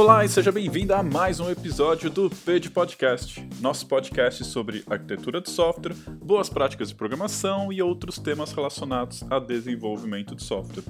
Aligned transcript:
Olá 0.00 0.24
e 0.24 0.30
seja 0.30 0.50
bem-vindo 0.50 0.94
a 0.94 1.02
mais 1.02 1.40
um 1.40 1.50
episódio 1.50 2.08
do 2.08 2.30
PED 2.30 2.70
Podcast, 2.70 3.46
nosso 3.60 3.86
podcast 3.86 4.42
sobre 4.46 4.82
arquitetura 4.88 5.42
de 5.42 5.50
software, 5.50 5.92
boas 5.92 6.48
práticas 6.48 6.88
de 6.88 6.94
programação 6.94 7.70
e 7.70 7.82
outros 7.82 8.18
temas 8.18 8.50
relacionados 8.50 9.22
a 9.30 9.38
desenvolvimento 9.38 10.34
de 10.34 10.42
software. 10.42 10.84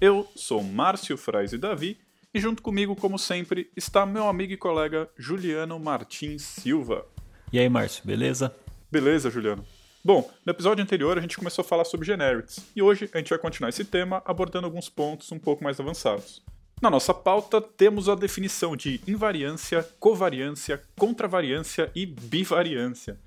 Eu 0.00 0.28
sou 0.34 0.64
Márcio 0.64 1.16
Frais 1.16 1.52
Davi 1.52 1.96
e 2.34 2.40
junto 2.40 2.60
comigo, 2.60 2.96
como 2.96 3.20
sempre, 3.20 3.70
está 3.76 4.04
meu 4.04 4.26
amigo 4.26 4.52
e 4.52 4.56
colega 4.56 5.08
Juliano 5.16 5.78
Martins 5.78 6.42
Silva. 6.42 7.06
E 7.52 7.60
aí, 7.60 7.68
Márcio, 7.68 8.04
beleza? 8.04 8.52
Beleza, 8.90 9.30
Juliano. 9.30 9.64
Bom, 10.04 10.28
no 10.44 10.50
episódio 10.50 10.82
anterior 10.82 11.16
a 11.16 11.20
gente 11.20 11.38
começou 11.38 11.62
a 11.62 11.68
falar 11.68 11.84
sobre 11.84 12.04
generics, 12.04 12.66
e 12.74 12.82
hoje 12.82 13.08
a 13.14 13.18
gente 13.18 13.30
vai 13.30 13.38
continuar 13.38 13.68
esse 13.68 13.84
tema 13.84 14.20
abordando 14.26 14.66
alguns 14.66 14.88
pontos 14.88 15.30
um 15.30 15.38
pouco 15.38 15.62
mais 15.62 15.78
avançados. 15.78 16.42
Na 16.80 16.90
nossa 16.90 17.14
pauta 17.14 17.58
temos 17.58 18.06
a 18.06 18.14
definição 18.14 18.76
de 18.76 19.00
invariância, 19.08 19.82
covariância, 19.98 20.82
contravariância 20.94 21.90
e 21.94 22.04
bivariância. 22.04 23.18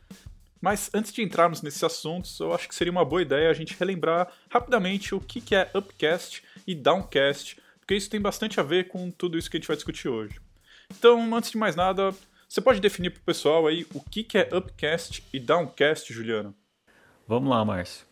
Mas 0.62 0.90
antes 0.94 1.12
de 1.12 1.24
entrarmos 1.24 1.62
nesses 1.64 1.84
assuntos, 1.84 2.40
eu 2.40 2.54
acho 2.54 2.68
que 2.68 2.76
seria 2.76 2.92
uma 2.92 3.04
boa 3.04 3.24
ideia 3.24 3.50
a 3.50 3.54
gente 3.54 3.76
relembrar 3.80 4.32
rapidamente 4.50 5.16
o 5.16 5.20
que 5.20 5.56
é 5.56 5.70
upcast 5.74 6.44
e 6.68 6.76
downcast, 6.76 7.58
porque 7.80 7.96
isso 7.96 8.10
tem 8.10 8.22
bastante 8.22 8.60
a 8.60 8.64
ver 8.64 8.88
com 8.88 9.10
tudo 9.10 9.38
isso 9.38 9.50
que 9.50 9.58
a 9.58 9.60
gente 9.60 9.68
vai 9.68 9.78
discutir 9.78 10.10
hoje. 10.10 10.40
Então, 10.92 11.36
antes 11.36 11.50
de 11.50 11.58
mais 11.58 11.76
nada, 11.76 12.14
você 12.48 12.62
pode 12.62 12.80
definir 12.80 13.10
para 13.10 13.20
o 13.20 13.24
pessoal 13.24 13.66
aí 13.66 13.86
o 13.94 14.02
que 14.02 14.28
é 14.38 14.50
upcast 14.56 15.24
e 15.34 15.40
downcast, 15.40 16.14
Juliano? 16.14 16.54
Vamos 17.28 17.50
lá, 17.50 17.66
Márcio. 17.66 18.06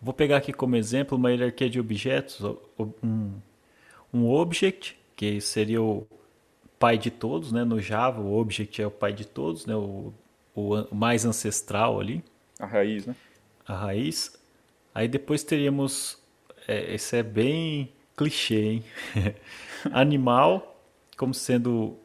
Vou 0.00 0.14
pegar 0.14 0.36
aqui 0.36 0.52
como 0.52 0.76
exemplo 0.76 1.18
uma 1.18 1.30
hierarquia 1.30 1.68
de 1.68 1.80
objetos, 1.80 2.40
um, 3.02 3.32
um 4.12 4.28
object, 4.30 4.96
que 5.16 5.40
seria 5.40 5.82
o 5.82 6.06
pai 6.78 6.96
de 6.96 7.10
todos, 7.10 7.52
né? 7.52 7.64
No 7.64 7.80
Java, 7.80 8.20
o 8.20 8.38
object 8.38 8.80
é 8.80 8.86
o 8.86 8.90
pai 8.90 9.12
de 9.12 9.26
todos, 9.26 9.66
né? 9.66 9.74
O, 9.74 10.12
o 10.54 10.94
mais 10.94 11.24
ancestral 11.24 12.00
ali. 12.00 12.22
A 12.58 12.66
raiz, 12.66 13.06
né? 13.06 13.16
A 13.66 13.74
raiz. 13.74 14.38
Aí 14.94 15.08
depois 15.08 15.42
teríamos, 15.42 16.18
é, 16.66 16.94
esse 16.94 17.16
é 17.16 17.22
bem 17.22 17.92
clichê, 18.16 18.62
hein? 18.62 18.84
Animal, 19.92 20.80
como 21.16 21.34
sendo 21.34 21.96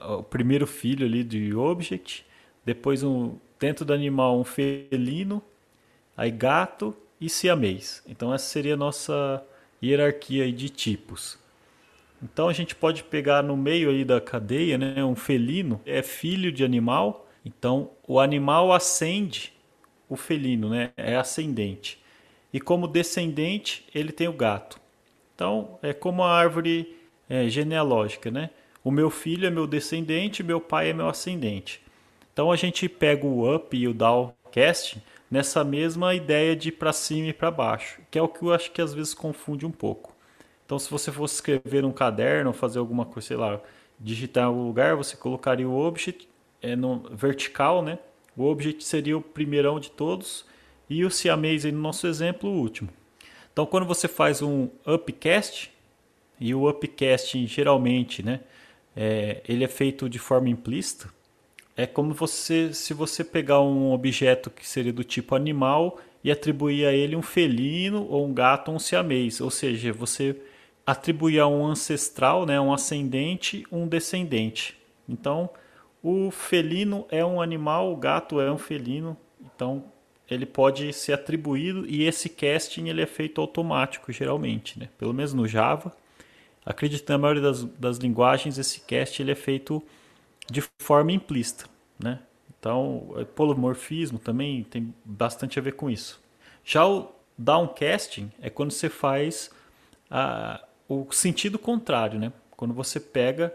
o 0.00 0.22
primeiro 0.22 0.66
filho 0.66 1.06
ali 1.06 1.24
de 1.24 1.54
object. 1.54 2.24
Depois 2.64 3.02
um, 3.02 3.36
dentro 3.58 3.84
do 3.84 3.92
animal 3.92 4.38
um 4.38 4.44
felino 4.44 5.42
aí 6.16 6.30
gato 6.30 6.96
e 7.20 7.28
siamês. 7.28 8.02
Então 8.06 8.32
essa 8.32 8.46
seria 8.46 8.74
a 8.74 8.76
nossa 8.76 9.44
hierarquia 9.82 10.50
de 10.52 10.68
tipos. 10.68 11.38
Então 12.22 12.48
a 12.48 12.52
gente 12.52 12.74
pode 12.74 13.04
pegar 13.04 13.42
no 13.42 13.56
meio 13.56 13.90
aí 13.90 14.04
da 14.04 14.20
cadeia, 14.20 14.78
né, 14.78 15.04
um 15.04 15.14
felino 15.14 15.80
é 15.84 16.02
filho 16.02 16.50
de 16.50 16.64
animal, 16.64 17.28
então 17.44 17.90
o 18.06 18.18
animal 18.18 18.72
ascende 18.72 19.52
o 20.08 20.16
felino, 20.16 20.70
né, 20.70 20.92
é 20.96 21.16
ascendente. 21.16 22.00
E 22.52 22.60
como 22.60 22.88
descendente, 22.88 23.86
ele 23.94 24.12
tem 24.12 24.28
o 24.28 24.32
gato. 24.32 24.80
Então 25.34 25.78
é 25.82 25.92
como 25.92 26.22
a 26.22 26.32
árvore 26.32 26.96
é, 27.28 27.48
genealógica, 27.48 28.30
né? 28.30 28.50
O 28.82 28.90
meu 28.90 29.10
filho 29.10 29.46
é 29.46 29.50
meu 29.50 29.66
descendente, 29.66 30.42
meu 30.42 30.60
pai 30.60 30.90
é 30.90 30.92
meu 30.92 31.08
ascendente. 31.08 31.82
Então 32.32 32.50
a 32.50 32.56
gente 32.56 32.88
pega 32.88 33.26
o 33.26 33.54
up 33.54 33.76
e 33.76 33.86
o 33.86 33.92
downcast 33.92 35.02
nessa 35.30 35.62
mesma 35.64 36.14
ideia 36.14 36.56
de 36.56 36.72
para 36.72 36.92
cima 36.92 37.28
e 37.28 37.32
para 37.32 37.50
baixo, 37.50 38.00
que 38.10 38.18
é 38.18 38.22
o 38.22 38.28
que 38.28 38.42
eu 38.42 38.54
acho 38.54 38.70
que 38.70 38.80
às 38.80 38.94
vezes 38.94 39.12
confunde 39.12 39.66
um 39.66 39.70
pouco. 39.70 40.15
Então, 40.66 40.78
se 40.78 40.90
você 40.90 41.12
fosse 41.12 41.36
escrever 41.36 41.84
um 41.84 41.92
caderno, 41.92 42.52
fazer 42.52 42.80
alguma 42.80 43.06
coisa, 43.06 43.28
sei 43.28 43.36
lá, 43.36 43.60
digitar 43.98 44.44
em 44.44 44.46
algum 44.48 44.66
lugar, 44.66 44.96
você 44.96 45.16
colocaria 45.16 45.66
o 45.66 45.78
object 45.78 46.28
é, 46.60 46.74
no 46.74 47.04
vertical, 47.10 47.82
né? 47.82 47.98
O 48.36 48.44
object 48.44 48.84
seria 48.84 49.16
o 49.16 49.22
primeirão 49.22 49.78
de 49.78 49.90
todos 49.90 50.44
e 50.90 51.04
o 51.04 51.10
siamês, 51.10 51.64
no 51.64 51.78
nosso 51.78 52.06
exemplo, 52.08 52.50
o 52.50 52.54
último. 52.54 52.90
Então, 53.52 53.64
quando 53.64 53.86
você 53.86 54.08
faz 54.08 54.42
um 54.42 54.68
upcast, 54.84 55.72
e 56.38 56.54
o 56.54 56.68
upcast 56.68 57.46
geralmente, 57.46 58.22
né, 58.22 58.40
é, 58.94 59.42
ele 59.48 59.64
é 59.64 59.68
feito 59.68 60.08
de 60.08 60.18
forma 60.18 60.48
implícita, 60.48 61.08
é 61.76 61.86
como 61.86 62.12
você, 62.12 62.72
se 62.74 62.92
você 62.92 63.22
pegar 63.22 63.60
um 63.60 63.92
objeto 63.92 64.50
que 64.50 64.66
seria 64.66 64.92
do 64.92 65.04
tipo 65.04 65.34
animal 65.34 66.00
e 66.24 66.30
atribuir 66.30 66.86
a 66.86 66.92
ele 66.92 67.14
um 67.14 67.22
felino 67.22 68.06
ou 68.08 68.26
um 68.26 68.34
gato 68.34 68.68
ou 68.68 68.76
um 68.76 68.78
siamês, 68.78 69.40
ou 69.40 69.50
seja, 69.50 69.92
você 69.92 70.36
atribuir 70.86 71.40
a 71.40 71.48
um 71.48 71.66
ancestral, 71.66 72.46
né, 72.46 72.60
um 72.60 72.72
ascendente, 72.72 73.66
um 73.72 73.88
descendente. 73.88 74.78
Então, 75.08 75.50
o 76.02 76.30
felino 76.30 77.04
é 77.10 77.24
um 77.24 77.42
animal, 77.42 77.92
o 77.92 77.96
gato 77.96 78.40
é 78.40 78.50
um 78.50 78.58
felino, 78.58 79.16
então 79.44 79.84
ele 80.30 80.46
pode 80.46 80.92
ser 80.92 81.12
atribuído 81.12 81.84
e 81.88 82.04
esse 82.04 82.28
casting 82.28 82.88
ele 82.88 83.02
é 83.02 83.06
feito 83.06 83.40
automático 83.40 84.12
geralmente, 84.12 84.78
né? 84.78 84.88
Pelo 84.98 85.14
menos 85.14 85.32
no 85.32 85.46
Java. 85.46 85.92
Acredito 86.64 87.08
na 87.08 87.18
maioria 87.18 87.42
das, 87.42 87.62
das 87.62 87.98
linguagens 87.98 88.58
esse 88.58 88.80
cast 88.80 89.22
ele 89.22 89.30
é 89.30 89.36
feito 89.36 89.82
de 90.50 90.62
forma 90.80 91.12
implícita, 91.12 91.66
né? 91.98 92.20
Então, 92.58 93.14
é, 93.16 93.24
polomorfismo 93.24 94.18
também 94.18 94.64
tem 94.64 94.92
bastante 95.04 95.58
a 95.58 95.62
ver 95.62 95.72
com 95.72 95.88
isso. 95.88 96.20
Já 96.64 96.86
o 96.86 97.12
downcasting 97.38 98.32
é 98.40 98.50
quando 98.50 98.72
você 98.72 98.88
faz 98.88 99.50
a, 100.10 100.65
o 100.88 101.06
sentido 101.10 101.58
contrário, 101.58 102.18
né? 102.18 102.32
Quando 102.56 102.74
você 102.74 102.98
pega 103.00 103.54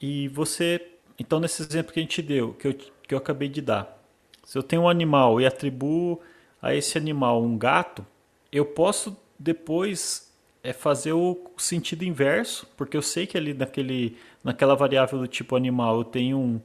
e 0.00 0.28
você... 0.28 0.88
Então, 1.18 1.38
nesse 1.38 1.62
exemplo 1.62 1.92
que 1.92 2.00
a 2.00 2.02
gente 2.02 2.22
deu, 2.22 2.54
que 2.54 2.68
eu, 2.68 2.74
que 2.74 3.14
eu 3.14 3.18
acabei 3.18 3.48
de 3.48 3.60
dar, 3.60 4.02
se 4.44 4.58
eu 4.58 4.62
tenho 4.62 4.82
um 4.82 4.88
animal 4.88 5.40
e 5.40 5.46
atribuo 5.46 6.20
a 6.60 6.74
esse 6.74 6.96
animal 6.98 7.42
um 7.42 7.56
gato, 7.56 8.04
eu 8.50 8.64
posso 8.64 9.16
depois 9.38 10.32
é 10.62 10.72
fazer 10.72 11.12
o 11.12 11.50
sentido 11.56 12.04
inverso, 12.04 12.68
porque 12.76 12.96
eu 12.96 13.02
sei 13.02 13.26
que 13.26 13.36
ali 13.36 13.52
naquele 13.52 14.16
naquela 14.44 14.76
variável 14.76 15.18
do 15.18 15.26
tipo 15.26 15.56
animal 15.56 15.98
eu 15.98 16.04
tenho 16.04 16.38
um, 16.38 16.60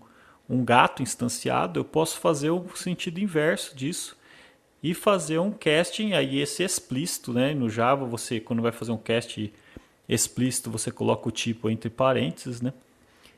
um 0.47 0.63
gato 0.63 1.01
instanciado, 1.01 1.79
eu 1.79 1.85
posso 1.85 2.19
fazer 2.19 2.51
o 2.51 2.65
sentido 2.75 3.19
inverso 3.19 3.75
disso 3.75 4.15
e 4.83 4.93
fazer 4.93 5.39
um 5.39 5.51
casting 5.51 6.13
aí 6.13 6.39
esse 6.39 6.63
explícito, 6.63 7.33
né? 7.33 7.53
No 7.53 7.69
Java 7.69 8.05
você 8.05 8.39
quando 8.39 8.61
vai 8.61 8.71
fazer 8.71 8.91
um 8.91 8.97
cast 8.97 9.51
explícito 10.07 10.69
você 10.69 10.91
coloca 10.91 11.27
o 11.27 11.31
tipo 11.31 11.69
entre 11.69 11.89
parênteses, 11.89 12.61
né? 12.61 12.73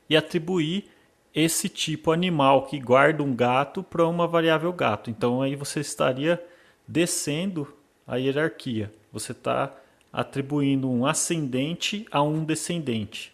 E 0.10 0.16
atribuir 0.16 0.86
esse 1.34 1.70
tipo 1.70 2.12
animal 2.12 2.66
que 2.66 2.80
guarda 2.80 3.24
um 3.24 3.36
gato 3.36 3.84
para 3.84 4.08
uma 4.08 4.28
variável 4.28 4.74
gato. 4.74 5.10
Então 5.10 5.42
aí 5.42 5.56
você 5.56 5.80
estaria 5.80 6.44
descendo 6.88 7.68
a 8.08 8.16
hierarquia. 8.18 8.92
Você 9.12 9.32
está 9.32 9.76
atribuindo 10.12 10.90
um 10.90 11.06
ascendente 11.06 12.06
a 12.12 12.22
um 12.22 12.44
descendente. 12.44 13.32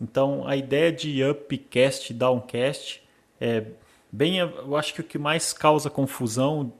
Então, 0.00 0.46
a 0.46 0.56
ideia 0.56 0.92
de 0.92 1.22
upcast 1.24 2.12
downcast 2.12 3.02
é 3.40 3.64
bem, 4.10 4.38
eu 4.38 4.76
acho 4.76 4.94
que 4.94 5.00
o 5.00 5.04
que 5.04 5.18
mais 5.18 5.52
causa 5.52 5.90
confusão 5.90 6.72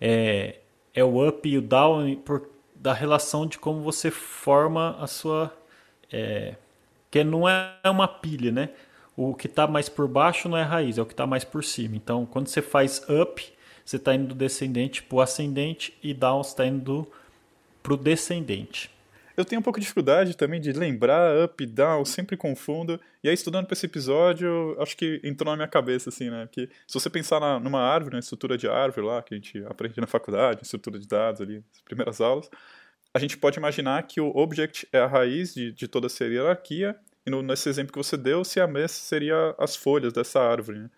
é, 0.00 0.56
é 0.94 1.04
o 1.04 1.26
up 1.26 1.48
e 1.48 1.58
o 1.58 1.62
down 1.62 2.16
por, 2.16 2.48
da 2.80 2.92
relação 2.92 3.46
de 3.46 3.58
como 3.58 3.82
você 3.82 4.10
forma 4.10 4.96
a 5.00 5.06
sua. 5.06 5.52
É, 6.10 6.54
que 7.10 7.24
não 7.24 7.48
é 7.48 7.78
uma 7.86 8.08
pilha, 8.08 8.52
né? 8.52 8.70
O 9.16 9.34
que 9.34 9.46
está 9.46 9.66
mais 9.66 9.88
por 9.88 10.06
baixo 10.06 10.48
não 10.48 10.56
é 10.56 10.62
raiz, 10.62 10.98
é 10.98 11.02
o 11.02 11.06
que 11.06 11.12
está 11.12 11.26
mais 11.26 11.44
por 11.44 11.64
cima. 11.64 11.96
Então, 11.96 12.24
quando 12.26 12.48
você 12.48 12.62
faz 12.62 13.02
up, 13.08 13.52
você 13.84 13.96
está 13.96 14.14
indo 14.14 14.28
do 14.28 14.34
descendente 14.34 15.02
para 15.02 15.16
o 15.16 15.20
ascendente 15.20 15.96
e 16.02 16.12
down 16.14 16.40
está 16.40 16.66
indo 16.66 17.06
para 17.82 17.94
o 17.94 17.96
descendente. 17.96 18.90
Eu 19.38 19.44
tenho 19.44 19.60
um 19.60 19.62
pouco 19.62 19.78
de 19.78 19.84
dificuldade 19.84 20.36
também 20.36 20.60
de 20.60 20.72
lembrar 20.72 21.44
up, 21.44 21.64
down, 21.64 22.04
sempre 22.04 22.36
confundo. 22.36 23.00
E 23.22 23.28
aí, 23.28 23.34
estudando 23.34 23.66
para 23.66 23.74
esse 23.74 23.86
episódio, 23.86 24.76
acho 24.80 24.96
que 24.96 25.20
entrou 25.22 25.52
na 25.52 25.56
minha 25.56 25.68
cabeça, 25.68 26.08
assim, 26.08 26.28
né? 26.28 26.48
Que 26.50 26.68
se 26.86 26.94
você 26.94 27.08
pensar 27.08 27.38
na, 27.38 27.60
numa 27.60 27.80
árvore, 27.80 28.14
na 28.14 28.18
estrutura 28.18 28.58
de 28.58 28.68
árvore 28.68 29.06
lá, 29.06 29.22
que 29.22 29.34
a 29.34 29.36
gente 29.36 29.64
aprende 29.66 30.00
na 30.00 30.08
faculdade, 30.08 30.64
estrutura 30.64 30.98
de 30.98 31.06
dados 31.06 31.40
ali, 31.40 31.62
as 31.72 31.80
primeiras 31.82 32.20
aulas, 32.20 32.50
a 33.18 33.20
gente 33.20 33.36
pode 33.36 33.58
imaginar 33.58 34.02
que 34.04 34.20
o 34.20 34.28
object 34.28 34.88
é 34.92 34.98
a 34.98 35.06
raiz 35.06 35.52
de, 35.52 35.72
de 35.72 35.88
toda 35.88 36.06
essa 36.06 36.24
hierarquia, 36.24 36.96
e 37.26 37.30
no, 37.30 37.42
nesse 37.42 37.68
exemplo 37.68 37.92
que 37.92 37.98
você 37.98 38.16
deu, 38.16 38.44
se 38.44 38.60
a 38.60 38.66
mesa 38.66 38.94
seria 38.94 39.54
as 39.58 39.74
folhas 39.76 40.12
dessa 40.12 40.40
árvore, 40.40 40.78
né? 40.78 40.90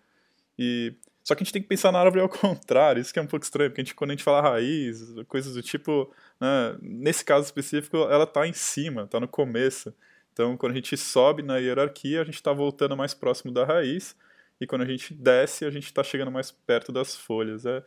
E 0.57 0.93
só 1.23 1.35
que 1.35 1.41
a 1.41 1.43
gente 1.43 1.53
tem 1.53 1.61
que 1.61 1.67
pensar 1.67 1.91
na 1.91 1.99
árvore 1.99 2.21
ao 2.21 2.29
contrário, 2.29 3.01
isso 3.01 3.11
que 3.11 3.19
é 3.19 3.21
um 3.21 3.27
pouco 3.27 3.43
estranho, 3.43 3.69
porque 3.69 3.81
a 3.81 3.83
gente, 3.83 3.95
quando 3.95 4.11
a 4.11 4.13
gente 4.13 4.23
fala 4.23 4.41
raiz, 4.41 5.01
coisas 5.27 5.55
do 5.55 5.61
tipo, 5.61 6.13
né, 6.39 6.77
nesse 6.81 7.25
caso 7.25 7.45
específico, 7.45 7.97
ela 7.97 8.23
está 8.23 8.47
em 8.47 8.53
cima, 8.53 9.03
está 9.03 9.19
no 9.19 9.27
começo. 9.27 9.93
Então, 10.31 10.55
quando 10.55 10.73
a 10.73 10.75
gente 10.75 10.95
sobe 10.95 11.41
na 11.43 11.57
hierarquia, 11.57 12.21
a 12.21 12.23
gente 12.23 12.35
está 12.35 12.53
voltando 12.53 12.95
mais 12.95 13.13
próximo 13.13 13.51
da 13.51 13.65
raiz, 13.65 14.15
e 14.59 14.67
quando 14.67 14.83
a 14.83 14.85
gente 14.85 15.13
desce, 15.13 15.65
a 15.65 15.71
gente 15.71 15.85
está 15.85 16.03
chegando 16.03 16.31
mais 16.31 16.51
perto 16.51 16.91
das 16.91 17.15
folhas. 17.15 17.65
É, 17.65 17.83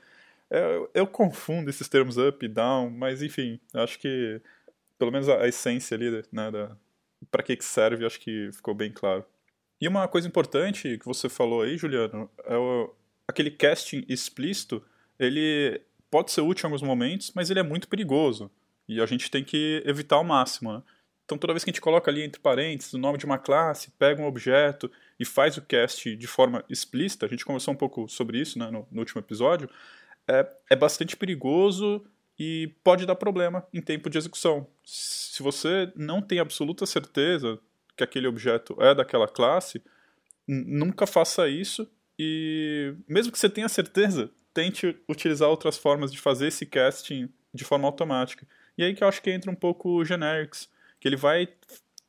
é, 0.54 0.88
eu 0.94 1.06
confundo 1.06 1.68
esses 1.68 1.88
termos 1.88 2.16
up 2.16 2.44
e 2.44 2.48
down, 2.48 2.90
mas 2.90 3.22
enfim, 3.22 3.58
acho 3.74 3.98
que 3.98 4.40
pelo 4.98 5.10
menos 5.10 5.28
a, 5.28 5.42
a 5.42 5.48
essência 5.48 5.96
ali, 5.96 6.10
né, 6.32 6.50
para 7.30 7.42
que, 7.42 7.56
que 7.56 7.64
serve, 7.64 8.06
acho 8.06 8.20
que 8.20 8.50
ficou 8.52 8.74
bem 8.74 8.92
claro. 8.92 9.24
E 9.80 9.88
uma 9.88 10.06
coisa 10.06 10.28
importante 10.28 10.98
que 10.98 11.04
você 11.04 11.28
falou 11.28 11.62
aí, 11.62 11.76
Juliano, 11.76 12.30
é 12.44 12.56
o, 12.56 12.94
aquele 13.26 13.50
casting 13.50 14.04
explícito, 14.08 14.82
ele 15.18 15.80
pode 16.10 16.30
ser 16.30 16.40
útil 16.40 16.66
em 16.66 16.66
alguns 16.68 16.82
momentos, 16.82 17.32
mas 17.34 17.50
ele 17.50 17.60
é 17.60 17.62
muito 17.62 17.88
perigoso. 17.88 18.50
E 18.88 19.00
a 19.00 19.06
gente 19.06 19.30
tem 19.30 19.42
que 19.42 19.82
evitar 19.84 20.16
ao 20.16 20.24
máximo, 20.24 20.72
né? 20.72 20.82
Então, 21.24 21.38
toda 21.38 21.54
vez 21.54 21.64
que 21.64 21.70
a 21.70 21.72
gente 21.72 21.80
coloca 21.80 22.10
ali 22.10 22.22
entre 22.22 22.40
parênteses 22.40 22.92
o 22.92 22.98
nome 22.98 23.16
de 23.16 23.24
uma 23.24 23.38
classe, 23.38 23.90
pega 23.98 24.20
um 24.20 24.26
objeto 24.26 24.90
e 25.18 25.24
faz 25.24 25.56
o 25.56 25.62
cast 25.62 26.14
de 26.14 26.26
forma 26.26 26.62
explícita, 26.68 27.24
a 27.24 27.28
gente 27.28 27.46
conversou 27.46 27.72
um 27.72 27.76
pouco 27.76 28.06
sobre 28.08 28.38
isso 28.38 28.58
né, 28.58 28.70
no, 28.70 28.86
no 28.92 29.00
último 29.00 29.20
episódio, 29.20 29.68
é, 30.28 30.48
é 30.70 30.76
bastante 30.76 31.16
perigoso 31.16 32.04
e 32.38 32.72
pode 32.82 33.06
dar 33.06 33.14
problema 33.14 33.66
em 33.72 33.80
tempo 33.80 34.10
de 34.10 34.18
execução. 34.18 34.66
Se 34.84 35.42
você 35.42 35.92
não 35.94 36.20
tem 36.20 36.38
absoluta 36.38 36.86
certeza 36.86 37.58
que 37.96 38.02
aquele 38.02 38.26
objeto 38.26 38.76
é 38.80 38.94
daquela 38.94 39.28
classe, 39.28 39.82
nunca 40.46 41.06
faça 41.06 41.48
isso 41.48 41.88
e, 42.18 42.94
mesmo 43.08 43.32
que 43.32 43.38
você 43.38 43.48
tenha 43.48 43.68
certeza, 43.68 44.30
tente 44.52 44.96
utilizar 45.08 45.48
outras 45.48 45.76
formas 45.76 46.12
de 46.12 46.20
fazer 46.20 46.48
esse 46.48 46.66
casting 46.66 47.28
de 47.52 47.64
forma 47.64 47.86
automática. 47.86 48.46
E 48.76 48.82
aí 48.84 48.94
que 48.94 49.04
eu 49.04 49.08
acho 49.08 49.22
que 49.22 49.30
entra 49.30 49.50
um 49.50 49.54
pouco 49.54 49.90
o 49.90 50.04
generics, 50.04 50.68
que 51.00 51.08
ele 51.08 51.16
vai 51.16 51.48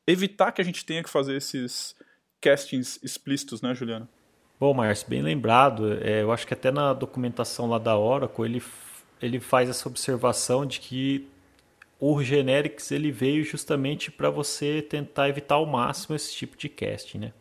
evitar 0.06 0.52
que 0.52 0.60
a 0.60 0.64
gente 0.64 0.84
tenha 0.84 1.02
que 1.02 1.10
fazer 1.10 1.36
esses 1.36 1.94
castings 2.40 3.00
explícitos, 3.02 3.60
né, 3.62 3.74
Juliana? 3.74 4.08
Bom, 4.58 4.72
Márcio, 4.72 5.08
bem 5.08 5.20
lembrado. 5.20 5.98
É, 6.02 6.22
eu 6.22 6.32
acho 6.32 6.46
que 6.46 6.54
até 6.54 6.70
na 6.70 6.94
documentação 6.94 7.68
lá 7.68 7.78
da 7.78 7.96
Oracle 7.98 8.44
ele, 8.46 8.62
ele 9.20 9.38
faz 9.38 9.68
essa 9.68 9.86
observação 9.86 10.64
de 10.64 10.80
que 10.80 11.28
o 12.00 12.22
generics 12.22 12.90
ele 12.90 13.10
veio 13.10 13.44
justamente 13.44 14.10
para 14.10 14.30
você 14.30 14.80
tentar 14.80 15.28
evitar 15.28 15.56
ao 15.56 15.66
máximo 15.66 16.16
esse 16.16 16.34
tipo 16.34 16.56
de 16.56 16.70
casting, 16.70 17.18
né? 17.18 17.32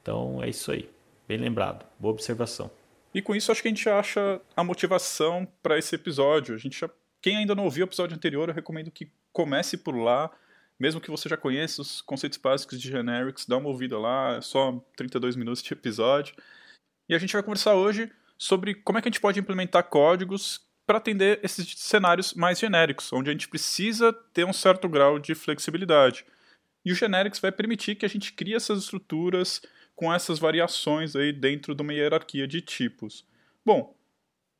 Então 0.00 0.40
é 0.42 0.48
isso 0.48 0.70
aí. 0.70 0.88
Bem 1.26 1.38
lembrado. 1.38 1.84
Boa 1.98 2.12
observação. 2.12 2.70
E 3.12 3.20
com 3.20 3.34
isso 3.34 3.50
acho 3.50 3.60
que 3.60 3.68
a 3.68 3.70
gente 3.70 3.88
acha 3.88 4.40
a 4.56 4.62
motivação 4.62 5.48
para 5.60 5.76
esse 5.76 5.94
episódio. 5.94 6.54
A 6.54 6.58
gente 6.58 6.78
já... 6.78 6.88
Quem 7.20 7.36
ainda 7.36 7.54
não 7.54 7.64
ouviu 7.64 7.84
o 7.84 7.88
episódio 7.88 8.14
anterior, 8.14 8.48
eu 8.48 8.54
recomendo 8.54 8.90
que 8.90 9.10
comece 9.32 9.76
por 9.76 9.96
lá 9.96 10.30
mesmo 10.84 11.00
que 11.00 11.10
você 11.10 11.30
já 11.30 11.36
conheça 11.38 11.80
os 11.80 12.02
conceitos 12.02 12.36
básicos 12.36 12.78
de 12.78 12.90
generics, 12.90 13.46
dá 13.46 13.56
uma 13.56 13.70
ouvida 13.70 13.98
lá, 13.98 14.36
é 14.36 14.42
só 14.42 14.84
32 14.94 15.34
minutos 15.34 15.62
de 15.62 15.72
episódio. 15.72 16.34
E 17.08 17.14
a 17.14 17.18
gente 17.18 17.32
vai 17.32 17.42
conversar 17.42 17.74
hoje 17.74 18.12
sobre 18.36 18.74
como 18.74 18.98
é 18.98 19.00
que 19.00 19.08
a 19.08 19.10
gente 19.10 19.20
pode 19.20 19.40
implementar 19.40 19.84
códigos 19.84 20.60
para 20.86 20.98
atender 20.98 21.40
esses 21.42 21.72
cenários 21.78 22.34
mais 22.34 22.58
genéricos, 22.58 23.10
onde 23.14 23.30
a 23.30 23.32
gente 23.32 23.48
precisa 23.48 24.12
ter 24.12 24.44
um 24.44 24.52
certo 24.52 24.86
grau 24.86 25.18
de 25.18 25.34
flexibilidade. 25.34 26.26
E 26.84 26.92
o 26.92 26.94
generics 26.94 27.40
vai 27.40 27.50
permitir 27.50 27.94
que 27.94 28.04
a 28.04 28.08
gente 28.08 28.34
crie 28.34 28.54
essas 28.54 28.80
estruturas 28.80 29.62
com 29.96 30.12
essas 30.12 30.38
variações 30.38 31.16
aí 31.16 31.32
dentro 31.32 31.74
de 31.74 31.80
uma 31.80 31.94
hierarquia 31.94 32.46
de 32.46 32.60
tipos. 32.60 33.24
Bom, 33.64 33.96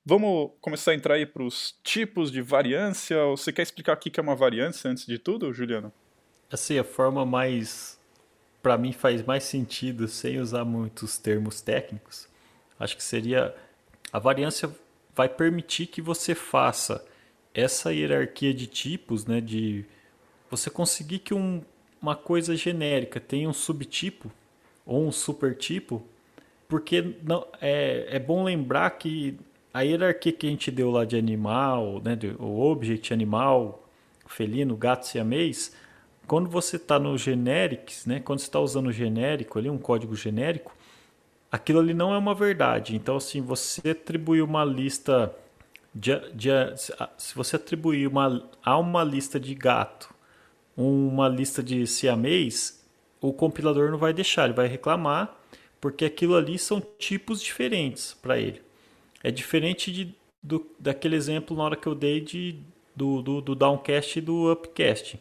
vamos 0.06 0.52
começar 0.58 0.92
a 0.92 0.94
entrar 0.94 1.16
aí 1.16 1.26
para 1.26 1.42
os 1.42 1.78
tipos 1.84 2.32
de 2.32 2.40
variância. 2.40 3.22
Você 3.26 3.52
quer 3.52 3.60
explicar 3.60 3.92
o 3.92 3.98
que 3.98 4.18
é 4.18 4.22
uma 4.22 4.34
variância 4.34 4.90
antes 4.90 5.04
de 5.04 5.18
tudo, 5.18 5.52
Juliano? 5.52 5.92
Assim, 6.54 6.78
a 6.78 6.84
forma 6.84 7.26
mais 7.26 7.98
para 8.62 8.78
mim 8.78 8.92
faz 8.92 9.22
mais 9.22 9.44
sentido 9.44 10.08
sem 10.08 10.38
usar 10.38 10.64
muitos 10.64 11.18
termos 11.18 11.60
técnicos. 11.60 12.28
Acho 12.78 12.96
que 12.96 13.02
seria 13.02 13.54
a 14.12 14.18
variância 14.18 14.70
vai 15.14 15.28
permitir 15.28 15.86
que 15.86 16.00
você 16.00 16.34
faça 16.34 17.04
essa 17.52 17.92
hierarquia 17.92 18.54
de 18.54 18.66
tipos, 18.66 19.26
né, 19.26 19.40
de 19.40 19.84
você 20.50 20.70
conseguir 20.70 21.20
que 21.20 21.34
um, 21.34 21.62
uma 22.00 22.16
coisa 22.16 22.56
genérica 22.56 23.20
tenha 23.20 23.48
um 23.48 23.52
subtipo 23.52 24.30
ou 24.86 25.06
um 25.06 25.12
supertipo, 25.12 26.02
porque 26.68 27.16
não 27.22 27.46
é, 27.60 28.16
é 28.16 28.18
bom 28.18 28.42
lembrar 28.44 28.90
que 28.90 29.38
a 29.72 29.82
hierarquia 29.82 30.32
que 30.32 30.46
a 30.46 30.50
gente 30.50 30.70
deu 30.70 30.90
lá 30.90 31.04
de 31.04 31.16
animal, 31.16 32.00
né, 32.04 32.16
de, 32.16 32.34
o 32.38 32.60
object 32.60 33.12
animal, 33.12 33.88
felino, 34.26 34.76
gato 34.76 35.06
siamês, 35.06 35.74
quando 36.26 36.48
você 36.48 36.76
está 36.76 36.98
no 36.98 37.16
generics, 37.18 38.06
né, 38.06 38.20
quando 38.20 38.40
você 38.40 38.46
está 38.46 38.60
usando 38.60 38.92
genérico 38.92 39.58
ali, 39.58 39.70
um 39.70 39.78
código 39.78 40.14
genérico, 40.16 40.74
aquilo 41.50 41.80
ali 41.80 41.94
não 41.94 42.14
é 42.14 42.18
uma 42.18 42.34
verdade. 42.34 42.96
Então, 42.96 43.16
assim, 43.16 43.40
você 43.40 43.90
atribuir 43.90 44.42
uma 44.42 44.64
lista 44.64 45.34
de, 45.94 46.18
de, 46.32 46.50
se 47.18 47.34
você 47.34 47.56
atribuir 47.56 48.06
uma, 48.08 48.42
a 48.62 48.78
uma 48.78 49.04
lista 49.04 49.38
de 49.38 49.54
gato 49.54 50.14
uma 50.76 51.28
lista 51.28 51.62
de 51.62 51.86
siamês, 51.86 52.84
o 53.20 53.32
compilador 53.32 53.90
não 53.90 53.98
vai 53.98 54.12
deixar, 54.12 54.44
ele 54.44 54.54
vai 54.54 54.66
reclamar, 54.66 55.34
porque 55.80 56.04
aquilo 56.04 56.34
ali 56.34 56.58
são 56.58 56.82
tipos 56.98 57.40
diferentes 57.40 58.14
para 58.14 58.38
ele. 58.38 58.60
É 59.22 59.30
diferente 59.30 59.92
de, 59.92 60.14
do, 60.42 60.66
daquele 60.78 61.16
exemplo 61.16 61.56
na 61.56 61.64
hora 61.64 61.76
que 61.76 61.86
eu 61.86 61.94
dei 61.94 62.20
de, 62.20 62.58
do, 62.94 63.22
do, 63.22 63.40
do 63.40 63.54
downcast 63.54 64.18
e 64.18 64.22
do 64.22 64.50
upcast. 64.50 65.18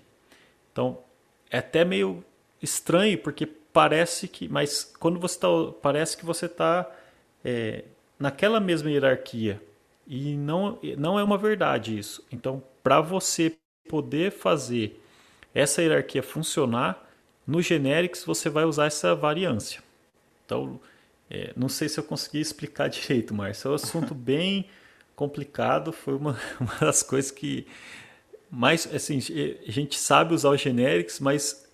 Então, 0.74 1.00
é 1.50 1.60
até 1.60 1.86
meio 1.86 2.26
estranho, 2.62 3.18
porque 3.20 3.46
parece 3.46 4.28
que. 4.28 4.50
Mas 4.50 4.84
quando 5.00 5.20
você 5.20 5.36
está. 5.36 5.48
Parece 5.82 6.18
que 6.18 6.26
você 6.26 6.48
está 6.48 6.92
é, 7.46 7.86
naquela 8.20 8.60
mesma 8.60 8.92
hierarquia. 8.92 9.62
E 10.06 10.36
não, 10.36 10.78
não 10.98 11.18
é 11.18 11.24
uma 11.24 11.38
verdade 11.38 11.98
isso. 11.98 12.26
Então, 12.30 12.62
para 12.84 13.00
você 13.00 13.56
poder 13.88 14.32
fazer 14.32 15.02
essa 15.54 15.82
hierarquia 15.82 16.22
funcionar, 16.22 17.10
no 17.48 17.62
generics 17.62 18.26
você 18.26 18.50
vai 18.50 18.66
usar 18.66 18.88
essa 18.88 19.16
variância. 19.16 19.82
Então, 20.46 20.80
é, 21.30 21.54
não 21.56 21.70
sei 21.70 21.88
se 21.88 22.00
eu 22.00 22.04
consegui 22.04 22.40
explicar 22.40 22.88
direito, 22.90 23.34
Márcio. 23.34 23.70
É 23.70 23.72
um 23.72 23.76
assunto 23.76 24.14
bem 24.14 24.68
complicado. 25.16 25.94
Foi 25.94 26.16
uma, 26.16 26.38
uma 26.60 26.76
das 26.80 27.04
coisas 27.04 27.32
que 27.32 27.66
mas, 28.56 28.88
assim, 28.94 29.18
a 29.18 29.72
gente 29.72 29.98
sabe 29.98 30.32
usar 30.32 30.52
os 30.52 30.62
generics, 30.62 31.20
mas 31.20 31.68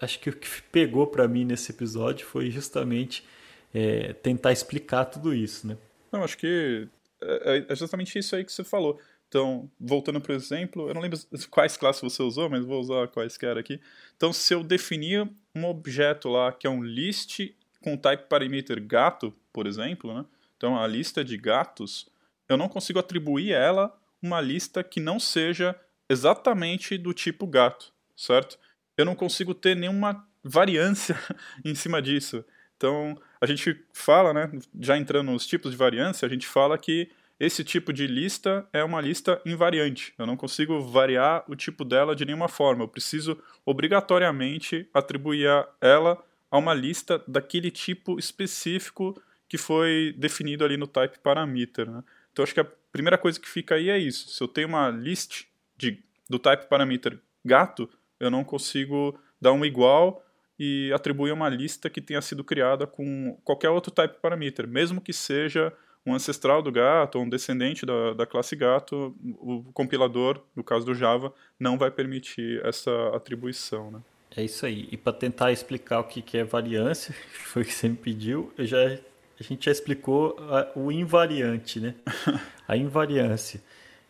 acho 0.00 0.18
que 0.18 0.28
o 0.28 0.32
que 0.32 0.48
pegou 0.62 1.06
para 1.06 1.28
mim 1.28 1.44
nesse 1.44 1.70
episódio 1.70 2.26
foi 2.26 2.50
justamente 2.50 3.24
é, 3.72 4.12
tentar 4.14 4.50
explicar 4.50 5.04
tudo 5.04 5.32
isso, 5.32 5.68
né? 5.68 5.76
Não, 6.10 6.24
acho 6.24 6.36
que 6.36 6.88
é, 7.20 7.64
é, 7.68 7.76
justamente 7.76 8.18
isso 8.18 8.34
aí 8.34 8.44
que 8.44 8.52
você 8.52 8.64
falou. 8.64 9.00
Então, 9.28 9.70
voltando 9.78 10.20
para 10.20 10.32
o 10.32 10.34
exemplo, 10.34 10.88
eu 10.88 10.94
não 10.94 11.00
lembro 11.00 11.16
quais 11.48 11.76
classes 11.76 12.02
você 12.02 12.24
usou, 12.24 12.50
mas 12.50 12.64
vou 12.64 12.80
usar 12.80 13.06
quaisquer 13.06 13.56
aqui. 13.56 13.80
Então, 14.16 14.32
se 14.32 14.52
eu 14.52 14.64
definir 14.64 15.30
um 15.54 15.64
objeto 15.64 16.28
lá 16.28 16.50
que 16.50 16.66
é 16.66 16.70
um 16.70 16.82
list 16.82 17.38
com 17.84 17.96
type 17.96 18.24
parameter 18.24 18.84
gato, 18.84 19.32
por 19.52 19.64
exemplo, 19.64 20.12
né? 20.12 20.24
então 20.56 20.76
a 20.76 20.88
lista 20.88 21.24
de 21.24 21.36
gatos, 21.36 22.08
eu 22.48 22.56
não 22.56 22.68
consigo 22.68 22.98
atribuir 22.98 23.52
ela 23.52 23.96
uma 24.20 24.40
lista 24.40 24.82
que 24.82 24.98
não 24.98 25.20
seja 25.20 25.76
exatamente 26.10 26.98
do 26.98 27.14
tipo 27.14 27.46
gato, 27.46 27.92
certo? 28.16 28.58
Eu 28.96 29.04
não 29.04 29.14
consigo 29.14 29.54
ter 29.54 29.76
nenhuma 29.76 30.26
variância 30.42 31.16
em 31.64 31.74
cima 31.74 32.02
disso. 32.02 32.44
Então, 32.76 33.16
a 33.40 33.46
gente 33.46 33.80
fala, 33.92 34.34
né, 34.34 34.50
já 34.80 34.98
entrando 34.98 35.30
nos 35.30 35.46
tipos 35.46 35.70
de 35.70 35.76
variância, 35.76 36.26
a 36.26 36.28
gente 36.28 36.46
fala 36.46 36.76
que 36.76 37.08
esse 37.38 37.62
tipo 37.62 37.92
de 37.92 38.06
lista 38.06 38.68
é 38.72 38.82
uma 38.82 39.00
lista 39.00 39.40
invariante. 39.46 40.12
Eu 40.18 40.26
não 40.26 40.36
consigo 40.36 40.80
variar 40.82 41.44
o 41.48 41.54
tipo 41.54 41.84
dela 41.84 42.14
de 42.14 42.24
nenhuma 42.24 42.48
forma. 42.48 42.84
Eu 42.84 42.88
preciso 42.88 43.40
obrigatoriamente 43.64 44.88
atribuir 44.92 45.48
a 45.48 45.66
ela 45.80 46.22
a 46.50 46.58
uma 46.58 46.74
lista 46.74 47.22
daquele 47.26 47.70
tipo 47.70 48.18
específico 48.18 49.20
que 49.48 49.56
foi 49.56 50.14
definido 50.18 50.64
ali 50.64 50.76
no 50.76 50.86
type 50.86 51.18
parameter. 51.20 51.88
Né? 51.90 52.02
Então 52.30 52.42
acho 52.42 52.52
que 52.52 52.60
a 52.60 52.66
primeira 52.92 53.16
coisa 53.16 53.40
que 53.40 53.48
fica 53.48 53.76
aí 53.76 53.88
é 53.88 53.98
isso. 53.98 54.28
Se 54.28 54.42
eu 54.42 54.48
tenho 54.48 54.68
uma 54.68 54.90
list 54.90 55.44
de, 55.80 56.02
do 56.28 56.38
type 56.38 56.66
parameter 56.66 57.18
gato, 57.44 57.88
eu 58.18 58.30
não 58.30 58.44
consigo 58.44 59.18
dar 59.40 59.52
um 59.52 59.64
igual 59.64 60.22
e 60.58 60.92
atribuir 60.92 61.32
uma 61.32 61.48
lista 61.48 61.88
que 61.88 62.02
tenha 62.02 62.20
sido 62.20 62.44
criada 62.44 62.86
com 62.86 63.38
qualquer 63.42 63.70
outro 63.70 63.90
type 63.90 64.20
parameter, 64.20 64.68
mesmo 64.68 65.00
que 65.00 65.12
seja 65.12 65.72
um 66.04 66.14
ancestral 66.14 66.62
do 66.62 66.70
gato 66.70 67.16
ou 67.16 67.24
um 67.24 67.28
descendente 67.28 67.86
da, 67.86 68.12
da 68.12 68.26
classe 68.26 68.54
gato, 68.54 69.14
o 69.38 69.64
compilador, 69.72 70.42
no 70.54 70.62
caso 70.62 70.84
do 70.84 70.94
Java, 70.94 71.32
não 71.58 71.78
vai 71.78 71.90
permitir 71.90 72.64
essa 72.64 72.90
atribuição. 73.14 73.90
Né? 73.90 74.00
É 74.36 74.44
isso 74.44 74.64
aí. 74.66 74.88
E 74.90 74.96
para 74.96 75.12
tentar 75.12 75.52
explicar 75.52 76.00
o 76.00 76.04
que 76.04 76.36
é 76.36 76.44
variância, 76.44 77.14
que 77.32 77.40
foi 77.40 77.62
o 77.62 77.64
que 77.64 77.72
você 77.72 77.88
me 77.88 77.96
pediu, 77.96 78.52
eu 78.56 78.66
já, 78.66 78.78
a 78.78 79.42
gente 79.42 79.64
já 79.64 79.72
explicou 79.72 80.36
a, 80.38 80.70
o 80.78 80.92
invariante, 80.92 81.80
né? 81.80 81.94
a 82.68 82.76
invariância. 82.76 83.62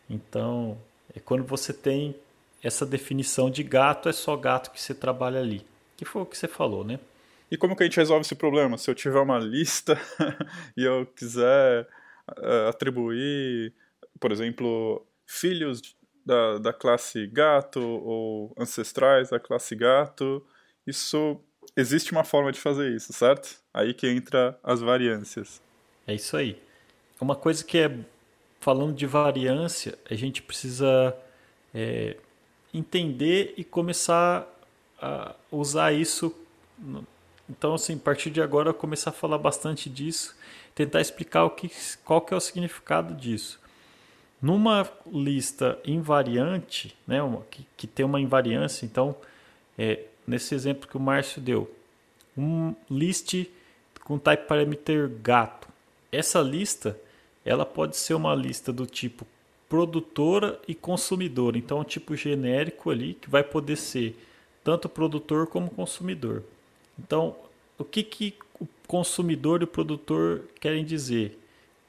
Então, 0.09 0.79
é 1.15 1.21
quando 1.21 1.45
você 1.45 1.73
tem 1.73 2.15
essa 2.63 2.85
definição 2.85 3.51
de 3.51 3.63
gato, 3.63 4.09
é 4.09 4.13
só 4.13 4.37
gato 4.37 4.71
que 4.71 4.81
você 4.81 4.95
trabalha 4.95 5.41
ali. 5.41 5.65
Que 5.97 6.05
foi 6.05 6.23
o 6.23 6.27
que 6.27 6.37
você 6.37 6.49
falou, 6.49 6.85
né? 6.85 6.99
E 7.51 7.57
como 7.57 7.75
que 7.75 7.83
a 7.83 7.87
gente 7.87 7.97
resolve 7.97 8.23
esse 8.23 8.35
problema? 8.35 8.79
Se 8.79 8.91
eu 8.91 8.95
tiver 8.95 9.19
uma 9.19 9.39
lista 9.39 9.99
e 10.77 10.85
eu 10.85 11.05
quiser 11.07 11.87
uh, 12.29 12.69
atribuir, 12.69 13.73
por 14.21 14.31
exemplo, 14.31 15.05
filhos 15.27 15.81
da, 16.25 16.59
da 16.59 16.73
classe 16.73 17.27
gato 17.27 17.81
ou 17.81 18.55
ancestrais 18.57 19.31
da 19.31 19.41
classe 19.41 19.75
gato, 19.75 20.47
isso 20.87 21.41
existe 21.77 22.13
uma 22.13 22.25
forma 22.25 22.53
de 22.53 22.61
fazer 22.61 22.95
isso, 22.95 23.13
certo? 23.13 23.59
Aí 23.75 23.95
que 23.95 24.09
entra 24.09 24.59
as 24.63 24.81
variâncias. 24.81 25.61
É 26.07 26.15
isso 26.15 26.37
aí. 26.37 26.61
Uma 27.21 27.37
coisa 27.37 27.65
que 27.65 27.79
é 27.79 27.99
falando 28.61 28.95
de 28.95 29.07
variância, 29.07 29.99
a 30.09 30.15
gente 30.15 30.43
precisa 30.43 31.17
é, 31.75 32.17
entender 32.73 33.55
e 33.57 33.65
começar 33.65 34.47
a 35.01 35.35
usar 35.51 35.93
isso. 35.93 36.35
Então, 37.49 37.75
assim, 37.75 37.95
a 37.97 37.99
partir 37.99 38.31
de 38.31 38.41
agora, 38.41 38.73
começar 38.73 39.11
a 39.11 39.13
falar 39.13 39.39
bastante 39.39 39.89
disso, 39.89 40.37
tentar 40.75 41.01
explicar 41.01 41.45
o 41.45 41.51
que, 41.51 41.71
qual 42.05 42.21
que 42.21 42.35
é 42.35 42.37
o 42.37 42.41
significado 42.41 43.15
disso. 43.15 43.59
Numa 44.41 44.89
lista 45.11 45.79
invariante, 45.85 46.97
né, 47.07 47.23
uma, 47.23 47.43
que, 47.51 47.67
que 47.77 47.87
tem 47.87 48.07
uma 48.07 48.21
invariância, 48.21 48.87
então, 48.87 49.17
é, 49.77 50.05
nesse 50.27 50.55
exemplo 50.55 50.89
que 50.89 50.97
o 50.97 51.01
Márcio 51.01 51.41
deu, 51.41 51.71
um 52.37 52.75
list 52.91 53.47
com 54.05 54.19
type 54.19 54.47
parameter 54.47 55.09
gato. 55.23 55.69
Essa 56.11 56.41
lista, 56.41 56.99
ela 57.51 57.67
pode 57.67 57.97
ser 57.97 58.15
uma 58.15 58.35
lista 58.35 58.73
do 58.73 58.87
tipo 58.87 59.27
produtora 59.69 60.59
e 60.67 60.75
consumidora. 60.75 61.57
Então, 61.57 61.79
é 61.79 61.81
um 61.81 61.85
tipo 61.85 62.17
genérico 62.17 62.91
ali 62.91 63.15
que 63.15 63.31
vai 63.31 63.43
poder 63.45 63.77
ser 63.77 64.17
tanto 64.65 64.89
produtor 64.89 65.47
como 65.47 65.71
consumidor. 65.71 66.43
Então, 66.99 67.37
o 67.79 67.85
que, 67.85 68.03
que 68.03 68.35
o 68.61 68.67
consumidor 68.87 69.61
e 69.61 69.65
o 69.65 69.69
produtor 69.69 70.43
querem 70.61 70.85
dizer? 70.85 71.39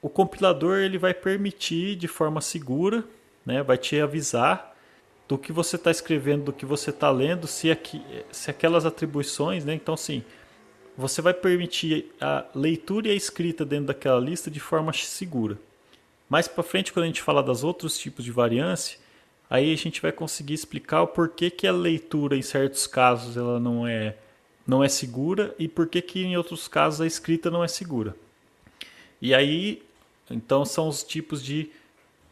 O 0.02 0.10
compilador 0.10 0.80
ele 0.80 0.98
vai 0.98 1.14
permitir 1.14 1.96
de 1.96 2.08
forma 2.08 2.40
segura, 2.40 3.04
né, 3.46 3.62
vai 3.62 3.78
te 3.78 4.00
avisar 4.00 4.76
do 5.28 5.38
que 5.38 5.52
você 5.52 5.76
está 5.76 5.92
escrevendo, 5.92 6.46
do 6.46 6.54
que 6.54 6.66
você 6.66 6.90
está 6.90 7.10
lendo, 7.10 7.48
se, 7.48 7.72
aqui, 7.72 8.02
se 8.32 8.50
aquelas 8.50 8.86
atribuições, 8.86 9.66
né, 9.66 9.74
então 9.74 9.98
sim, 9.98 10.24
você 10.98 11.22
vai 11.22 11.34
permitir 11.34 12.06
a 12.20 12.46
leitura 12.54 13.08
e 13.08 13.12
a 13.12 13.16
escrita 13.16 13.66
dentro 13.66 13.88
daquela 13.88 14.20
lista 14.20 14.52
de 14.52 14.60
forma 14.60 14.92
segura. 14.94 15.58
Mais 16.30 16.48
para 16.48 16.64
frente, 16.64 16.94
quando 16.94 17.04
a 17.04 17.08
gente 17.08 17.22
falar 17.22 17.42
dos 17.42 17.64
outros 17.64 17.98
tipos 17.98 18.24
de 18.24 18.32
variância, 18.32 18.98
aí 19.50 19.74
a 19.74 19.78
gente 19.78 20.02
vai 20.02 20.12
conseguir 20.12 20.54
explicar 20.54 21.02
o 21.02 21.08
porquê 21.08 21.50
que 21.50 21.68
a 21.68 21.74
leitura 21.74 22.38
em 22.38 22.42
certos 22.42 22.88
casos 22.88 23.36
ela 23.36 23.60
não 23.60 23.86
é 23.86 24.16
não 24.66 24.84
é 24.84 24.88
segura 24.88 25.54
e 25.60 25.68
por 25.68 25.88
que 25.88 26.02
que 26.02 26.24
em 26.24 26.38
outros 26.38 26.68
casos 26.68 27.02
a 27.02 27.08
escrita 27.08 27.52
não 27.52 27.64
é 27.64 27.68
segura. 27.68 28.16
E 29.22 29.34
aí, 29.34 29.84
então 30.30 30.64
são 30.64 30.88
os 30.88 31.04
tipos 31.04 31.44
de 31.44 31.70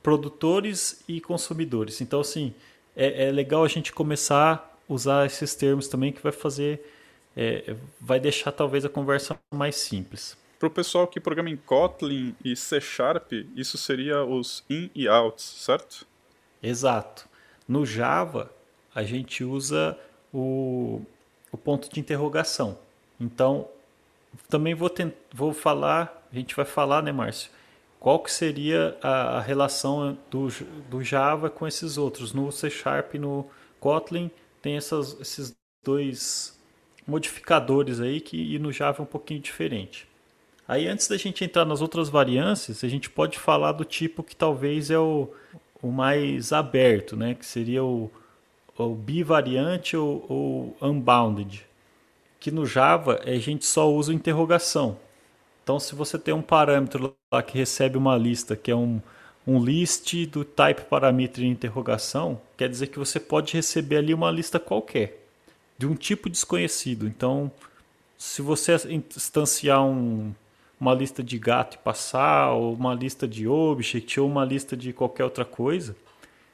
produtores 0.02 1.04
e 1.08 1.20
consumidores. 1.20 2.02
Então, 2.02 2.22
assim, 2.22 2.54
é, 2.96 3.28
é 3.28 3.32
legal 3.32 3.64
a 3.64 3.68
gente 3.68 3.92
começar 3.92 4.54
a 4.90 4.94
usar 4.94 5.26
esses 5.26 5.54
termos 5.54 5.88
também 5.88 6.12
que 6.12 6.22
vai 6.22 6.32
fazer, 6.32 6.82
é, 7.36 7.76
vai 8.00 8.20
deixar 8.20 8.52
talvez 8.52 8.86
a 8.86 8.90
conversa 8.90 9.40
mais 9.54 9.76
simples. 9.76 10.38
Para 10.60 10.68
o 10.68 10.72
pessoal 10.72 11.08
que 11.08 11.22
programa 11.22 11.50
em 11.50 11.56
Kotlin 11.56 12.36
e 12.44 12.54
C 12.56 12.82
Sharp, 12.82 13.32
isso 13.56 13.78
seria 13.78 14.26
os 14.26 14.64
in 14.70 14.90
e 14.94 15.08
outs, 15.08 15.44
certo? 15.44 16.06
Exato. 16.62 17.30
No 17.66 17.86
Java, 17.86 18.52
a 18.94 19.04
gente 19.04 19.44
usa 19.44 19.98
o, 20.34 21.02
o 21.50 21.58
ponto 21.58 21.90
de 21.90 22.00
interrogação. 22.00 22.78
Então, 23.18 23.70
também 24.50 24.76
vou, 24.76 24.90
tent, 24.90 25.14
vou 25.34 25.54
falar, 25.54 26.28
a 26.30 26.36
gente 26.36 26.54
vai 26.56 26.66
falar, 26.66 27.02
né, 27.02 27.12
Márcio? 27.12 27.52
Qual 27.98 28.20
que 28.20 28.32
seria 28.32 28.98
a, 29.02 29.38
a 29.38 29.42
relação 29.42 30.18
do, 30.30 30.48
do 30.90 31.02
Java 31.02 31.50
com 31.50 31.66
esses 31.66 31.98
outros? 31.98 32.34
No 32.34 32.52
C 32.52 32.70
Sharp 32.70 33.16
e 33.16 33.20
no 33.20 33.46
Kotlin 33.80 34.30
tem 34.62 34.76
essas, 34.76 35.18
esses 35.22 35.56
dois 35.84 36.59
modificadores 37.10 38.00
aí 38.00 38.22
que 38.22 38.58
no 38.60 38.72
Java 38.72 39.00
é 39.00 39.02
um 39.02 39.06
pouquinho 39.06 39.40
diferente. 39.40 40.08
Aí 40.68 40.88
antes 40.88 41.08
da 41.08 41.18
gente 41.18 41.44
entrar 41.44 41.66
nas 41.66 41.82
outras 41.82 42.10
variâncias, 42.10 42.84
a 42.84 42.88
gente 42.88 43.10
pode 43.10 43.40
falar 43.40 43.72
do 43.72 43.84
tipo 43.84 44.22
que 44.22 44.36
talvez 44.36 44.92
é 44.92 45.00
o, 45.00 45.28
o 45.82 45.88
mais 45.92 46.54
aberto, 46.54 47.18
né? 47.18 47.34
que 47.34 47.46
seria 47.46 47.84
o, 47.84 48.12
o 48.78 48.94
bivariante 48.94 49.98
ou, 49.98 50.26
ou 50.30 50.78
unbounded. 50.80 51.66
Que 52.40 52.52
no 52.52 52.66
Java 52.66 53.20
a 53.26 53.40
gente 53.40 53.66
só 53.66 53.92
usa 53.92 54.14
interrogação. 54.14 55.00
Então 55.64 55.80
se 55.80 55.96
você 55.96 56.20
tem 56.20 56.34
um 56.34 56.42
parâmetro 56.42 57.16
lá 57.32 57.42
que 57.42 57.58
recebe 57.58 57.98
uma 57.98 58.16
lista, 58.16 58.56
que 58.56 58.70
é 58.70 58.76
um, 58.76 59.02
um 59.48 59.64
list 59.64 60.14
do 60.28 60.46
type 60.46 60.82
parameter 60.84 61.44
interrogação, 61.44 62.40
quer 62.56 62.70
dizer 62.70 62.88
que 62.88 63.00
você 63.00 63.20
pode 63.20 63.54
receber 63.54 63.98
ali 63.98 64.14
uma 64.14 64.30
lista 64.30 64.60
qualquer, 64.60 65.20
de 65.80 65.88
um 65.88 65.96
tipo 65.96 66.30
desconhecido. 66.30 67.08
Então, 67.08 67.50
se 68.18 68.42
você 68.42 68.76
instanciar 68.90 69.82
um, 69.82 70.34
uma 70.80 70.94
lista 70.94 71.24
de 71.24 71.40
gato 71.40 71.76
e 71.76 71.78
passar, 71.78 72.52
ou 72.52 72.74
uma 72.74 72.94
lista 72.94 73.26
de 73.26 73.48
object, 73.48 74.20
ou 74.20 74.28
uma 74.28 74.44
lista 74.44 74.76
de 74.76 74.92
qualquer 74.92 75.24
outra 75.24 75.46
coisa, 75.46 75.96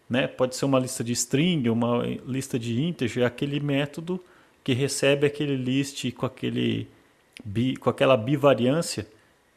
né? 0.07 0.27
Pode 0.27 0.55
ser 0.55 0.65
uma 0.65 0.79
lista 0.79 1.03
de 1.03 1.11
string, 1.13 1.67
uma 1.69 2.03
lista 2.25 2.59
de 2.59 2.83
integer, 2.83 3.23
é 3.23 3.25
aquele 3.25 3.59
método 3.59 4.23
que 4.63 4.73
recebe 4.73 5.25
aquele 5.25 5.57
list 5.57 6.11
com 6.11 6.27
aquele 6.27 6.87
bi, 7.43 7.75
com 7.75 7.89
aquela 7.89 8.15
bivariância, 8.15 9.07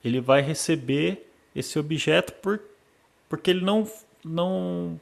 ele 0.02 0.20
vai 0.20 0.40
receber 0.40 1.30
esse 1.54 1.78
objeto 1.78 2.32
por, 2.34 2.60
porque 3.28 3.50
ele 3.50 3.64
não 3.64 3.86
não 4.24 4.98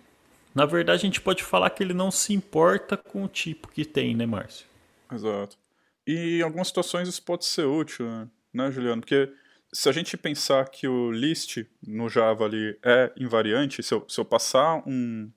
na 0.57 0.65
verdade 0.65 1.03
a 1.03 1.07
gente 1.07 1.21
pode 1.21 1.45
falar 1.45 1.69
que 1.69 1.83
ele 1.83 1.93
não 1.93 2.11
se 2.11 2.33
importa 2.33 2.97
com 2.97 3.23
o 3.23 3.29
tipo 3.29 3.69
que 3.69 3.85
tem, 3.85 4.17
né, 4.17 4.25
Márcio? 4.25 4.67
Exato. 5.13 5.59
E 6.07 6.39
em 6.39 6.43
algumas 6.43 6.69
situações 6.69 7.07
isso 7.07 7.23
pode 7.23 7.45
ser 7.45 7.67
útil, 7.67 8.07
né, 8.07 8.29
né 8.55 8.71
Juliano? 8.73 9.03
Porque 9.03 9.31
se 9.71 9.87
a 9.87 9.93
gente 9.93 10.17
pensar 10.17 10.67
que 10.71 10.89
o 10.89 11.13
list 11.13 11.59
no 11.87 12.09
Java 12.09 12.47
ali 12.47 12.79
é 12.83 13.13
invariante, 13.19 13.83
se 13.83 13.93
eu, 13.93 14.07
se 14.09 14.19
eu 14.19 14.25
passar 14.25 14.83
um, 14.89 15.31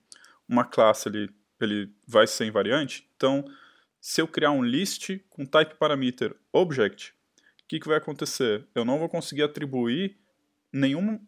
uma 0.48 0.64
classe 0.64 1.10
ali, 1.10 1.30
ele 1.60 1.92
vai 2.08 2.26
ser 2.26 2.46
invariante, 2.46 3.06
então 3.18 3.44
se 4.00 4.22
eu 4.22 4.28
criar 4.28 4.52
um 4.52 4.64
list 4.64 5.20
com 5.30 5.46
type 5.46 5.76
parameter 5.76 6.34
object, 6.54 7.14
o 7.62 7.68
que, 7.68 7.82
que 7.82 7.88
vai 7.90 7.98
acontecer? 7.98 8.66
Eu 8.74 8.86
não 8.86 8.98
vou 8.98 9.10
conseguir 9.10 9.44
atribuir 9.44 10.16
nenhum 10.72 11.20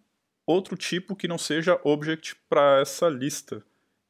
outro 0.45 0.77
tipo 0.77 1.13
que 1.13 1.27
não 1.27 1.37
seja 1.37 1.77
object 1.83 2.37
para 2.47 2.79
essa 2.79 3.09
lista. 3.09 3.61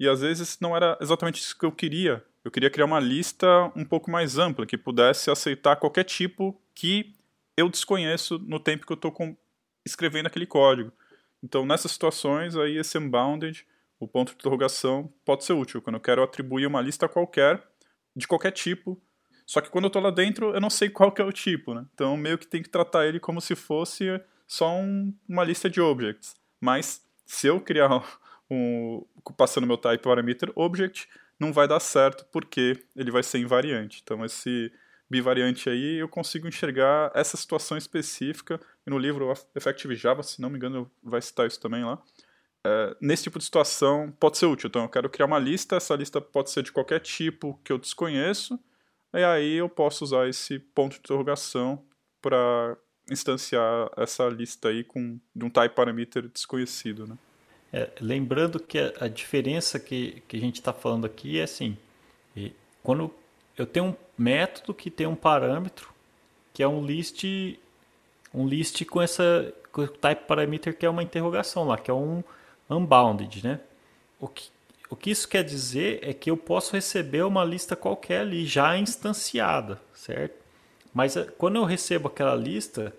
E 0.01 0.10
às 0.10 0.22
vezes 0.22 0.58
não 0.60 0.75
era 0.75 0.98
exatamente 1.00 1.39
isso 1.39 1.55
que 1.55 1.63
eu 1.63 1.72
queria. 1.72 2.25
Eu 2.43 2.50
queria 2.50 2.72
criar 2.72 2.86
uma 2.86 3.00
lista 3.00 3.72
um 3.75 3.86
pouco 3.86 4.10
mais 4.10 4.39
ampla, 4.39 4.65
que 4.65 4.75
pudesse 4.75 5.29
aceitar 5.29 5.75
qualquer 5.75 6.03
tipo 6.05 6.60
que 6.74 7.13
eu 7.55 7.70
desconheço 7.70 8.39
no 8.39 8.60
tempo 8.60 8.84
que 8.84 8.91
eu 8.91 8.96
estou 8.96 9.13
escrevendo 9.86 10.25
aquele 10.25 10.48
código. 10.48 10.91
Então, 11.43 11.67
nessas 11.67 11.91
situações, 11.91 12.55
aí 12.55 12.77
esse 12.77 12.98
unbounded, 12.98 13.63
o 14.00 14.08
ponto 14.08 14.29
de 14.29 14.38
interrogação, 14.39 15.13
pode 15.24 15.43
ser 15.43 15.53
útil. 15.53 15.84
Quando 15.84 15.98
eu 15.98 16.01
quero 16.01 16.24
atribuir 16.24 16.65
uma 16.65 16.81
lista 16.81 17.08
qualquer, 17.08 17.63
de 18.15 18.27
qualquer 18.27 18.53
tipo, 18.53 19.00
só 19.46 19.62
que 19.62 19.70
quando 19.70 19.84
eu 19.84 19.89
estou 19.89 20.01
lá 20.01 20.10
dentro, 20.10 20.51
eu 20.51 20.60
não 20.60 20.72
sei 20.72 20.89
qual 20.89 21.12
que 21.12 21.22
é 21.22 21.25
o 21.25 21.31
tipo, 21.31 21.75
né? 21.75 21.86
Então, 21.93 22.17
meio 22.17 22.39
que 22.39 22.48
tem 22.48 22.63
que 22.63 22.70
tratar 22.70 23.05
ele 23.05 23.20
como 23.20 23.39
se 23.39 23.55
fosse 23.55 24.20
só 24.48 24.74
um, 24.74 25.13
uma 25.29 25.43
lista 25.43 25.70
de 25.70 25.79
objects. 25.79 26.36
Mas, 26.60 27.05
se 27.24 27.46
eu 27.46 27.62
criar 27.62 28.03
um, 28.51 29.05
passando 29.38 29.65
meu 29.65 29.77
type 29.77 30.03
parameter 30.03 30.51
object, 30.55 31.08
não 31.39 31.53
vai 31.53 31.67
dar 31.67 31.79
certo 31.79 32.25
porque 32.31 32.84
ele 32.96 33.10
vai 33.10 33.24
ser 33.24 33.39
invariante. 33.39 34.01
Então, 34.03 34.24
esse 34.25 34.72
bivariante 35.10 35.70
aí, 35.70 35.98
eu 35.98 36.08
consigo 36.08 36.48
enxergar 36.48 37.12
essa 37.13 37.36
situação 37.36 37.77
específica. 37.77 38.60
E 38.86 38.89
no 38.89 38.98
livro 38.98 39.34
Effective 39.55 39.96
Java, 39.96 40.24
se 40.24 40.41
não 40.41 40.50
me 40.50 40.58
engano, 40.58 40.89
vai 41.03 41.22
citar 41.22 41.48
isso 41.48 41.60
também 41.60 41.84
lá. 41.84 42.01
É, 42.63 42.96
nesse 43.01 43.24
tipo 43.24 43.39
de 43.39 43.43
situação 43.46 44.12
pode 44.20 44.38
ser 44.38 44.46
útil. 44.46 44.67
Então 44.67 44.84
eu 44.84 44.89
quero 44.89 45.10
criar 45.10 45.25
uma 45.25 45.39
lista, 45.39 45.75
essa 45.75 45.96
lista 45.96 46.22
pode 46.22 46.50
ser 46.51 46.63
de 46.63 46.72
qualquer 46.72 47.00
tipo 47.00 47.60
que 47.63 47.72
eu 47.74 47.77
desconheço, 47.77 48.60
e 49.13 49.24
aí 49.24 49.55
eu 49.55 49.67
posso 49.67 50.03
usar 50.03 50.29
esse 50.29 50.60
ponto 50.60 50.93
de 50.93 51.00
interrogação 51.00 51.84
para 52.22 52.77
instanciar 53.10 53.89
essa 53.98 54.27
lista 54.29 54.70
aí 54.70 54.84
com 54.84 55.20
de 55.36 55.43
um 55.43 55.50
type 55.50 55.75
parameter 55.75 56.29
desconhecido. 56.29 57.08
Né? 57.08 57.17
É, 57.74 57.90
lembrando 58.01 58.60
que 58.60 58.78
a, 58.78 58.94
a, 59.01 59.08
diferença 59.08 59.80
que, 59.80 60.22
que 60.28 60.36
a 60.36 60.40
gente 60.40 60.56
está 60.56 60.74
falando 60.74 61.06
aqui 61.06 61.40
é 61.40 61.44
assim, 61.44 61.78
quando 62.84 63.13
eu 63.58 63.66
tenho 63.66 63.86
um 63.88 63.96
método 64.18 64.74
que 64.74 64.90
tem 64.90 65.08
um 65.08 65.16
parâmetro 65.16 65.94
que 66.54 66.62
é 66.62 66.68
um 66.68 66.86
list 66.86 67.24
um 68.34 68.48
list 68.48 68.84
com 68.86 69.01
essa 69.01 69.54
com 69.72 69.88
type 69.88 70.25
parameter 70.25 70.78
que 70.78 70.86
é 70.86 70.90
uma 70.90 71.04
interrogação 71.04 71.66
lá, 71.66 71.78
que 71.78 71.90
é 71.90 71.94
um 71.94 72.24
unbounded, 72.70 73.44
né? 73.44 73.60
O 74.20 74.28
que, 74.28 74.50
o 74.90 74.96
que 74.96 75.10
isso 75.10 75.28
quer 75.28 75.44
dizer 75.44 76.00
é 76.01 76.13
que 76.13 76.30
eu 76.30 76.38
posso 76.38 76.74
receber 76.74 77.24
uma 77.24 77.44
lista 77.44 77.75
qualquer 77.75 78.22
ali 78.22 78.46
já 78.46 78.78
instanciada, 78.78 79.82
certo? 79.94 80.36
Mas 80.94 81.16
eh, 81.16 81.28
quando 81.38 81.56
eu 81.56 81.63
recebo 81.63 82.10
aquela 82.10 82.36
lista, 82.36 82.94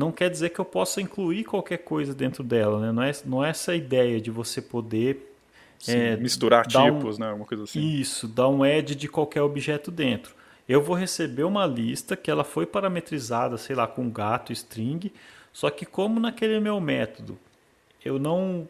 não 0.00 0.10
quer 0.10 0.30
dizer 0.30 0.48
que 0.48 0.58
eu 0.58 0.64
possa 0.64 1.00
incluir 1.00 1.44
qualquer 1.44 1.78
coisa 1.78 2.14
dentro 2.14 2.42
dela, 2.42 2.80
né? 2.80 2.90
Não 2.90 3.02
é, 3.02 3.12
não 3.26 3.44
é 3.44 3.50
essa 3.50 3.76
ideia 3.76 4.18
de 4.18 4.30
você 4.30 4.62
poder 4.62 5.36
Sim, 5.78 5.92
é, 5.92 6.16
misturar 6.16 6.66
tipos, 6.66 7.18
um, 7.18 7.20
né? 7.20 7.32
Uma 7.32 7.44
coisa 7.44 7.64
assim. 7.64 7.80
Isso, 7.80 8.26
dar 8.26 8.48
um 8.48 8.64
add 8.64 8.94
de 8.94 9.08
qualquer 9.08 9.42
objeto 9.42 9.90
dentro. 9.90 10.34
eu 10.66 10.80
vou 10.82 10.96
receber 10.96 11.44
uma 11.44 11.66
lista 11.66 12.16
que 12.16 12.30
ela 12.30 12.44
foi 12.44 12.64
parametrizada, 12.64 13.58
sei 13.58 13.76
lá, 13.76 13.86
com 13.86 14.10
gato 14.10 14.52
string, 14.52 15.12
só 15.52 15.68
que 15.68 15.84
como 15.84 16.18
naquele 16.18 16.58
meu 16.60 16.80
método, 16.80 17.38
eu 18.02 18.18
não 18.18 18.66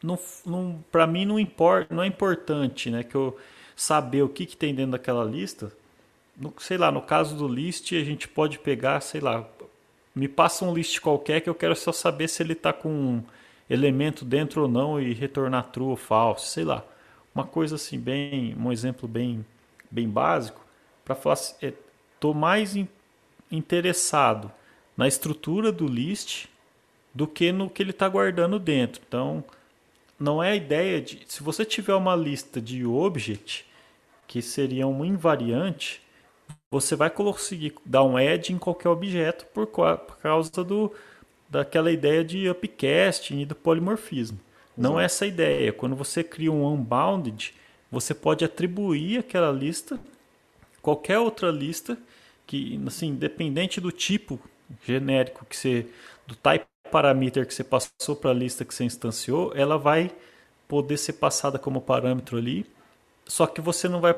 não, 0.00 0.16
não 0.46 0.84
para 0.92 1.08
mim 1.08 1.24
não 1.24 1.40
importa, 1.40 1.92
não 1.92 2.04
é 2.04 2.06
importante, 2.06 2.88
né, 2.88 3.02
que 3.02 3.16
eu 3.16 3.36
saber 3.74 4.22
o 4.22 4.28
que, 4.28 4.46
que 4.46 4.56
tem 4.56 4.72
dentro 4.72 4.92
daquela 4.92 5.24
lista. 5.24 5.72
No, 6.36 6.54
sei 6.58 6.78
lá, 6.78 6.92
no 6.92 7.02
caso 7.02 7.34
do 7.36 7.48
list, 7.48 7.92
a 7.92 8.04
gente 8.04 8.28
pode 8.28 8.60
pegar, 8.60 9.00
sei 9.00 9.20
lá, 9.20 9.44
me 10.18 10.28
passa 10.28 10.64
um 10.64 10.74
list 10.74 11.00
qualquer 11.00 11.40
que 11.40 11.48
eu 11.48 11.54
quero 11.54 11.76
só 11.76 11.92
saber 11.92 12.28
se 12.28 12.42
ele 12.42 12.52
está 12.52 12.72
com 12.72 12.88
um 12.90 13.22
elemento 13.70 14.24
dentro 14.24 14.62
ou 14.62 14.68
não 14.68 15.00
e 15.00 15.12
retornar 15.12 15.68
true 15.70 15.88
ou 15.88 15.96
falso, 15.96 16.46
sei 16.48 16.64
lá. 16.64 16.84
Uma 17.34 17.44
coisa 17.44 17.76
assim 17.76 17.98
bem, 17.98 18.54
um 18.58 18.72
exemplo 18.72 19.06
bem 19.08 19.44
bem 19.90 20.08
básico 20.08 20.60
para 21.04 21.14
falar 21.14 21.34
estou 21.34 22.32
é, 22.32 22.36
mais 22.36 22.76
in, 22.76 22.86
interessado 23.50 24.52
na 24.96 25.08
estrutura 25.08 25.72
do 25.72 25.86
list 25.86 26.46
do 27.14 27.26
que 27.26 27.52
no 27.52 27.70
que 27.70 27.82
ele 27.82 27.90
está 27.90 28.08
guardando 28.08 28.58
dentro. 28.58 29.00
Então, 29.06 29.42
não 30.18 30.42
é 30.42 30.50
a 30.50 30.56
ideia 30.56 31.00
de. 31.00 31.22
Se 31.26 31.42
você 31.42 31.64
tiver 31.64 31.94
uma 31.94 32.16
lista 32.16 32.60
de 32.60 32.84
object, 32.84 33.64
que 34.26 34.42
seria 34.42 34.86
um 34.86 35.04
invariante, 35.04 36.02
você 36.70 36.94
vai 36.94 37.10
conseguir 37.10 37.74
dar 37.84 38.04
um 38.04 38.16
add 38.16 38.52
em 38.52 38.58
qualquer 38.58 38.88
objeto 38.88 39.46
por, 39.46 39.66
por 39.66 40.18
causa 40.22 40.64
do, 40.64 40.92
daquela 41.48 41.90
ideia 41.90 42.24
de 42.24 42.48
upcasting 42.48 43.40
e 43.40 43.46
do 43.46 43.54
polimorfismo. 43.54 44.38
Não 44.76 45.00
é 45.00 45.04
essa 45.04 45.24
a 45.24 45.28
ideia. 45.28 45.72
Quando 45.72 45.96
você 45.96 46.22
cria 46.22 46.52
um 46.52 46.64
unbounded, 46.64 47.52
você 47.90 48.14
pode 48.14 48.44
atribuir 48.44 49.18
aquela 49.18 49.50
lista 49.50 49.98
qualquer 50.88 51.18
outra 51.18 51.50
lista 51.50 51.98
que, 52.46 52.80
assim, 52.86 53.08
independente 53.08 53.78
do 53.80 53.92
tipo 53.92 54.40
genérico 54.86 55.44
que 55.44 55.54
você, 55.54 55.86
do 56.26 56.34
type 56.34 56.64
parameter 56.90 57.46
que 57.46 57.52
você 57.52 57.62
passou 57.62 58.16
para 58.16 58.30
a 58.30 58.34
lista 58.34 58.64
que 58.64 58.74
você 58.74 58.84
instanciou, 58.84 59.52
ela 59.54 59.76
vai 59.76 60.10
poder 60.66 60.96
ser 60.96 61.14
passada 61.14 61.58
como 61.58 61.82
parâmetro 61.82 62.38
ali, 62.38 62.64
só 63.26 63.46
que 63.46 63.60
você 63.60 63.86
não 63.86 64.00
vai 64.00 64.16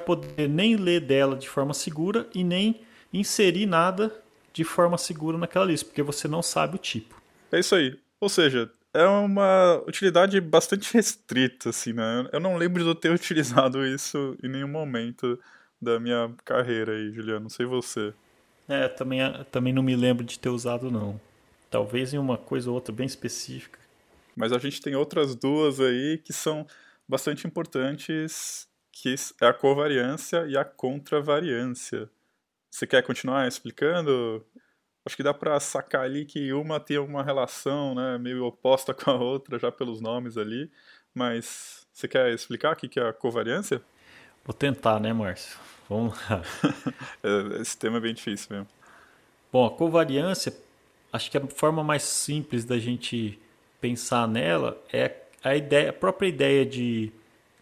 poder 0.00 0.48
nem 0.48 0.76
ler 0.76 1.00
dela 1.00 1.36
de 1.36 1.48
forma 1.48 1.74
segura 1.74 2.28
e 2.34 2.42
nem 2.42 2.80
inserir 3.12 3.66
nada 3.66 4.12
de 4.52 4.64
forma 4.64 4.98
segura 4.98 5.38
naquela 5.38 5.64
lista, 5.64 5.86
porque 5.86 6.02
você 6.02 6.26
não 6.26 6.42
sabe 6.42 6.76
o 6.76 6.78
tipo. 6.78 7.20
É 7.52 7.58
isso 7.58 7.74
aí. 7.74 7.98
Ou 8.20 8.28
seja, 8.28 8.70
é 8.92 9.04
uma 9.04 9.82
utilidade 9.86 10.40
bastante 10.40 10.92
restrita, 10.94 11.70
assim, 11.70 11.92
né? 11.92 12.28
Eu 12.32 12.40
não 12.40 12.56
lembro 12.56 12.82
de 12.82 12.88
eu 12.88 12.94
ter 12.94 13.10
utilizado 13.14 13.86
isso 13.86 14.36
em 14.42 14.48
nenhum 14.48 14.68
momento 14.68 15.38
da 15.80 15.98
minha 15.98 16.32
carreira 16.44 16.92
aí, 16.92 17.12
Juliano. 17.12 17.40
Não 17.40 17.50
sei 17.50 17.66
você. 17.66 18.12
É, 18.68 18.88
também, 18.88 19.20
também 19.50 19.72
não 19.72 19.82
me 19.82 19.96
lembro 19.96 20.24
de 20.24 20.38
ter 20.38 20.48
usado, 20.48 20.90
não. 20.90 21.20
Talvez 21.70 22.12
em 22.12 22.18
uma 22.18 22.36
coisa 22.36 22.68
ou 22.68 22.74
outra 22.74 22.94
bem 22.94 23.06
específica. 23.06 23.78
Mas 24.36 24.52
a 24.52 24.58
gente 24.58 24.80
tem 24.80 24.94
outras 24.94 25.34
duas 25.34 25.80
aí 25.80 26.18
que 26.18 26.32
são 26.32 26.66
bastante 27.08 27.46
importantes, 27.46 28.68
que 28.92 29.14
é 29.40 29.46
a 29.46 29.54
covariância 29.54 30.46
e 30.46 30.56
a 30.56 30.64
contravariância. 30.64 32.10
Você 32.70 32.86
quer 32.86 33.02
continuar 33.02 33.48
explicando? 33.48 34.44
Acho 35.04 35.16
que 35.16 35.22
dá 35.22 35.32
para 35.32 35.58
sacar 35.58 36.02
ali 36.02 36.24
que 36.24 36.52
uma 36.52 36.78
tem 36.78 36.98
uma 36.98 37.22
relação 37.22 37.94
né, 37.94 38.18
meio 38.18 38.44
oposta 38.44 38.92
com 38.94 39.10
a 39.10 39.14
outra, 39.14 39.58
já 39.58 39.72
pelos 39.72 40.00
nomes 40.00 40.36
ali. 40.36 40.70
Mas 41.14 41.86
você 41.92 42.06
quer 42.06 42.32
explicar 42.32 42.72
o 42.72 42.76
que 42.76 43.00
é 43.00 43.08
a 43.08 43.12
covariância? 43.12 43.82
Vou 44.44 44.54
tentar, 44.54 45.00
né, 45.00 45.12
Márcio? 45.12 45.58
Vamos 45.88 46.16
lá. 46.28 46.42
É, 47.22 47.60
esse 47.60 47.76
tema 47.76 47.98
é 47.98 48.00
bem 48.00 48.14
difícil 48.14 48.48
mesmo. 48.50 48.68
Bom, 49.52 49.66
a 49.66 49.70
covariância, 49.70 50.54
acho 51.12 51.30
que 51.30 51.36
a 51.36 51.46
forma 51.48 51.84
mais 51.84 52.02
simples 52.02 52.64
da 52.64 52.78
gente 52.78 53.38
pensar 53.80 54.26
nela 54.26 54.80
é 54.90 55.14
a, 55.42 55.54
ideia, 55.54 55.90
a 55.90 55.92
própria 55.92 56.28
ideia 56.28 56.64
de, 56.64 57.12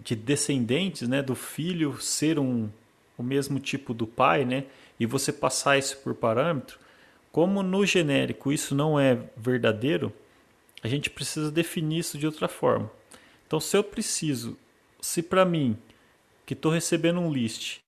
de 0.00 0.14
descendentes, 0.14 1.08
né, 1.08 1.22
do 1.22 1.34
filho 1.34 2.00
ser 2.00 2.38
um, 2.38 2.68
o 3.16 3.22
mesmo 3.22 3.58
tipo 3.58 3.92
do 3.92 4.06
pai, 4.06 4.44
né, 4.44 4.64
e 4.98 5.06
você 5.06 5.32
passar 5.32 5.78
isso 5.78 5.98
por 5.98 6.14
parâmetro. 6.14 6.78
Como 7.30 7.62
no 7.62 7.84
genérico 7.84 8.52
isso 8.52 8.74
não 8.74 8.98
é 8.98 9.18
verdadeiro, 9.36 10.12
a 10.82 10.88
gente 10.88 11.10
precisa 11.10 11.50
definir 11.50 11.98
isso 11.98 12.18
de 12.18 12.26
outra 12.26 12.48
forma. 12.48 12.90
Então, 13.46 13.60
se 13.60 13.76
eu 13.76 13.82
preciso, 13.82 14.56
se 15.00 15.22
para 15.22 15.44
mim 15.44 15.76
que 16.48 16.54
estou 16.54 16.72
recebendo 16.72 17.20
um 17.20 17.30
list. 17.30 17.80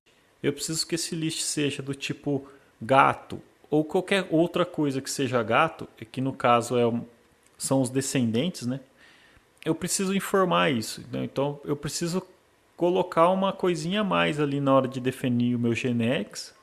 Eu 0.42 0.53
preciso 0.53 0.87
que 0.87 0.94
esse 0.94 1.14
list 1.14 1.40
seja 1.40 1.83
do 1.83 1.94
tipo 1.94 2.46
gato 2.79 3.40
ou 3.70 3.83
qualquer 3.83 4.29
outra 4.31 4.66
coisa 4.66 5.01
que 5.01 5.11
seja 5.11 5.42
gato, 5.42 5.88
que 6.12 6.20
no 6.20 6.35
caso 6.35 6.77
é, 6.77 7.03
são 7.57 7.81
os 7.81 7.88
descendentes, 7.88 8.66
né? 8.66 8.81
Eu 9.64 9.75
preciso 9.75 10.14
informar 10.14 10.70
isso. 10.70 11.05
Né? 11.12 11.25
Então 11.25 11.61
eu 11.64 11.77
preciso 11.77 12.23
colocar 12.77 13.29
uma 13.29 13.53
coisinha 13.53 14.01
a 14.01 14.05
mais 14.05 14.40
ali 14.40 14.61
na 14.61 14.75
hora 14.75 14.88
de 14.88 15.01
definir 15.01 15.55
o 15.55 15.59
meu 15.59 15.75
generics 15.75 16.55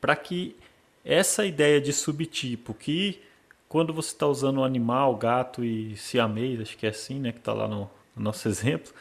para 0.00 0.14
que 0.14 0.56
essa 1.04 1.44
ideia 1.46 1.80
de 1.80 1.92
subtipo 1.92 2.74
que 2.74 3.20
quando 3.68 3.92
você 3.92 4.10
está 4.10 4.26
usando 4.26 4.62
animal, 4.62 5.16
gato 5.16 5.64
e 5.64 5.96
siamês, 5.96 6.60
acho 6.60 6.76
que 6.76 6.86
é 6.86 6.90
assim, 6.90 7.18
né, 7.18 7.32
que 7.32 7.38
está 7.38 7.52
lá 7.52 7.66
no, 7.66 7.90
no 8.14 8.22
nosso 8.22 8.46
exemplo, 8.48 8.92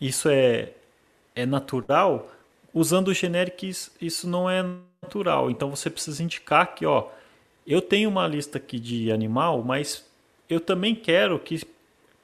isso 0.00 0.28
é 0.28 0.72
é 1.34 1.46
natural, 1.46 2.28
usando 2.74 3.08
o 3.08 3.12
isso 4.00 4.28
não 4.28 4.50
é 4.50 4.64
natural. 5.00 5.50
Então 5.50 5.70
você 5.70 5.88
precisa 5.88 6.22
indicar 6.22 6.74
que, 6.74 6.84
ó, 6.84 7.08
eu 7.66 7.80
tenho 7.80 8.08
uma 8.08 8.26
lista 8.26 8.58
aqui 8.58 8.80
de 8.80 9.12
animal, 9.12 9.62
mas 9.62 10.04
eu 10.50 10.60
também 10.60 10.96
quero 10.96 11.38
que, 11.38 11.60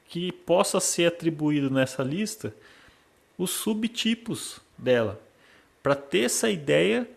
que 0.08 0.32
possa 0.32 0.80
ser 0.80 1.06
atribuído 1.06 1.70
nessa 1.70 2.02
lista 2.02 2.54
os 3.36 3.50
subtipos 3.50 4.60
dela, 4.78 5.20
para 5.82 5.94
ter 5.94 6.20
essa 6.20 6.48
ideia 6.48 7.08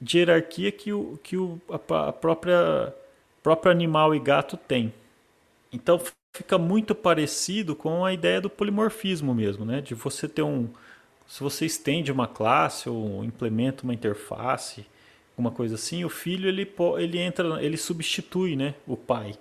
de 0.00 0.18
hierarquia 0.18 0.70
que 0.70 0.92
o, 0.92 1.18
que 1.22 1.36
o 1.36 1.60
a, 1.68 2.12
própria 2.12 2.94
próprio 3.42 3.70
animal 3.70 4.14
e 4.14 4.18
gato 4.18 4.56
tem. 4.56 4.92
Então 5.72 6.00
fica 6.36 6.58
muito 6.58 6.94
parecido 6.94 7.74
com 7.74 8.04
a 8.04 8.12
ideia 8.12 8.40
do 8.40 8.50
polimorfismo 8.50 9.34
mesmo, 9.34 9.64
né? 9.64 9.80
De 9.80 9.94
você 9.94 10.28
ter 10.28 10.42
um, 10.42 10.68
se 11.26 11.42
você 11.42 11.66
estende 11.66 12.12
uma 12.12 12.26
classe 12.26 12.88
ou 12.88 13.24
implementa 13.24 13.84
uma 13.84 13.94
interface, 13.94 14.86
alguma 15.32 15.50
coisa 15.50 15.74
assim, 15.74 16.04
o 16.04 16.08
filho 16.08 16.48
ele, 16.48 16.72
ele 16.98 17.18
entra, 17.18 17.62
ele 17.62 17.76
substitui 17.76 18.56
né, 18.56 18.74
o 18.86 18.96
pai 18.96 19.34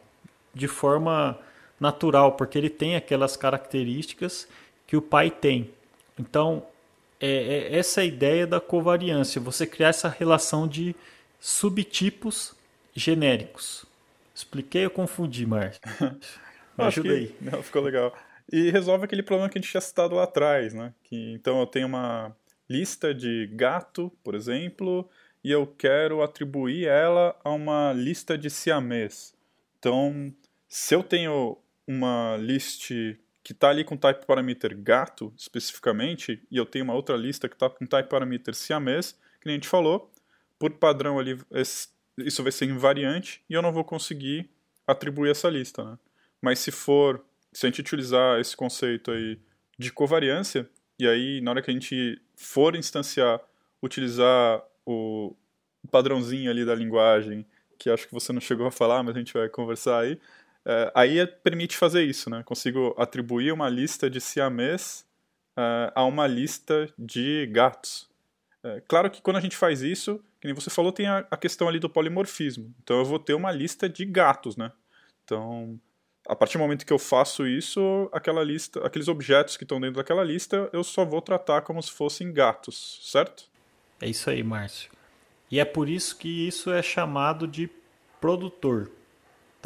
de 0.54 0.68
forma 0.68 1.38
natural, 1.80 2.34
porque 2.34 2.58
ele 2.58 2.70
tem 2.70 2.96
aquelas 2.96 3.36
características 3.36 4.48
que 4.88 4.96
o 4.96 5.02
pai 5.02 5.30
tem. 5.30 5.70
Então, 6.18 6.66
é, 7.20 7.28
é 7.28 7.78
essa 7.78 8.02
é 8.02 8.08
ideia 8.08 8.46
da 8.46 8.60
covariância, 8.60 9.42
você 9.42 9.66
criar 9.66 9.90
essa 9.90 10.10
relação 10.10 10.68
de 10.68 10.96
subtipos 11.40 12.56
genéricos. 12.94 13.86
Expliquei 14.34 14.86
ou 14.86 14.92
confundi, 14.92 15.46
Márcio? 15.46 15.82
Me 16.78 16.84
ajuda 16.86 17.14
aí. 17.14 17.36
Não, 17.40 17.64
ficou 17.64 17.82
legal 17.82 18.14
e 18.52 18.70
resolve 18.70 19.06
aquele 19.06 19.24
problema 19.24 19.50
que 19.50 19.58
a 19.58 19.62
gente 19.62 19.72
tinha 19.72 19.82
citado 19.82 20.16
lá 20.16 20.24
atrás, 20.24 20.74
né? 20.74 20.94
Que, 21.04 21.34
então 21.34 21.60
eu 21.60 21.68
tenho 21.68 21.88
uma 21.88 22.36
lista 22.70 23.14
de 23.14 23.50
gato, 23.54 24.12
por 24.24 24.36
exemplo, 24.36 25.10
e 25.44 25.52
eu 25.52 25.66
quero 25.66 26.22
atribuir 26.22 26.88
ela 26.88 27.36
a 27.44 27.50
uma 27.52 27.94
lista 27.94 28.38
de 28.38 28.50
siamês. 28.50 29.34
Então, 29.80 30.34
se 30.68 30.96
eu 30.96 31.04
tenho 31.04 31.58
uma 31.88 32.38
list 32.38 32.90
que 33.44 33.52
está 33.52 33.70
ali 33.70 33.84
com 33.84 33.96
type 33.96 34.26
parameter 34.26 34.76
gato, 34.76 35.32
especificamente, 35.38 36.42
e 36.50 36.58
eu 36.58 36.66
tenho 36.66 36.84
uma 36.84 36.96
outra 36.96 37.16
lista 37.16 37.48
que 37.48 37.56
está 37.56 37.70
com 37.70 37.86
type 37.86 38.10
parameter 38.10 38.56
siamês, 38.56 39.12
que 39.40 39.46
nem 39.46 39.54
a 39.54 39.58
gente 39.58 39.68
falou, 39.68 40.12
por 40.58 40.72
padrão 40.72 41.20
ali, 41.20 41.40
isso 42.18 42.42
vai 42.42 42.52
ser 42.52 42.66
invariante 42.66 43.44
e 43.50 43.54
eu 43.54 43.62
não 43.62 43.72
vou 43.72 43.84
conseguir 43.84 44.50
atribuir 44.88 45.30
essa 45.30 45.50
lista, 45.50 45.84
né? 45.84 46.00
Mas 46.42 46.60
se 46.60 46.72
for 46.72 47.24
se 47.54 47.66
a 47.66 47.70
gente 47.70 47.82
utilizar 47.82 48.40
esse 48.40 48.56
conceito 48.56 49.12
aí 49.12 49.40
de 49.78 49.92
covariância, 49.92 50.70
e 51.00 51.08
aí 51.08 51.40
na 51.42 51.52
hora 51.52 51.62
que 51.62 51.70
a 51.70 51.74
gente 51.74 52.22
for 52.36 52.76
instanciar, 52.76 53.40
utilizar 53.82 54.64
o 54.86 55.36
padrãozinho 55.92 56.50
ali 56.50 56.66
da 56.66 56.76
linguagem, 56.76 57.46
que 57.78 57.90
acho 57.90 58.08
que 58.08 58.14
você 58.14 58.34
não 58.34 58.42
chegou 58.42 58.66
a 58.66 58.72
falar, 58.72 59.04
mas 59.04 59.16
a 59.16 59.20
gente 59.20 59.34
vai 59.34 59.48
conversar 59.50 60.00
aí, 60.00 60.20
é, 60.66 60.92
aí 60.96 61.20
é, 61.20 61.26
permite 61.26 61.78
fazer 61.78 62.04
isso, 62.04 62.30
né? 62.30 62.42
Consigo 62.44 62.96
atribuir 62.98 63.52
uma 63.52 63.70
lista 63.70 64.10
de 64.10 64.20
siamês 64.20 65.06
é, 65.56 65.92
a 65.94 66.04
uma 66.04 66.26
lista 66.26 66.90
de 66.98 67.48
gatos. 67.52 68.10
É, 68.64 68.82
claro 68.88 69.12
que 69.12 69.22
quando 69.22 69.38
a 69.38 69.42
gente 69.42 69.56
faz 69.56 69.82
isso, 69.82 70.20
que 70.42 70.48
nem 70.48 70.56
você 70.56 70.70
falou, 70.70 70.92
tem 70.92 71.08
a, 71.08 71.26
a 71.30 71.38
questão 71.38 71.68
ali 71.68 71.80
do 71.80 71.90
polimorfismo. 71.90 72.74
Então 72.84 72.98
eu 72.98 73.06
vou 73.06 73.20
ter 73.20 73.36
uma 73.36 73.52
lista 73.52 73.88
de 73.88 74.04
gatos, 74.06 74.58
né? 74.58 74.72
Então, 75.24 75.80
a 76.28 76.36
partir 76.36 76.58
do 76.58 76.62
momento 76.62 76.86
que 76.86 76.94
eu 76.94 77.00
faço 77.00 77.46
isso, 77.46 78.10
aquela 78.12 78.44
lista, 78.44 78.86
aqueles 78.86 79.08
objetos 79.08 79.58
que 79.58 79.64
estão 79.64 79.80
dentro 79.80 79.98
daquela 79.98 80.24
lista, 80.24 80.70
eu 80.74 80.84
só 80.84 81.06
vou 81.06 81.22
tratar 81.22 81.62
como 81.62 81.82
se 81.82 81.92
fossem 81.92 82.34
gatos, 82.34 83.00
certo? 83.04 83.46
É 84.02 84.10
isso 84.10 84.30
aí, 84.30 84.44
Márcio. 84.44 84.92
E 85.50 85.60
é 85.60 85.66
por 85.66 85.88
isso 85.88 86.18
que 86.18 86.48
isso 86.48 86.72
é 86.72 86.82
chamado 86.82 87.48
de 87.48 87.70
produtor. 88.20 88.92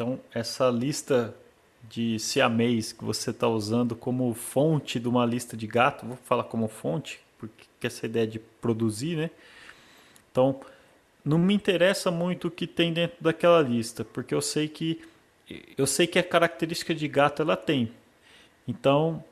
Então, 0.00 0.18
essa 0.32 0.70
lista 0.70 1.34
de 1.86 2.18
siamês 2.18 2.90
que 2.90 3.04
você 3.04 3.32
está 3.32 3.46
usando 3.46 3.94
como 3.94 4.32
fonte 4.32 4.98
de 4.98 5.06
uma 5.06 5.26
lista 5.26 5.58
de 5.58 5.66
gato, 5.66 6.06
vou 6.06 6.16
falar 6.24 6.44
como 6.44 6.68
fonte, 6.68 7.20
porque 7.36 7.86
essa 7.86 8.06
ideia 8.06 8.26
de 8.26 8.38
produzir, 8.38 9.14
né? 9.14 9.30
Então, 10.32 10.58
não 11.22 11.36
me 11.36 11.52
interessa 11.52 12.10
muito 12.10 12.48
o 12.48 12.50
que 12.50 12.66
tem 12.66 12.94
dentro 12.94 13.22
daquela 13.22 13.60
lista, 13.60 14.02
porque 14.02 14.34
eu 14.34 14.40
sei 14.40 14.68
que 14.68 15.02
eu 15.76 15.86
sei 15.86 16.06
que 16.06 16.18
a 16.18 16.22
característica 16.22 16.94
de 16.94 17.06
gato 17.06 17.42
ela 17.42 17.54
tem. 17.54 17.92
Então, 18.66 19.22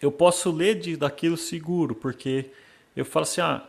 eu 0.00 0.10
posso 0.10 0.50
ler 0.50 0.80
de, 0.80 0.96
daquilo 0.96 1.36
seguro, 1.36 1.94
porque 1.94 2.46
eu 2.96 3.04
falo 3.04 3.24
assim, 3.24 3.42
ah, 3.42 3.68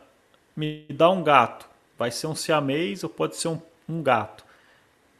me 0.56 0.86
dá 0.92 1.10
um 1.10 1.22
gato, 1.22 1.68
vai 1.98 2.10
ser 2.10 2.28
um 2.28 2.36
siamês 2.36 3.04
ou 3.04 3.10
pode 3.10 3.36
ser 3.36 3.50
um, 3.50 3.62
um 3.90 4.02
gato. 4.02 4.46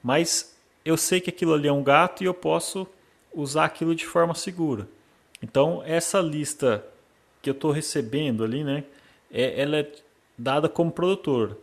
Mas 0.02 0.51
eu 0.84 0.98
sei 0.98 1.22
que 1.22 1.30
aquilo 1.30 1.54
ali 1.54 1.68
é 1.68 1.72
um 1.72 1.84
gato 1.84 2.24
e 2.24 2.26
eu 2.26 2.34
posso 2.34 2.88
usar 3.34 3.66
aquilo 3.66 3.96
de 3.96 4.06
forma 4.06 4.34
segura. 4.34 4.88
Então, 5.42 5.82
essa 5.86 6.20
lista 6.20 6.86
que 7.42 7.50
eu 7.50 7.54
estou 7.54 7.72
recebendo 7.72 8.44
ali, 8.44 8.64
né, 8.64 8.84
é, 9.32 9.62
ela 9.62 9.78
é 9.78 9.92
dada 10.38 10.70
como 10.70 10.92
produtor. 10.92 11.58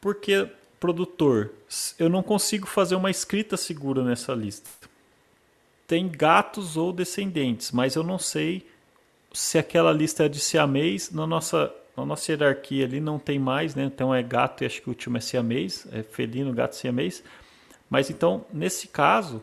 Porque 0.00 0.48
produtor, 0.78 1.50
eu 1.98 2.08
não 2.08 2.22
consigo 2.22 2.66
fazer 2.66 2.94
uma 2.94 3.10
escrita 3.10 3.56
segura 3.56 4.02
nessa 4.02 4.34
lista. 4.34 4.68
Tem 5.86 6.08
gatos 6.08 6.76
ou 6.76 6.92
descendentes, 6.92 7.70
mas 7.70 7.94
eu 7.94 8.02
não 8.02 8.18
sei 8.18 8.66
se 9.32 9.58
aquela 9.58 9.92
lista 9.92 10.24
é 10.24 10.28
de 10.28 10.40
siamês. 10.40 11.10
Na 11.10 11.26
nossa, 11.26 11.72
na 11.96 12.04
nossa 12.04 12.30
hierarquia 12.30 12.84
ali 12.84 13.00
não 13.00 13.18
tem 13.18 13.38
mais, 13.38 13.74
né? 13.74 13.84
Então 13.84 14.14
é 14.14 14.22
gato 14.22 14.62
e 14.62 14.66
acho 14.66 14.82
que 14.82 14.88
o 14.88 14.90
último 14.90 15.16
é 15.16 15.20
siamês, 15.20 15.86
é 15.92 16.02
felino, 16.02 16.52
gato 16.52 16.74
siamês. 16.74 17.22
Mas 17.88 18.10
então, 18.10 18.44
nesse 18.52 18.88
caso, 18.88 19.42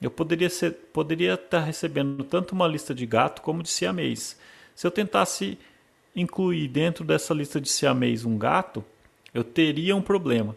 eu 0.00 0.10
poderia, 0.10 0.50
ser, 0.50 0.72
poderia 0.92 1.34
estar 1.34 1.60
recebendo 1.60 2.24
tanto 2.24 2.52
uma 2.52 2.66
lista 2.66 2.94
de 2.94 3.06
gato 3.06 3.42
como 3.42 3.62
de 3.62 3.68
siamês. 3.68 4.38
Se 4.74 4.86
eu 4.86 4.90
tentasse 4.90 5.58
incluir 6.14 6.68
dentro 6.68 7.04
dessa 7.04 7.34
lista 7.34 7.60
de 7.60 7.68
siamês 7.68 8.24
um 8.24 8.38
gato, 8.38 8.84
eu 9.32 9.42
teria 9.42 9.96
um 9.96 10.02
problema. 10.02 10.56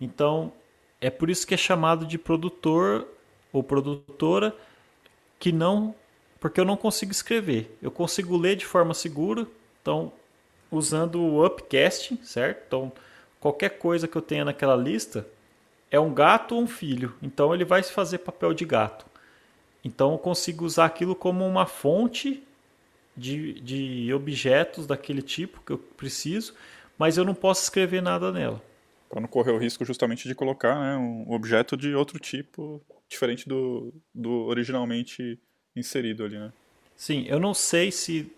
Então, 0.00 0.52
é 1.00 1.10
por 1.10 1.30
isso 1.30 1.46
que 1.46 1.54
é 1.54 1.56
chamado 1.56 2.06
de 2.06 2.18
produtor 2.18 3.06
ou 3.52 3.62
produtora 3.62 4.54
que 5.38 5.52
não, 5.52 5.94
porque 6.40 6.60
eu 6.60 6.64
não 6.64 6.76
consigo 6.76 7.12
escrever. 7.12 7.76
Eu 7.80 7.90
consigo 7.90 8.36
ler 8.36 8.56
de 8.56 8.66
forma 8.66 8.92
segura, 8.92 9.46
então 9.80 10.12
usando 10.70 11.20
o 11.20 11.44
upcasting, 11.44 12.18
certo? 12.22 12.64
Então, 12.66 12.92
qualquer 13.40 13.78
coisa 13.78 14.06
que 14.06 14.16
eu 14.16 14.22
tenha 14.22 14.44
naquela 14.44 14.76
lista 14.76 15.26
é 15.90 15.98
um 15.98 16.12
gato 16.12 16.54
ou 16.54 16.62
um 16.62 16.66
filho. 16.66 17.14
Então 17.22 17.54
ele 17.54 17.64
vai 17.64 17.82
fazer 17.82 18.18
papel 18.18 18.52
de 18.52 18.64
gato. 18.64 19.06
Então 19.84 20.12
eu 20.12 20.18
consigo 20.18 20.64
usar 20.64 20.86
aquilo 20.86 21.14
como 21.14 21.46
uma 21.46 21.66
fonte 21.66 22.42
de, 23.16 23.60
de 23.60 24.12
objetos 24.12 24.86
daquele 24.86 25.22
tipo 25.22 25.60
que 25.64 25.72
eu 25.72 25.78
preciso, 25.78 26.54
mas 26.96 27.16
eu 27.16 27.24
não 27.24 27.34
posso 27.34 27.62
escrever 27.62 28.02
nada 28.02 28.32
nela. 28.32 28.62
Para 29.08 29.20
não 29.20 29.28
correr 29.28 29.52
o 29.52 29.58
risco 29.58 29.84
justamente 29.84 30.28
de 30.28 30.34
colocar 30.34 30.78
né, 30.78 30.96
um 30.96 31.32
objeto 31.32 31.76
de 31.76 31.94
outro 31.94 32.18
tipo, 32.18 32.82
diferente 33.08 33.48
do, 33.48 33.92
do 34.14 34.30
originalmente 34.44 35.38
inserido 35.74 36.24
ali, 36.24 36.38
né? 36.38 36.52
Sim, 36.94 37.24
eu 37.28 37.40
não 37.40 37.54
sei 37.54 37.90
se. 37.90 38.30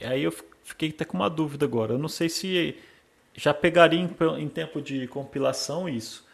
Aí 0.00 0.22
eu 0.22 0.32
fiquei 0.64 0.88
até 0.88 1.04
com 1.04 1.16
uma 1.16 1.30
dúvida 1.30 1.64
agora. 1.64 1.92
Eu 1.92 1.98
não 1.98 2.08
sei 2.08 2.28
se 2.28 2.76
já 3.34 3.52
pegaria 3.54 4.00
em, 4.00 4.10
em 4.38 4.48
tempo 4.48 4.80
de 4.80 5.06
compilação 5.06 5.88
isso, 5.88 6.25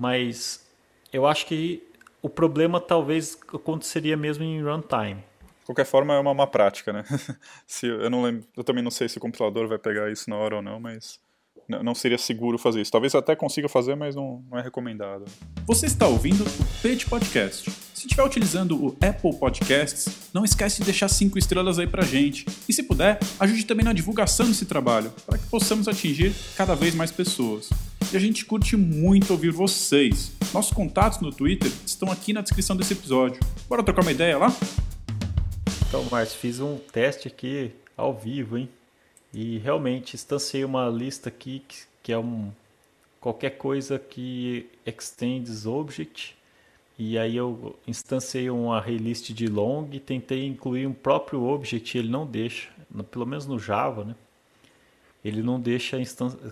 mas 0.00 0.66
eu 1.12 1.26
acho 1.26 1.46
que 1.46 1.86
o 2.22 2.28
problema 2.28 2.80
talvez 2.80 3.38
aconteceria 3.52 4.16
mesmo 4.16 4.42
em 4.42 4.62
runtime. 4.62 5.22
De 5.60 5.66
qualquer 5.66 5.84
forma, 5.84 6.14
é 6.14 6.18
uma 6.18 6.32
má 6.32 6.46
prática, 6.46 6.92
né? 6.92 7.04
se, 7.66 7.86
eu, 7.86 8.08
não 8.08 8.22
lembro, 8.22 8.46
eu 8.56 8.64
também 8.64 8.82
não 8.82 8.90
sei 8.90 9.08
se 9.08 9.18
o 9.18 9.20
compilador 9.20 9.68
vai 9.68 9.78
pegar 9.78 10.10
isso 10.10 10.28
na 10.30 10.36
hora 10.36 10.56
ou 10.56 10.62
não, 10.62 10.80
mas 10.80 11.20
não 11.68 11.94
seria 11.94 12.18
seguro 12.18 12.58
fazer 12.58 12.80
isso. 12.80 12.90
Talvez 12.90 13.14
até 13.14 13.36
consiga 13.36 13.68
fazer, 13.68 13.94
mas 13.94 14.16
não, 14.16 14.42
não 14.50 14.58
é 14.58 14.62
recomendado. 14.62 15.26
Você 15.66 15.86
está 15.86 16.08
ouvindo 16.08 16.42
o 16.44 16.82
Page 16.82 17.06
Podcast. 17.06 17.70
Se 17.94 18.06
estiver 18.06 18.24
utilizando 18.24 18.82
o 18.82 18.96
Apple 19.06 19.38
Podcasts, 19.38 20.30
não 20.32 20.44
esquece 20.44 20.78
de 20.78 20.84
deixar 20.84 21.08
cinco 21.08 21.38
estrelas 21.38 21.78
aí 21.78 21.86
pra 21.86 22.02
gente. 22.02 22.46
E 22.66 22.72
se 22.72 22.82
puder, 22.82 23.20
ajude 23.38 23.66
também 23.66 23.84
na 23.84 23.92
divulgação 23.92 24.46
desse 24.46 24.64
trabalho, 24.64 25.12
para 25.26 25.38
que 25.38 25.46
possamos 25.46 25.86
atingir 25.86 26.34
cada 26.56 26.74
vez 26.74 26.94
mais 26.94 27.12
pessoas. 27.12 27.68
E 28.12 28.16
a 28.16 28.20
gente 28.20 28.44
curte 28.44 28.76
muito 28.76 29.30
ouvir 29.30 29.50
vocês. 29.50 30.32
Nossos 30.52 30.72
contatos 30.72 31.20
no 31.20 31.30
Twitter 31.30 31.70
estão 31.86 32.10
aqui 32.10 32.32
na 32.32 32.40
descrição 32.40 32.76
desse 32.76 32.92
episódio. 32.92 33.40
Bora 33.68 33.84
trocar 33.84 34.02
uma 34.02 34.10
ideia 34.10 34.36
lá? 34.36 34.48
Então, 35.88 36.04
Márcio, 36.10 36.38
fiz 36.38 36.58
um 36.58 36.76
teste 36.76 37.28
aqui 37.28 37.70
ao 37.96 38.12
vivo, 38.12 38.58
hein? 38.58 38.68
E 39.32 39.58
realmente 39.58 40.16
instanciei 40.16 40.64
uma 40.64 40.88
lista 40.88 41.28
aqui 41.28 41.62
que, 41.68 41.76
que 42.02 42.12
é 42.12 42.18
um 42.18 42.50
qualquer 43.20 43.50
coisa 43.50 43.98
que 43.98 44.66
extends 44.84 45.66
object 45.66 46.34
e 47.02 47.16
aí 47.16 47.34
eu 47.34 47.78
instanciei 47.86 48.50
uma 48.50 48.76
array 48.76 48.98
de 48.98 49.46
long 49.46 49.88
e 49.90 49.98
tentei 49.98 50.46
incluir 50.46 50.86
um 50.86 50.92
próprio 50.92 51.44
object, 51.44 51.96
ele 51.96 52.10
não 52.10 52.26
deixa, 52.26 52.68
pelo 53.10 53.24
menos 53.24 53.46
no 53.46 53.58
Java, 53.58 54.04
né? 54.04 54.14
Ele 55.24 55.42
não 55.42 55.60
deixa 55.60 55.96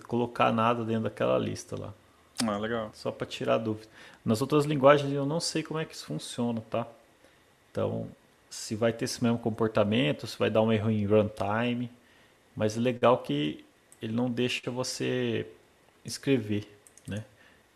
colocar 0.07 0.51
nada 0.51 0.83
dentro 0.83 1.03
daquela 1.03 1.37
lista 1.37 1.79
lá. 1.79 1.93
Ah, 2.43 2.57
legal. 2.57 2.91
Só 2.93 3.11
para 3.11 3.27
tirar 3.27 3.57
dúvida. 3.57 3.87
Nas 4.23 4.41
outras 4.41 4.65
linguagens 4.65 5.11
eu 5.11 5.25
não 5.25 5.39
sei 5.39 5.63
como 5.63 5.79
é 5.79 5.85
que 5.85 5.93
isso 5.93 6.05
funciona, 6.05 6.61
tá? 6.69 6.87
Então, 7.71 8.07
se 8.49 8.75
vai 8.75 8.93
ter 8.93 9.05
esse 9.05 9.23
mesmo 9.23 9.37
comportamento, 9.37 10.25
se 10.25 10.37
vai 10.37 10.49
dar 10.49 10.61
um 10.61 10.71
erro 10.71 10.89
em 10.89 11.05
runtime. 11.05 11.89
Mas 12.55 12.77
é 12.77 12.79
legal 12.79 13.19
que 13.19 13.65
ele 14.01 14.13
não 14.13 14.29
deixa 14.29 14.69
você 14.71 15.47
escrever, 16.05 16.67
né? 17.07 17.23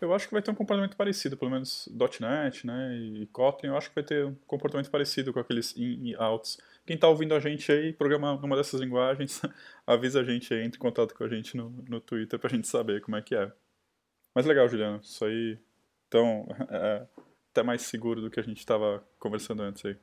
Eu 0.00 0.12
acho 0.12 0.26
que 0.26 0.34
vai 0.34 0.42
ter 0.42 0.50
um 0.50 0.54
comportamento 0.54 0.96
parecido, 0.96 1.36
pelo 1.36 1.50
menos 1.50 1.88
.NET, 2.20 2.66
né, 2.66 2.94
e 2.94 3.26
Kotlin, 3.32 3.70
eu 3.70 3.76
acho 3.76 3.88
que 3.88 3.94
vai 3.94 4.04
ter 4.04 4.26
um 4.26 4.34
comportamento 4.46 4.90
parecido 4.90 5.32
com 5.32 5.40
aqueles 5.40 5.74
in 5.76 6.08
e 6.08 6.16
outs. 6.16 6.58
Quem 6.86 6.96
está 6.96 7.08
ouvindo 7.08 7.34
a 7.34 7.40
gente 7.40 7.70
aí, 7.72 7.92
programa 7.92 8.36
numa 8.36 8.56
dessas 8.56 8.80
linguagens, 8.80 9.40
avisa 9.86 10.20
a 10.20 10.24
gente 10.24 10.52
aí, 10.52 10.62
entre 10.62 10.78
em 10.78 10.80
contato 10.80 11.14
com 11.14 11.24
a 11.24 11.28
gente 11.28 11.56
no, 11.56 11.70
no 11.88 12.00
Twitter 12.00 12.38
pra 12.38 12.50
gente 12.50 12.68
saber 12.68 13.00
como 13.00 13.16
é 13.16 13.22
que 13.22 13.34
é. 13.34 13.50
Mas 14.34 14.44
legal, 14.44 14.68
Juliano, 14.68 15.00
isso 15.02 15.24
aí, 15.24 15.58
então, 16.08 16.46
é 16.68 17.06
até 17.50 17.62
mais 17.62 17.82
seguro 17.82 18.20
do 18.20 18.30
que 18.30 18.40
a 18.40 18.42
gente 18.42 18.58
estava 18.58 19.06
conversando 19.18 19.62
antes 19.62 19.84
aí. 19.84 19.96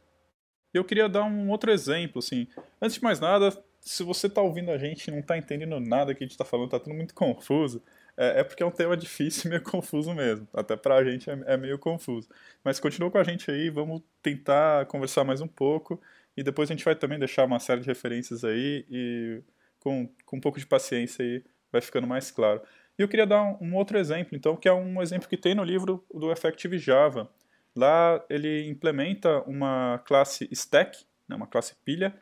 Eu 0.74 0.86
queria 0.86 1.10
dar 1.10 1.26
um 1.26 1.50
outro 1.50 1.70
exemplo, 1.70 2.20
assim, 2.20 2.48
antes 2.82 2.96
de 2.96 3.04
mais 3.04 3.20
nada, 3.20 3.52
se 3.82 4.04
você 4.04 4.28
está 4.28 4.42
ouvindo 4.42 4.72
a 4.72 4.78
gente 4.78 5.08
e 5.08 5.12
não 5.12 5.20
está 5.20 5.38
entendendo 5.38 5.80
nada 5.80 6.16
que 6.16 6.24
a 6.24 6.26
gente 6.26 6.32
está 6.32 6.46
falando, 6.46 6.68
está 6.68 6.80
tudo 6.80 6.96
muito 6.96 7.14
confuso, 7.14 7.84
é, 8.16 8.40
é, 8.40 8.44
porque 8.44 8.64
é 8.64 8.66
um 8.66 8.72
tema 8.72 8.96
difícil 8.96 9.48
e 9.48 9.50
meio 9.50 9.64
confuso 9.64 10.14
mesmo. 10.14 10.48
Até 10.54 10.78
para 10.78 10.96
a 10.96 11.04
gente 11.04 11.30
é, 11.30 11.44
é, 11.46 11.58
meio 11.58 11.78
confuso. 11.78 12.30
Mas 12.64 12.80
continua 12.80 13.12
com 13.12 13.18
a 13.18 13.24
gente 13.24 13.52
aí, 13.52 13.70
vamos 13.70 14.02
tentar 14.22 14.86
conversar 14.86 15.24
mais 15.24 15.42
um 15.42 15.48
pouco 15.48 16.00
e 16.36 16.44
depois 16.44 16.70
a 16.70 16.74
gente 16.74 16.86
vai 16.86 16.96
também 16.96 17.20
deixar 17.20 17.46
uma 17.46 17.60
série 17.60 17.82
de 17.82 17.88
referências 17.88 18.44
aí 18.44 18.86
e 18.90 19.42
com, 19.80 20.10
com 20.26 20.38
um 20.38 20.40
pouco 20.42 20.60
de 20.60 20.66
paciência 20.66 21.24
aí 21.24 21.44
vai 21.72 21.82
ficando 21.82 22.08
mais 22.08 22.32
claro. 22.32 22.62
E 22.98 23.02
eu 23.02 23.08
queria 23.08 23.26
dar 23.26 23.44
um, 23.44 23.58
um 23.62 23.76
outro 23.76 23.98
exemplo, 23.98 24.38
então, 24.38 24.56
que 24.56 24.68
é 24.68 24.74
um 24.74 25.02
exemplo 25.02 25.28
que 25.28 25.38
tem 25.38 25.56
no 25.56 25.64
livro 25.64 26.06
do 26.14 26.32
Effective 26.32 26.78
Java. 26.78 27.30
Lá 27.76 28.24
ele 28.30 28.68
implementa 28.68 29.42
uma 29.44 30.02
classe 30.06 30.48
stack, 30.52 31.06
né, 31.28 31.36
uma 31.36 31.48
classe 31.48 31.76
pilha, 31.86 32.14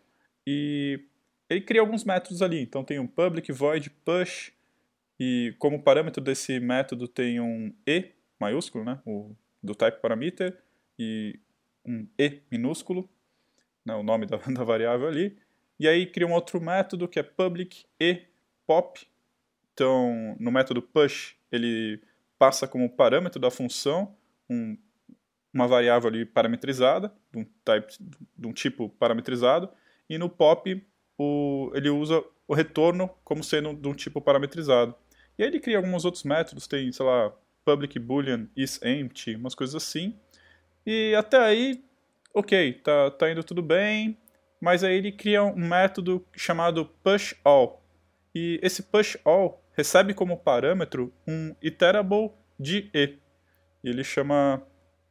e 0.46 1.04
ele 1.50 1.62
cria 1.62 1.82
alguns 1.82 2.04
métodos 2.04 2.42
ali. 2.42 2.62
Então 2.62 2.84
tem 2.84 3.00
um 3.00 3.08
public, 3.08 3.52
void, 3.52 3.90
push, 4.06 4.52
e 5.20 5.54
como 5.60 5.82
parâmetro 5.82 6.24
desse 6.24 6.60
método 6.60 7.08
tem 7.08 7.40
um 7.40 7.74
e 7.86 8.12
maiúsculo, 8.40 8.86
né, 8.86 9.02
o, 9.06 9.36
do 9.62 9.76
type 9.76 10.00
parameter, 10.00 10.58
e 10.98 11.40
um 11.86 12.08
e 12.18 12.42
minúsculo, 12.52 13.10
né, 13.86 13.94
o 13.96 14.04
nome 14.04 14.26
da, 14.28 14.38
da 14.38 14.64
variável 14.64 15.08
ali. 15.08 15.38
E 15.80 15.88
aí 15.88 16.06
cria 16.06 16.28
um 16.28 16.34
outro 16.34 16.60
método 16.60 17.08
que 17.08 17.20
é 17.20 17.24
public 17.24 17.86
e 18.00 18.22
pop. 18.68 19.08
Então, 19.74 20.36
no 20.40 20.52
método 20.52 20.82
push, 20.82 21.36
ele 21.52 22.02
passa 22.38 22.68
como 22.68 22.90
parâmetro 22.90 23.40
da 23.40 23.50
função 23.50 24.16
um, 24.50 24.78
uma 25.54 25.68
variável 25.68 26.10
ali 26.10 26.26
parametrizada, 26.26 27.14
de 27.32 27.40
um, 27.40 27.46
type, 27.64 27.94
de 28.38 28.48
um 28.48 28.54
tipo 28.54 28.90
parametrizado, 28.90 29.70
e 30.10 30.18
no 30.18 30.30
pop 30.30 30.86
o, 31.18 31.72
ele 31.74 31.90
usa 31.90 32.24
o 32.48 32.54
retorno 32.54 33.10
como 33.24 33.44
sendo 33.44 33.74
de 33.74 33.88
um 33.88 33.94
tipo 33.94 34.22
parametrizado. 34.22 34.96
E 35.38 35.44
aí 35.44 35.50
ele 35.50 35.60
cria 35.60 35.78
alguns 35.78 36.04
outros 36.04 36.24
métodos, 36.24 36.68
tem, 36.68 36.92
sei 36.92 37.06
lá, 37.06 37.32
public 37.64 37.98
boolean 38.00 38.48
is 38.56 38.80
empty, 38.84 39.36
umas 39.36 39.56
coisas 39.56 39.76
assim. 39.76 40.18
E 40.86 41.14
até 41.16 41.38
aí, 41.38 41.84
ok, 42.34 42.74
tá, 42.84 43.12
tá 43.12 43.32
indo 43.32 43.44
tudo 43.44 43.62
bem, 43.62 44.18
mas 44.60 44.84
aí 44.84 44.96
ele 44.96 45.12
cria 45.12 45.44
um 45.44 45.56
método 45.56 46.26
chamado 46.36 46.86
push 47.04 47.36
all. 47.44 47.84
E 48.34 48.60
esse 48.62 48.84
push 48.84 49.18
all 49.26 49.64
recebe 49.74 50.14
como 50.14 50.38
parâmetro 50.38 51.14
um 51.28 51.56
iterable 51.62 52.32
de 52.60 52.90
e. 52.94 53.18
Ele 53.84 54.04
chama 54.04 54.62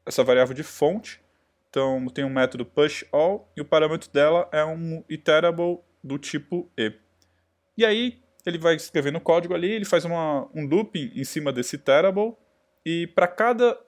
essa 0.05 0.23
variável 0.23 0.55
de 0.55 0.63
fonte. 0.63 1.21
Então 1.71 2.07
tem 2.07 2.25
um 2.25 2.31
método 2.31 2.65
pushAll 2.65 3.51
e 3.57 3.61
o 3.61 3.65
parâmetro 3.65 4.11
dela 4.11 4.49
é 4.53 4.65
um 4.65 5.05
iterable 5.09 5.81
do 6.03 6.19
tipo 6.19 6.71
e. 6.77 6.93
E 7.77 7.85
aí 7.85 8.23
ele 8.47 8.59
vai 8.59 8.75
escrever 8.75 9.13
no 9.13 9.21
código 9.21 9.55
ali, 9.55 9.71
ele 9.71 9.85
faz 9.85 10.05
uma, 10.05 10.49
um 10.55 10.67
looping 10.67 11.13
em 11.15 11.25
cima 11.25 11.53
desse 11.53 11.77
iterable 11.77 12.35
e 12.85 13.07
para 13.09 13.29
cada 13.29 13.79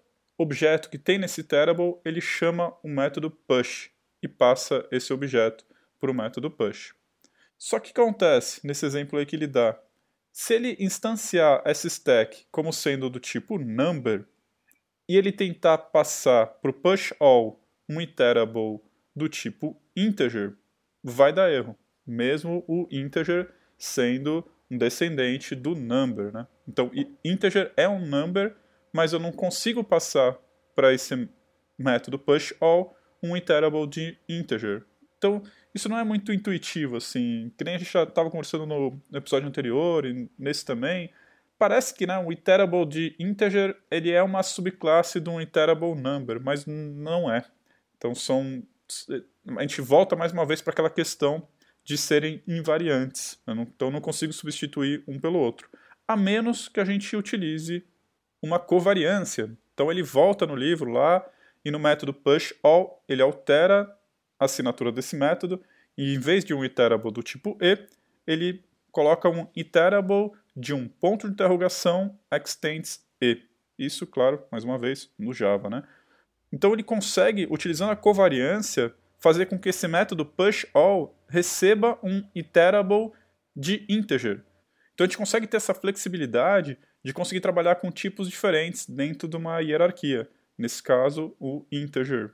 objeto 0.41 0.89
que 0.89 0.97
tem 0.97 1.19
nesse 1.19 1.43
iterable, 1.43 1.99
ele 2.03 2.21
chama 2.21 2.75
o 2.83 2.89
método 2.89 3.31
push 3.31 3.91
e 4.23 4.29
passa 4.29 4.87
esse 4.91 5.13
objeto 5.13 5.67
para 5.99 6.11
o 6.11 6.15
método 6.15 6.51
push. 6.51 6.95
Só 7.59 7.79
que 7.79 7.91
acontece 7.91 8.67
nesse 8.67 8.87
exemplo 8.87 9.19
aí 9.19 9.27
que 9.27 9.37
ele 9.37 9.47
dá? 9.47 9.79
Se 10.33 10.55
ele 10.55 10.77
instanciar 10.81 11.61
essa 11.65 11.87
stack 11.87 12.47
como 12.51 12.73
sendo 12.73 13.11
do 13.11 13.21
tipo 13.21 13.59
number 13.59 14.25
e 15.07 15.15
ele 15.17 15.31
tentar 15.31 15.77
passar 15.77 16.47
para 16.47 16.71
o 16.71 16.75
push 16.75 17.13
all 17.21 17.63
um 17.87 18.01
iterable 18.01 18.81
do 19.15 19.29
tipo 19.29 19.79
integer, 19.95 20.57
vai 21.03 21.35
dar 21.35 21.53
erro, 21.53 21.77
mesmo 22.07 22.65
o 22.67 22.89
integer 22.91 23.53
sendo 23.77 24.49
um 24.71 24.79
descendente 24.79 25.55
do 25.55 25.75
number. 25.75 26.33
Né? 26.33 26.47
Então, 26.67 26.91
integer 27.23 27.73
é 27.77 27.87
um 27.87 28.07
number, 28.07 28.57
mas 28.93 29.13
eu 29.13 29.19
não 29.19 29.33
consigo 29.33 29.83
passar 29.85 30.37
para 30.75 30.93
esse 30.93 31.29
método 31.79 32.19
push 32.19 32.55
all 32.61 32.97
um 33.23 33.37
iterable 33.37 33.87
de 33.87 34.17
integer. 34.29 34.85
Então, 35.19 35.43
isso 35.75 35.89
não 35.89 35.99
é 35.99 36.05
muito 36.05 36.33
intuitivo, 36.33 36.97
assim. 36.97 37.53
Que 37.57 37.65
nem 37.65 37.75
a 37.75 37.79
gente 37.79 37.93
já 37.93 38.05
estava 38.05 38.31
conversando 38.31 38.67
no, 38.67 39.01
episódio 39.13 39.47
anterior 39.47 40.07
e 40.07 40.29
nesse 40.39 40.65
também. 40.65 41.13
Parece 41.59 41.95
que 41.95 42.07
né, 42.07 42.19
um 42.19 42.33
iterable 42.33 42.87
de 42.87 43.15
integer 43.19 43.77
ele 43.91 44.11
é 44.11 44.23
uma 44.23 44.43
subclasse 44.43 45.21
de 45.21 45.29
um 45.29 45.41
iterable 45.41 45.95
number, 45.95 46.41
mas 46.43 46.65
não 46.65 47.31
é. 47.31 47.45
Então, 47.99 48.15
são. 48.15 48.63
A 49.57 49.61
gente 49.61 49.81
volta 49.83 50.17
mais 50.17 50.33
uma 50.33 50.47
vez 50.47 50.63
para 50.63 50.73
aquela 50.73 50.91
questão 50.91 51.47
de 51.85 51.99
serem 51.99 52.43
invariantes. 52.49 53.39
Não, 53.47 53.63
então, 53.63 53.91
não 53.91 54.01
consigo 54.01 54.33
substituir 54.33 55.05
um 55.07 55.19
pelo 55.19 55.39
outro. 55.39 55.69
A 56.09 56.17
menos 56.17 56.67
que 56.69 56.81
a 56.81 56.85
gente 56.85 57.15
utilize 57.15 57.85
uma 58.43 58.59
covariância. 58.59 59.51
Então, 59.75 59.91
ele 59.91 60.03
volta 60.03 60.47
no 60.47 60.55
livro 60.55 60.91
lá 60.91 61.25
e 61.65 61.71
no 61.71 61.79
método 61.79 62.13
push 62.13 62.55
all 62.63 63.03
ele 63.09 63.23
altera 63.23 63.83
a 64.39 64.45
assinatura 64.45 64.91
desse 64.91 65.17
método 65.17 65.63
e 65.97 66.15
em 66.15 66.19
vez 66.19 66.45
de 66.45 66.55
um 66.55 66.65
iterable 66.65 67.13
do 67.13 67.23
tipo 67.23 67.59
e, 67.61 67.79
ele 68.27 68.65
coloca 68.91 69.29
um 69.29 69.47
iterable 69.55 70.31
de 70.57 70.75
um 70.75 70.89
ponto 70.89 71.27
de 71.27 71.33
interrogação 71.33 72.19
extends 72.33 73.05
e. 73.21 73.43
Isso, 73.79 74.07
claro, 74.07 74.45
mais 74.53 74.63
uma 74.63 74.77
vez, 74.77 75.11
no 75.19 75.33
Java, 75.33 75.71
né? 75.71 75.83
Então 76.53 76.75
ele 76.75 76.83
consegue, 76.83 77.47
utilizando 77.51 77.93
a 77.93 77.97
covariância, 77.97 78.95
fazer 79.19 79.47
com 79.47 79.59
que 79.59 79.71
esse 79.71 79.89
método 79.89 80.25
push 80.27 80.67
all 80.75 81.15
receba 81.29 81.99
um 82.03 82.23
iterable 82.35 83.11
de 83.57 83.87
integer. 83.89 84.45
Então 84.93 85.05
a 85.05 85.09
gente 85.09 85.17
consegue 85.17 85.47
ter 85.47 85.57
essa 85.57 85.73
flexibilidade 85.73 86.79
de 87.03 87.13
conseguir 87.13 87.41
trabalhar 87.41 87.77
com 87.77 87.91
tipos 87.91 88.29
diferentes 88.29 88.87
dentro 88.87 89.29
de 89.29 89.37
uma 89.37 89.61
hierarquia 89.61 90.29
nesse 90.61 90.83
caso, 90.83 91.35
o 91.41 91.65
integer. 91.73 92.33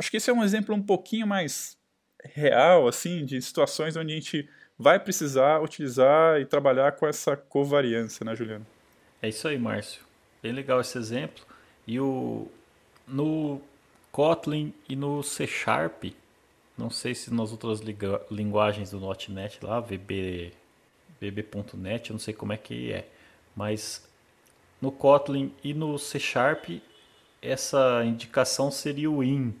Acho 0.00 0.10
que 0.10 0.18
esse 0.18 0.30
é 0.30 0.32
um 0.32 0.44
exemplo 0.44 0.74
um 0.74 0.82
pouquinho 0.82 1.26
mais 1.26 1.76
real, 2.22 2.86
assim, 2.86 3.24
de 3.24 3.40
situações 3.42 3.96
onde 3.96 4.12
a 4.12 4.14
gente 4.14 4.48
vai 4.78 5.00
precisar 5.00 5.60
utilizar 5.60 6.40
e 6.40 6.46
trabalhar 6.46 6.92
com 6.92 7.06
essa 7.06 7.36
covariância, 7.36 8.24
né, 8.24 8.36
Juliano? 8.36 8.66
É 9.20 9.28
isso 9.28 9.48
aí, 9.48 9.58
Márcio. 9.58 10.02
Bem 10.42 10.52
legal 10.52 10.80
esse 10.80 10.96
exemplo. 10.96 11.44
E 11.86 11.98
o 11.98 12.46
no 13.06 13.60
Kotlin 14.12 14.72
e 14.88 14.94
no 14.94 15.22
C 15.22 15.46
Sharp, 15.46 16.04
não 16.76 16.90
sei 16.90 17.14
se 17.14 17.32
nas 17.32 17.52
outras 17.52 17.80
linguagens 18.30 18.90
do 18.90 19.00
.NET 19.28 19.58
lá, 19.64 19.80
VB 19.80 20.52
VB.net, 21.20 22.10
eu 22.10 22.14
não 22.14 22.20
sei 22.20 22.34
como 22.34 22.52
é 22.52 22.58
que 22.58 22.92
é, 22.92 23.08
mas 23.56 24.06
no 24.80 24.92
Kotlin 24.92 25.52
e 25.64 25.72
no 25.72 25.98
C 25.98 26.20
Sharp 26.20 26.68
essa 27.40 28.04
indicação 28.04 28.70
seria 28.70 29.10
o 29.10 29.22
in. 29.22 29.54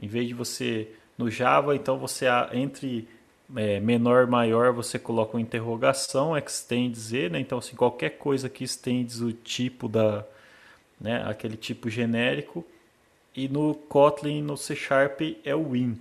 Em 0.00 0.06
vez 0.06 0.28
de 0.28 0.34
você 0.34 0.88
no 1.18 1.30
Java, 1.30 1.74
então 1.74 1.98
você 1.98 2.26
entre 2.52 3.08
é, 3.56 3.80
menor 3.80 4.26
maior 4.26 4.72
você 4.72 4.98
coloca 4.98 5.36
uma 5.36 5.40
interrogação, 5.40 6.36
extend 6.36 6.96
z, 6.96 7.28
né? 7.28 7.40
Então 7.40 7.58
assim, 7.58 7.74
qualquer 7.74 8.10
coisa 8.10 8.48
que 8.48 8.64
estende 8.64 9.22
o 9.22 9.32
tipo 9.32 9.88
da, 9.88 10.24
né, 11.00 11.22
aquele 11.26 11.56
tipo 11.56 11.90
genérico. 11.90 12.64
E 13.34 13.48
no 13.48 13.74
Kotlin, 13.74 14.42
no 14.42 14.56
C 14.56 14.74
Sharp 14.74 15.20
é 15.44 15.54
o 15.54 15.74
in. 15.74 15.98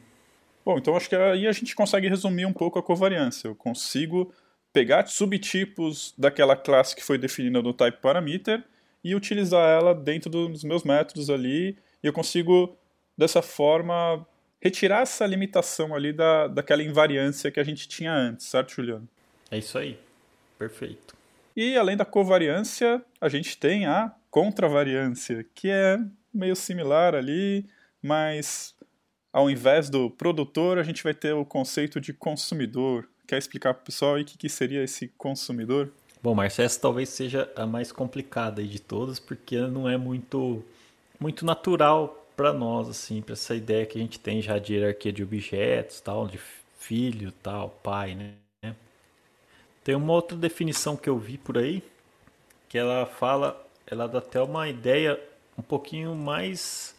Bom, 0.66 0.78
então 0.78 0.96
acho 0.96 1.10
que 1.10 1.16
aí 1.16 1.48
a 1.48 1.52
gente 1.52 1.76
consegue 1.76 2.08
resumir 2.08 2.46
um 2.46 2.54
pouco 2.54 2.78
a 2.78 2.84
covariância. 2.84 3.48
Eu 3.48 3.56
consigo 3.56 4.32
pegar 4.72 5.08
subtipos 5.08 6.14
daquela 6.18 6.56
classe 6.56 6.96
que 6.96 7.04
foi 7.04 7.18
definida 7.18 7.62
no 7.62 7.74
type 7.74 8.00
parameter 8.00 8.64
e 9.04 9.16
utilizar 9.16 9.68
ela 9.68 9.96
dentro 9.96 10.30
dos 10.30 10.64
meus 10.64 10.84
métodos 10.84 11.30
ali, 11.30 11.78
e 12.04 12.08
eu 12.08 12.14
consigo, 12.14 12.78
dessa 13.18 13.42
forma, 13.42 14.26
retirar 14.62 15.02
essa 15.02 15.26
limitação 15.26 15.96
ali 15.96 16.12
da, 16.12 16.48
daquela 16.48 16.84
invariância 16.84 17.52
que 17.52 17.60
a 17.60 17.64
gente 17.64 17.88
tinha 17.88 18.14
antes, 18.14 18.46
certo, 18.46 18.74
Juliano? 18.74 19.08
É 19.50 19.58
isso 19.58 19.78
aí. 19.78 19.98
Perfeito. 20.58 21.16
E 21.56 21.78
além 21.78 21.98
da 21.98 22.06
covariância, 22.06 23.04
a 23.20 23.30
gente 23.30 23.58
tem 23.58 23.86
a 23.86 24.14
contravariância, 24.30 25.46
que 25.56 25.70
é 25.70 25.98
meio 26.34 26.56
similar 26.56 27.16
ali, 27.16 27.66
mas 28.02 28.76
ao 29.32 29.50
invés 29.50 29.90
do 29.90 30.10
produtor, 30.10 30.78
a 30.78 30.84
gente 30.84 31.04
vai 31.04 31.14
ter 31.14 31.34
o 31.34 31.46
conceito 31.46 32.00
de 32.00 32.14
consumidor. 32.14 33.08
Quer 33.30 33.38
explicar 33.38 33.76
para 33.76 33.84
o 33.84 33.86
pessoal 33.86 34.20
o 34.20 34.26
que, 34.26 34.36
que 34.40 34.50
seria 34.50 34.84
esse 34.84 35.08
consumidor? 35.10 35.92
Bom, 36.20 36.34
Márcio, 36.34 36.64
essa 36.64 36.82
talvez 36.82 37.10
seja 37.10 37.48
a 37.56 37.64
mais 37.64 37.92
complicada 37.92 38.64
de 38.64 38.82
todas, 38.82 39.20
porque 39.20 39.56
não 39.56 39.88
é 39.88 39.96
muito, 39.98 40.66
muito 41.20 41.46
natural 41.46 42.28
para 42.36 42.52
nós, 42.52 42.90
assim, 42.90 43.22
para 43.22 43.34
essa 43.34 43.54
ideia 43.54 43.86
que 43.86 44.00
a 44.00 44.02
gente 44.02 44.20
tem 44.20 44.42
já 44.42 44.58
de 44.58 44.74
hierarquia 44.74 45.14
de 45.14 45.22
objetos, 45.22 46.02
tal, 46.02 46.28
de 46.28 46.40
filho, 46.80 47.32
tal, 47.32 47.70
pai, 47.84 48.16
né? 48.16 48.76
Tem 49.84 49.94
uma 49.94 50.14
outra 50.14 50.36
definição 50.36 50.98
que 50.98 51.08
eu 51.08 51.20
vi 51.20 51.38
por 51.38 51.56
aí, 51.56 51.84
que 52.68 52.80
ela 52.80 53.06
fala, 53.06 53.64
ela 53.86 54.08
dá 54.08 54.18
até 54.18 54.42
uma 54.42 54.68
ideia 54.68 55.22
um 55.56 55.62
pouquinho 55.62 56.16
mais 56.16 56.96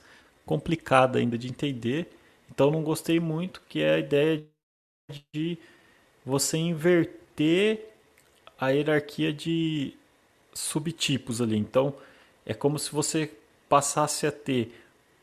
complicada 0.47 1.19
ainda 1.19 1.37
de 1.37 1.49
entender. 1.49 2.09
Então 2.49 2.71
não 2.71 2.85
gostei 2.85 3.19
muito, 3.19 3.61
que 3.69 3.83
é 3.83 3.95
a 3.95 3.99
ideia 3.99 4.47
de 5.35 5.59
você 6.25 6.57
inverter 6.59 7.87
a 8.59 8.69
hierarquia 8.71 9.33
de 9.33 9.95
subtipos 10.53 11.41
ali. 11.41 11.57
Então, 11.57 11.95
é 12.45 12.53
como 12.53 12.79
se 12.79 12.91
você 12.93 13.33
passasse 13.69 14.27
a 14.27 14.33
ter 14.33 14.75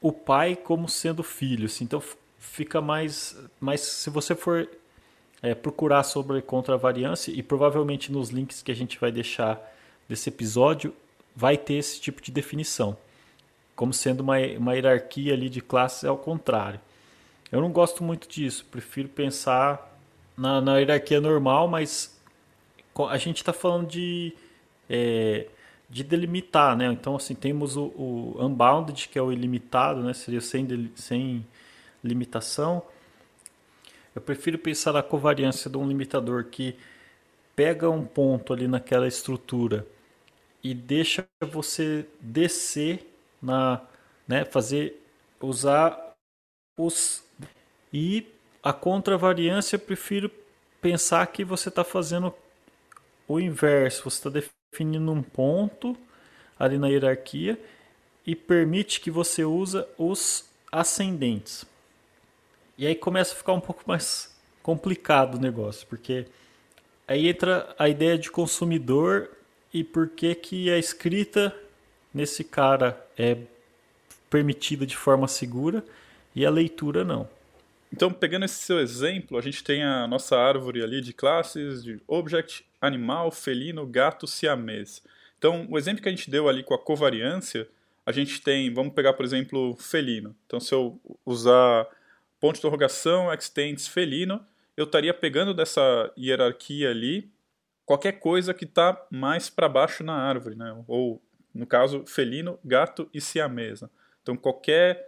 o 0.02 0.12
pai 0.12 0.56
como 0.56 0.88
sendo 0.88 1.24
filho. 1.24 1.66
Assim. 1.66 1.84
Então, 1.84 2.02
fica 2.40 2.82
mais. 2.82 3.38
Mas 3.60 3.82
se 3.82 4.10
você 4.10 4.36
for 4.36 4.68
é, 5.42 5.54
procurar 5.54 6.04
sobre 6.04 6.42
contravariância, 6.42 7.32
e 7.32 7.44
provavelmente 7.44 8.12
nos 8.12 8.30
links 8.30 8.62
que 8.62 8.72
a 8.72 8.76
gente 8.76 9.00
vai 9.00 9.12
deixar 9.12 9.62
desse 10.08 10.30
episódio, 10.30 10.94
vai 11.36 11.58
ter 11.58 11.76
esse 11.76 12.00
tipo 12.02 12.22
de 12.22 12.32
definição. 12.32 12.98
Como 13.76 13.94
sendo 13.94 14.22
uma, 14.22 14.38
uma 14.58 14.74
hierarquia 14.74 15.34
ali 15.34 15.50
de 15.50 15.62
classes 15.62 16.06
ao 16.06 16.18
contrário. 16.18 16.80
Eu 17.52 17.62
não 17.62 17.72
gosto 17.72 18.04
muito 18.04 18.28
disso, 18.28 18.66
prefiro 18.72 19.08
pensar 19.08 19.97
na, 20.38 20.62
na 20.62 20.78
hierarquia 20.78 21.20
normal, 21.20 21.68
mas 21.68 22.16
a 23.10 23.18
gente 23.18 23.38
está 23.38 23.52
falando 23.52 23.88
de, 23.88 24.34
é, 24.90 25.48
de 25.90 26.04
delimitar, 26.04 26.76
né? 26.78 26.86
Então, 26.88 27.16
assim, 27.16 27.36
temos 27.36 27.76
o, 27.76 27.86
o, 27.88 28.38
unbounded, 28.40 29.10
que 29.10 29.18
é 29.18 29.22
o 29.22 29.32
ilimitado, 29.32 30.02
né? 30.04 30.14
Seria 30.14 30.42
sem, 30.42 30.92
sem 30.96 31.46
limitação. 32.04 32.84
Eu 34.16 34.22
prefiro 34.22 34.58
pensar 34.58 34.94
na 34.94 35.04
covariância 35.04 35.70
de 35.70 35.78
um 35.78 35.88
limitador 35.88 36.46
que 36.46 36.76
pega 37.56 37.90
um 37.90 38.06
ponto 38.06 38.54
ali 38.54 38.68
naquela 38.68 39.08
estrutura 39.08 39.86
e 40.64 40.74
deixa 40.74 41.28
você 41.42 42.06
descer 42.20 43.12
na, 43.42 43.82
né, 44.28 44.44
fazer 44.44 45.04
usar 45.40 46.16
os 46.78 47.24
e 47.94 48.28
a 48.68 48.74
contravariância 48.74 49.80
prefiro 49.80 50.30
pensar 50.82 51.26
que 51.28 51.46
você 51.46 51.70
está 51.70 51.86
fazendo 51.86 52.36
o 53.26 53.40
inverso, 53.40 54.04
você 54.04 54.18
está 54.18 54.30
definindo 54.30 55.10
um 55.10 55.24
ponto 55.24 55.96
ali 56.60 56.78
na 56.78 56.90
hierarquia 56.90 57.58
e 58.26 58.36
permite 58.36 59.00
que 59.00 59.10
você 59.10 59.46
usa 59.46 59.88
os 59.98 60.50
ascendentes. 60.70 61.66
E 62.78 62.86
aí 62.86 62.94
começa 62.94 63.34
a 63.34 63.38
ficar 63.38 63.54
um 63.54 63.62
pouco 63.62 63.84
mais 63.88 64.38
complicado 64.62 65.36
o 65.36 65.42
negócio, 65.42 65.88
porque 65.88 66.26
aí 67.08 67.30
entra 67.30 67.74
a 67.80 67.88
ideia 67.88 68.18
de 68.18 68.30
consumidor 68.30 69.30
e 69.74 69.82
por 69.82 70.10
que 70.10 70.36
que 70.36 70.70
a 70.70 70.78
escrita 70.78 71.56
nesse 72.14 72.44
cara 72.44 73.02
é 73.18 73.38
permitida 74.30 74.86
de 74.86 74.98
forma 74.98 75.26
segura 75.26 75.86
e 76.36 76.46
a 76.46 76.50
leitura 76.50 77.06
não. 77.06 77.37
Então, 77.98 78.14
pegando 78.14 78.46
esse 78.46 78.60
seu 78.64 78.80
exemplo, 78.80 79.40
a 79.40 79.42
gente 79.42 79.64
tem 79.64 79.84
a 79.84 80.06
nossa 80.06 80.38
árvore 80.38 80.84
ali 80.84 81.02
de 81.02 81.12
classes 81.12 81.84
de 81.84 82.00
object, 82.08 82.64
animal, 82.80 83.32
felino, 83.32 83.88
gato, 83.88 84.28
siamês. 84.28 85.02
Então, 85.36 85.66
o 85.68 85.80
exemplo 85.80 86.04
que 86.04 86.08
a 86.08 86.12
gente 86.12 86.30
deu 86.30 86.48
ali 86.48 86.62
com 86.62 86.76
a 86.76 86.78
covariância, 86.78 87.68
a 88.06 88.12
gente 88.12 88.40
tem, 88.40 88.72
vamos 88.72 88.94
pegar, 88.94 89.14
por 89.14 89.26
exemplo, 89.26 89.76
felino. 89.78 90.36
Então, 90.46 90.60
se 90.60 90.76
eu 90.76 91.02
usar 91.26 91.88
ponto 92.40 92.54
de 92.54 92.60
interrogação, 92.60 93.34
extends 93.34 93.88
felino, 93.88 94.46
eu 94.78 94.84
estaria 94.86 95.12
pegando 95.12 95.52
dessa 95.52 96.14
hierarquia 96.16 96.92
ali 96.92 97.28
qualquer 97.84 98.20
coisa 98.20 98.54
que 98.54 98.66
está 98.66 99.08
mais 99.10 99.50
para 99.50 99.68
baixo 99.68 100.04
na 100.04 100.14
árvore, 100.14 100.56
né? 100.56 100.84
Ou, 100.88 101.20
no 101.52 101.66
caso, 101.66 102.06
felino, 102.06 102.60
gato 102.64 103.10
e 103.12 103.20
siamesa. 103.20 103.90
Então, 104.22 104.38
qualquer, 104.38 105.07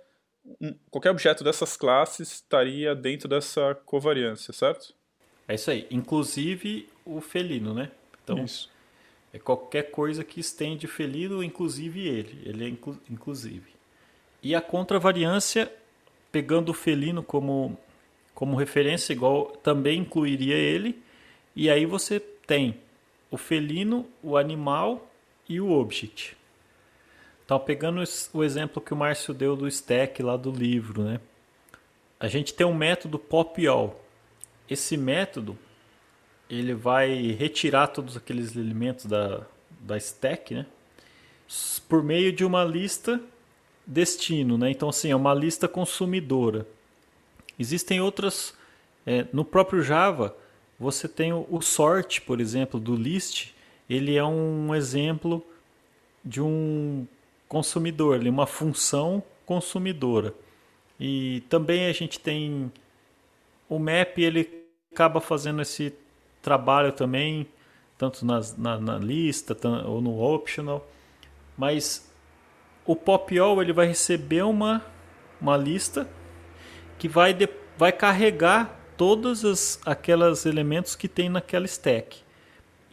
um, 0.62 0.76
qualquer 0.90 1.12
objeto 1.12 1.44
dessas 1.44 1.76
classes 1.78 2.32
estaria 2.32 2.96
dentro 2.96 3.28
dessa 3.28 3.76
covariância, 3.86 4.54
certo? 4.54 4.94
É 5.48 5.56
isso 5.56 5.70
aí. 5.72 5.88
Inclusive 5.92 6.88
o 7.06 7.22
felino, 7.22 7.74
né? 7.74 7.92
Então, 8.24 8.44
isso. 8.44 8.70
é 9.34 9.40
qualquer 9.40 9.92
coisa 9.92 10.24
que 10.24 10.40
estende 10.40 10.88
felino, 10.88 11.44
inclusive 11.44 12.08
ele. 12.08 12.42
Ele 12.46 12.66
é 12.66 12.68
inclu 12.70 12.98
inclusive. 13.10 13.74
E 14.42 14.56
a 14.56 14.62
contravariância, 14.62 15.72
pegando 16.32 16.70
o 16.70 16.74
felino 16.74 17.22
como, 17.22 17.78
como 18.34 18.56
referência, 18.56 19.12
igual 19.12 19.48
também 19.64 20.00
incluiria 20.00 20.56
ele. 20.56 21.02
E 21.56 21.70
aí 21.70 21.86
você 21.86 22.20
tem 22.20 22.80
o 23.30 23.38
felino, 23.38 24.08
o 24.24 24.38
animal 24.38 25.10
e 25.48 25.60
o 25.60 25.72
object. 25.72 26.38
Então, 27.50 27.60
pegando 27.60 28.04
o 28.32 28.44
exemplo 28.44 28.80
que 28.80 28.94
o 28.94 28.96
Márcio 28.96 29.34
deu 29.34 29.56
do 29.56 29.68
stack 29.68 30.22
lá 30.22 30.38
do 30.38 30.52
livro, 30.52 31.02
né? 31.02 31.20
A 32.20 32.28
gente 32.28 32.54
tem 32.54 32.64
um 32.64 32.76
método 32.76 33.18
pop-all. 33.18 34.06
Esse 34.70 34.96
método 34.96 35.58
ele 36.48 36.76
vai 36.76 37.32
retirar 37.32 37.88
todos 37.88 38.16
aqueles 38.16 38.56
elementos 38.56 39.08
da, 39.08 39.48
da 39.80 39.98
stack, 39.98 40.54
né? 40.54 40.68
Por 41.88 42.04
meio 42.04 42.32
de 42.32 42.46
uma 42.46 42.64
lista 42.64 43.20
destino, 43.84 44.56
né? 44.56 44.70
Então, 44.70 44.88
assim, 44.88 45.10
é 45.10 45.16
uma 45.16 45.34
lista 45.34 45.68
consumidora. 45.68 46.68
Existem 47.58 48.00
outras... 48.00 48.54
É, 49.08 49.26
no 49.34 49.44
próprio 49.44 49.82
Java, 49.82 50.38
você 50.80 51.08
tem 51.08 51.34
o 51.34 51.62
sort, 51.62 52.22
por 52.22 52.40
exemplo, 52.40 52.80
do 52.80 52.96
list. 52.96 53.54
Ele 53.90 54.16
é 54.16 54.24
um 54.24 54.76
exemplo 54.76 55.44
de 56.24 56.40
um 56.40 57.08
consumidor, 57.50 58.22
uma 58.28 58.46
função 58.46 59.22
consumidora. 59.46 60.34
E 61.00 61.42
também 61.50 61.88
a 61.88 61.92
gente 61.92 62.20
tem 62.20 62.72
o 63.68 63.80
map, 63.80 64.18
ele 64.18 64.66
acaba 64.92 65.20
fazendo 65.20 65.62
esse 65.62 65.94
trabalho 66.42 66.92
também, 66.92 67.48
tanto 67.98 68.26
na, 68.26 68.40
na, 68.58 68.98
lista 68.98 69.58
ou 69.86 70.00
no 70.00 70.22
optional. 70.22 70.88
Mas 71.58 72.10
o 72.86 72.96
pop-all 72.96 73.62
ele 73.62 73.74
vai 73.74 73.88
receber 73.88 74.44
uma, 74.44 74.86
uma 75.42 75.58
lista 75.58 76.08
que 77.00 77.08
vai, 77.08 77.34
de, 77.34 77.50
vai 77.78 77.92
carregar 77.92 78.80
todos 78.96 79.44
os 79.44 79.80
aqueles 79.86 80.46
elementos 80.46 80.96
que 80.96 81.08
tem 81.08 81.30
naquela 81.30 81.66
stack. 81.66 82.22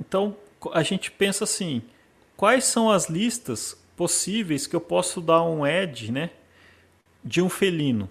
Então 0.01 0.37
a 0.73 0.83
gente 0.83 1.11
pensa 1.11 1.45
assim, 1.45 1.83
quais 2.37 2.65
são 2.65 2.91
as 2.91 3.09
listas 3.09 3.77
possíveis 3.97 4.67
que 4.67 4.77
eu 4.77 4.81
posso 4.81 5.21
dar 5.21 5.43
um 5.43 5.65
add, 5.65 6.13
né, 6.13 6.31
de 7.25 7.41
um 7.41 7.49
felino. 7.49 8.09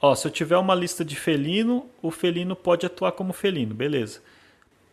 Ó, 0.00 0.14
se 0.14 0.26
eu 0.26 0.30
tiver 0.30 0.56
uma 0.56 0.74
lista 0.74 1.04
de 1.04 1.16
felino, 1.16 1.86
o 2.00 2.10
felino 2.10 2.56
pode 2.56 2.86
atuar 2.86 3.12
como 3.12 3.32
felino, 3.32 3.74
beleza. 3.74 4.20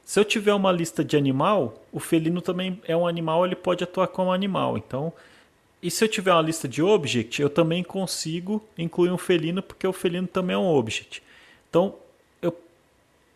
Se 0.03 0.19
eu 0.19 0.25
tiver 0.25 0.53
uma 0.53 0.71
lista 0.71 1.03
de 1.03 1.17
animal, 1.17 1.83
o 1.91 1.99
felino 1.99 2.41
também 2.41 2.79
é 2.87 2.95
um 2.95 3.07
animal, 3.07 3.45
ele 3.45 3.55
pode 3.55 3.83
atuar 3.83 4.07
como 4.07 4.31
animal. 4.31 4.77
Então, 4.77 5.11
e 5.81 5.89
se 5.89 6.03
eu 6.03 6.07
tiver 6.07 6.31
uma 6.31 6.41
lista 6.41 6.67
de 6.67 6.81
object, 6.81 7.41
eu 7.41 7.49
também 7.49 7.83
consigo 7.83 8.63
incluir 8.77 9.11
um 9.11 9.17
felino, 9.17 9.61
porque 9.61 9.87
o 9.87 9.93
felino 9.93 10.27
também 10.27 10.55
é 10.55 10.57
um 10.57 10.67
object. 10.67 11.23
Então, 11.69 11.95
eu 12.41 12.55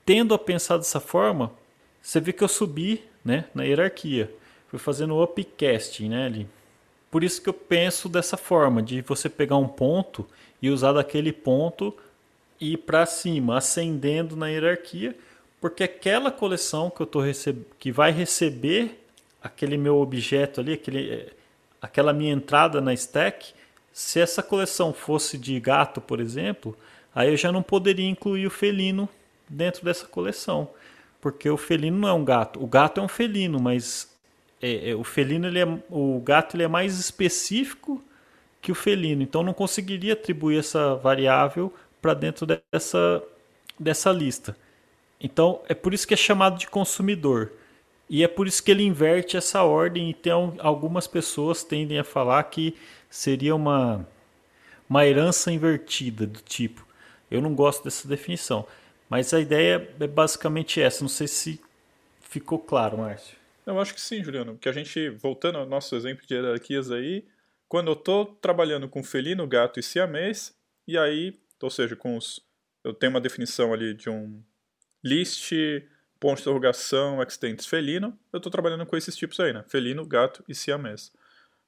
tendo 0.05 0.33
a 0.33 0.39
pensar 0.39 0.77
dessa 0.77 0.99
forma, 0.99 1.51
você 2.01 2.19
vê 2.19 2.33
que 2.33 2.43
eu 2.43 2.47
subi 2.47 3.03
né, 3.23 3.45
na 3.53 3.63
hierarquia. 3.63 4.31
Fui 4.67 4.79
fazendo 4.79 5.21
upcasting, 5.21 6.09
né, 6.09 6.25
ali. 6.25 6.47
Por 7.09 7.23
isso 7.23 7.41
que 7.41 7.49
eu 7.49 7.53
penso 7.53 8.07
dessa 8.07 8.37
forma, 8.37 8.81
de 8.81 9.01
você 9.01 9.27
pegar 9.29 9.57
um 9.57 9.67
ponto 9.67 10.27
e 10.61 10.69
usar 10.69 10.93
daquele 10.93 11.33
ponto 11.33 11.95
e 12.59 12.73
ir 12.73 12.77
para 12.77 13.05
cima, 13.05 13.57
ascendendo 13.57 14.35
na 14.35 14.47
hierarquia, 14.47 15.15
porque 15.59 15.83
aquela 15.83 16.31
coleção 16.31 16.89
que 16.89 17.01
eu 17.01 17.05
tô 17.05 17.19
receb... 17.19 17.65
que 17.79 17.91
vai 17.91 18.11
receber 18.11 19.03
aquele 19.41 19.77
meu 19.77 19.97
objeto 19.97 20.61
ali, 20.61 20.73
aquele... 20.73 21.11
Eh, 21.11 21.33
aquela 21.81 22.13
minha 22.13 22.33
entrada 22.33 22.81
na 22.81 22.93
stack, 22.93 23.53
se 23.93 24.19
essa 24.19 24.43
coleção 24.43 24.93
fosse 24.93 25.37
de 25.37 25.59
gato, 25.59 26.01
por 26.01 26.19
exemplo, 26.19 26.77
aí 27.13 27.29
eu 27.29 27.37
já 27.37 27.51
não 27.51 27.61
poderia 27.61 28.07
incluir 28.07 28.45
o 28.45 28.51
felino 28.51 29.09
dentro 29.47 29.83
dessa 29.83 30.05
coleção, 30.05 30.69
porque 31.21 31.49
o 31.49 31.57
felino 31.57 31.97
não 31.97 32.07
é 32.07 32.13
um 32.13 32.23
gato. 32.23 32.63
O 32.63 32.67
gato 32.67 32.99
é 32.99 33.03
um 33.03 33.07
felino, 33.07 33.59
mas 33.59 34.08
é, 34.61 34.91
é, 34.91 34.95
o 34.95 35.03
felino 35.03 35.47
ele 35.47 35.59
é, 35.59 35.79
o 35.89 36.19
gato 36.21 36.55
ele 36.55 36.63
é 36.63 36.67
mais 36.67 36.99
específico 36.99 38.03
que 38.61 38.71
o 38.71 38.75
felino, 38.75 39.21
então 39.21 39.41
não 39.41 39.53
conseguiria 39.53 40.13
atribuir 40.13 40.59
essa 40.59 40.95
variável 40.95 41.73
para 42.01 42.13
dentro 42.13 42.45
dessa, 42.45 43.23
dessa 43.79 44.11
lista. 44.11 44.55
Então 45.19 45.61
é 45.67 45.73
por 45.73 45.93
isso 45.93 46.07
que 46.07 46.13
é 46.13 46.17
chamado 46.17 46.57
de 46.57 46.67
consumidor. 46.67 47.51
E 48.09 48.23
é 48.23 48.27
por 48.27 48.47
isso 48.47 48.63
que 48.63 48.71
ele 48.71 48.83
inverte 48.83 49.37
essa 49.37 49.63
ordem. 49.63 50.09
Então 50.09 50.55
algumas 50.59 51.07
pessoas 51.07 51.63
tendem 51.63 51.99
a 51.99 52.03
falar 52.03 52.43
que 52.43 52.75
seria 53.09 53.55
uma, 53.55 54.07
uma 54.89 55.05
herança 55.05 55.51
invertida 55.51 56.25
do 56.25 56.39
tipo. 56.41 56.85
Eu 57.29 57.41
não 57.41 57.53
gosto 57.53 57.83
dessa 57.83 58.07
definição. 58.07 58.65
Mas 59.09 59.33
a 59.33 59.39
ideia 59.39 59.89
é 59.99 60.07
basicamente 60.07 60.81
essa. 60.81 61.01
Não 61.01 61.09
sei 61.09 61.27
se 61.27 61.61
ficou 62.21 62.59
claro, 62.59 62.97
Márcio. 62.97 63.38
Eu 63.69 63.79
acho 63.79 63.93
que 63.93 64.01
sim, 64.01 64.23
Juliano. 64.23 64.57
Que 64.57 64.67
a 64.67 64.71
gente, 64.71 65.09
voltando 65.09 65.59
ao 65.59 65.65
nosso 65.65 65.95
exemplo 65.95 66.25
de 66.25 66.33
hierarquias 66.33 66.89
aí, 66.89 67.23
quando 67.67 67.89
eu 67.89 67.93
estou 67.93 68.25
trabalhando 68.25 68.89
com 68.89 69.03
felino, 69.03 69.45
gato 69.45 69.79
e 69.79 69.83
siamês, 69.83 70.57
e 70.87 70.97
aí, 70.97 71.39
ou 71.61 71.69
seja, 71.69 71.95
com 71.95 72.17
os, 72.17 72.41
eu 72.83 72.95
tenho 72.95 73.11
uma 73.11 73.21
definição 73.21 73.71
ali 73.71 73.93
de 73.93 74.09
um 74.09 74.41
list, 75.03 75.51
ponto 76.19 76.37
de 76.37 76.41
interrogação, 76.41 77.21
extends 77.21 77.67
felino, 77.67 78.17
eu 78.33 78.37
estou 78.37 78.51
trabalhando 78.51 78.87
com 78.87 78.97
esses 78.97 79.15
tipos 79.15 79.39
aí, 79.39 79.53
né? 79.53 79.63
Felino, 79.67 80.03
gato 80.03 80.43
e 80.49 80.55
siamês. 80.55 81.13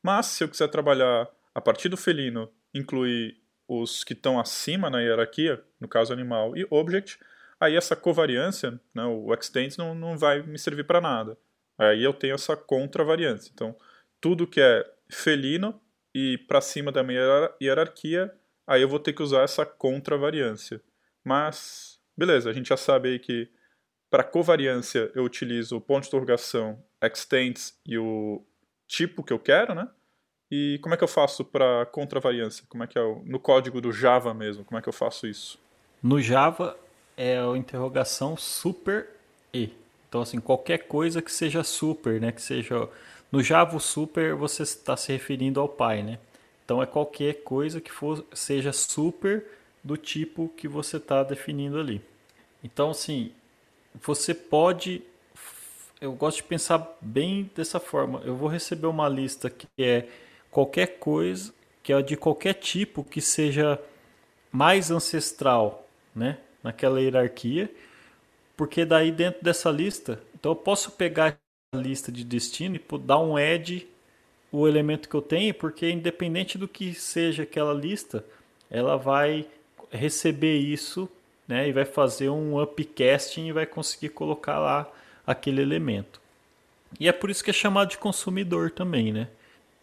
Mas, 0.02 0.26
se 0.26 0.44
eu 0.44 0.50
quiser 0.50 0.70
trabalhar 0.70 1.30
a 1.54 1.62
partir 1.62 1.88
do 1.88 1.98
felino, 1.98 2.52
incluir 2.74 3.38
os 3.68 4.04
que 4.04 4.14
estão 4.14 4.40
acima 4.40 4.90
na 4.90 5.02
hierarquia, 5.02 5.64
no 5.80 5.88
caso 5.88 6.12
animal 6.12 6.58
e 6.58 6.66
object, 6.72 7.20
aí 7.60 7.76
essa 7.76 7.96
covariância, 7.96 8.82
né, 8.92 9.04
o 9.06 9.32
extends, 9.36 9.78
não, 9.78 9.94
não 9.94 10.18
vai 10.18 10.42
me 10.42 10.58
servir 10.58 10.86
para 10.86 11.00
nada. 11.00 11.38
Aí 11.78 12.04
eu 12.04 12.14
tenho 12.14 12.36
essa 12.36 12.56
contravariância. 12.56 13.52
Então, 13.54 13.76
tudo 14.20 14.48
que 14.48 14.62
é 14.62 14.86
felino 15.12 15.80
e 16.14 16.38
para 16.38 16.62
cima 16.62 16.92
da 16.92 17.04
minha 17.04 17.52
hierarquia, 17.62 18.34
aí 18.67 18.82
eu 18.82 18.90
vou 18.90 19.00
ter 19.00 19.13
que 19.13 19.24
usar 19.24 19.42
essa 19.42 19.65
contravariância. 19.65 20.82
Mas, 21.24 22.00
beleza, 22.17 22.50
a 22.50 22.54
gente 22.54 22.69
já 22.69 22.78
sabe 22.78 23.10
aí 23.10 23.19
que 23.19 23.50
para 24.10 24.24
covariância 24.24 25.12
eu 25.15 25.24
utilizo 25.24 25.78
o 25.78 25.82
ponto 25.82 26.04
de 26.04 26.10
interrogação, 26.10 26.84
extends 27.02 27.80
e 27.86 27.98
o 27.98 28.46
tipo 28.88 29.24
que 29.24 29.32
eu 29.32 29.40
quero, 29.40 29.74
né? 29.74 29.88
E 30.52 30.80
como 30.84 30.94
é 30.94 30.98
que 30.98 31.04
eu 31.04 31.08
faço 31.08 31.46
para 31.46 31.86
contravariância? 31.86 32.65
Como 32.67 32.84
é 32.84 32.88
que 32.88 33.00
é 33.00 33.02
no 33.24 33.40
código 33.40 33.80
do 33.80 33.92
Java 33.92 34.34
mesmo? 34.34 34.65
Como 34.65 34.78
é 34.78 34.82
que 34.82 34.90
eu 34.90 34.94
faço 34.94 35.26
isso? 35.26 35.58
No 36.04 36.22
Java 36.22 36.78
é 37.15 37.38
a 37.38 37.58
interrogação 37.58 38.36
super 38.36 39.08
e. 39.54 39.69
Então, 40.12 40.24
assim, 40.24 40.42
qualquer 40.42 40.90
coisa 40.90 41.22
que 41.22 41.32
seja 41.32 41.64
super, 41.64 42.20
né? 42.20 42.34
Que 42.34 42.42
seja. 42.42 42.90
No 43.32 43.42
Java 43.42 43.80
super 43.80 44.36
você 44.36 44.64
está 44.64 44.98
se 44.98 45.10
referindo 45.10 45.62
ao 45.62 45.70
pai, 45.70 46.04
né? 46.04 46.20
Então 46.66 46.84
é 46.84 46.86
qualquer 46.86 47.44
coisa 47.44 47.80
que 47.80 47.90
for, 47.90 48.26
seja 48.34 48.74
super 48.74 49.46
do 49.82 49.96
tipo 49.96 50.52
que 50.58 50.68
você 50.68 50.98
está 50.98 51.24
definindo 51.24 51.80
ali. 51.80 52.02
Então, 52.62 52.90
assim, 52.90 53.32
você 54.04 54.34
pode. 54.34 55.02
Eu 56.02 56.12
gosto 56.12 56.38
de 56.38 56.44
pensar 56.44 56.98
bem 57.00 57.50
dessa 57.56 57.80
forma. 57.80 58.22
Eu 58.26 58.36
vou 58.36 58.50
receber 58.50 58.88
uma 58.88 59.08
lista 59.08 59.50
que 59.50 59.66
é 59.82 60.10
qualquer 60.50 61.00
coisa, 61.00 61.54
que 61.82 61.94
é 61.94 62.02
de 62.02 62.18
qualquer 62.18 62.56
tipo 62.56 63.02
que 63.02 63.22
seja 63.22 63.80
mais 64.52 64.92
ancestral, 64.92 65.88
né? 66.14 66.38
Naquela 66.62 67.00
hierarquia 67.00 67.74
porque 68.56 68.85
daí 68.85 69.12
dentro 69.12 69.43
dessa 69.43 69.69
lista, 69.69 70.21
Então 70.39 70.52
eu 70.52 70.56
posso 70.56 70.91
pegar 70.91 71.37
a 71.73 71.77
lista 71.77 72.12
de 72.12 72.23
destino 72.23 72.75
e 72.75 72.97
dar 72.99 73.19
um 73.19 73.37
add 73.37 73.87
o 74.52 74.67
elemento 74.67 75.08
que 75.08 75.15
eu 75.15 75.21
tenho, 75.21 75.54
porque 75.54 75.89
independente 75.89 76.58
do 76.58 76.67
que 76.67 76.93
seja 76.93 77.43
aquela 77.43 77.73
lista, 77.73 78.25
ela 78.69 78.97
vai 78.97 79.47
receber 79.89 80.58
isso 80.58 81.10
né, 81.47 81.67
e 81.67 81.71
vai 81.71 81.85
fazer 81.85 82.29
um 82.29 82.62
upcasting 82.62 83.47
e 83.47 83.52
vai 83.52 83.65
conseguir 83.65 84.10
colocar 84.10 84.60
lá 84.60 84.91
aquele 85.25 85.62
elemento. 85.62 86.19
E 86.99 87.08
é 87.08 87.12
por 87.12 87.29
isso 87.29 87.43
que 87.43 87.49
é 87.49 87.54
chamado 87.54 87.89
de 87.89 87.97
consumidor 87.97 88.71
também, 88.71 89.13
né? 89.13 89.27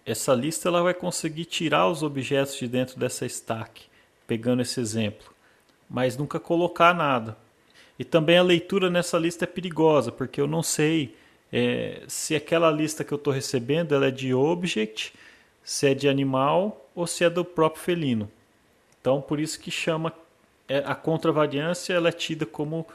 Essa 0.05 0.35
lista 0.35 0.69
ela 0.69 0.83
vai 0.83 0.95
conseguir 0.95 1.45
tirar 1.45 1.89
os 1.89 2.03
objetos 2.03 2.57
de 2.57 2.67
dentro 2.67 2.99
dessa 2.99 3.27
stack, 3.27 3.83
pegando 4.27 4.63
esse 4.63 4.81
exemplo, 4.81 5.31
mas 5.89 6.17
nunca 6.17 6.41
colocar 6.41 6.95
nada. 6.95 7.37
E 7.99 8.05
também 8.05 8.39
a 8.39 8.43
leitura 8.43 8.89
nessa 8.89 9.19
lista 9.19 9.45
é 9.45 9.47
perigosa, 9.47 10.13
porque 10.13 10.41
eu 10.41 10.47
não 10.47 10.63
sei 10.63 11.17
é, 11.53 12.03
se 12.07 12.37
aquela 12.37 12.71
lista 12.71 13.03
que 13.03 13.13
eu 13.13 13.17
estou 13.17 13.33
recebendo 13.33 13.95
ela 13.95 14.07
é 14.07 14.11
de 14.11 14.33
object, 14.33 15.13
se 15.65 15.89
é 15.89 15.95
de 15.95 16.09
animal 16.09 16.89
ou 16.95 17.07
se 17.07 17.25
é 17.25 17.31
do 17.31 17.45
próprio 17.45 17.83
felino. 17.83 18.31
Então, 19.01 19.21
por 19.21 19.41
isso 19.41 19.59
que 19.59 19.71
chama 19.71 20.13
é, 20.69 20.79
a 20.79 20.95
contravariância 20.95 21.95
ela 21.95 22.09
é 22.09 22.13
tida 22.13 22.47
como 22.47 22.87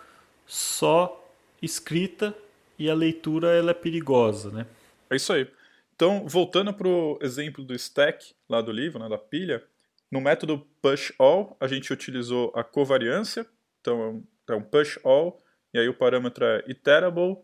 só 0.45 1.24
escrita 1.62 2.36
e 2.78 2.89
a 2.89 2.93
leitura 2.93 3.49
ela 3.49 3.72
é 3.72 3.74
perigosa, 3.74 4.51
né? 4.51 4.66
É 5.10 5.16
isso 5.16 5.34
aí. 5.34 5.47
Então, 5.95 6.28
voltando 6.28 6.74
para 6.74 6.88
o 6.88 7.18
exemplo 7.22 7.64
do 7.64 7.74
stack 7.74 8.34
lá 8.49 8.62
do 8.62 8.72
livro, 8.72 8.99
né, 8.99 9.08
da 9.08 9.18
pilha, 9.18 9.64
no 10.12 10.20
método 10.20 10.66
push 10.82 11.14
all 11.18 11.56
a 11.60 11.68
gente 11.68 11.91
utilizou 11.93 12.51
a 12.56 12.64
covariância, 12.64 13.45
então 13.80 14.24
um 14.50 14.62
push 14.62 15.00
all 15.04 15.41
e 15.74 15.80
aí 15.80 15.89
o 15.89 15.94
parâmetro 15.94 16.46
é 16.46 16.64
iterable 16.68 17.38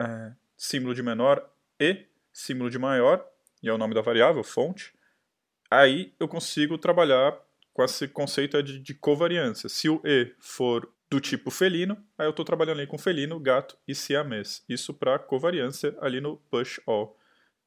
é, 0.00 0.32
símbolo 0.56 0.94
de 0.94 1.02
menor 1.02 1.44
e 1.80 2.06
símbolo 2.32 2.70
de 2.70 2.78
maior, 2.78 3.26
e 3.62 3.68
é 3.68 3.72
o 3.72 3.78
nome 3.78 3.94
da 3.94 4.00
variável, 4.00 4.44
fonte, 4.44 4.94
aí 5.68 6.14
eu 6.20 6.28
consigo 6.28 6.78
trabalhar 6.78 7.36
com 7.72 7.82
esse 7.82 8.06
conceito 8.06 8.62
de, 8.62 8.78
de 8.78 8.94
covariância. 8.94 9.68
Se 9.68 9.88
o 9.88 10.00
E 10.04 10.34
for 10.38 10.88
do 11.10 11.20
tipo 11.20 11.50
felino, 11.50 11.96
aí 12.16 12.26
eu 12.26 12.30
estou 12.30 12.44
trabalhando 12.44 12.78
ali 12.78 12.86
com 12.86 12.98
felino, 12.98 13.40
gato 13.40 13.76
e 13.86 13.94
siamês. 13.94 14.64
Isso 14.68 14.94
para 14.94 15.18
covariância 15.18 15.96
ali 16.00 16.20
no 16.20 16.36
push 16.50 16.80
all. 16.86 17.16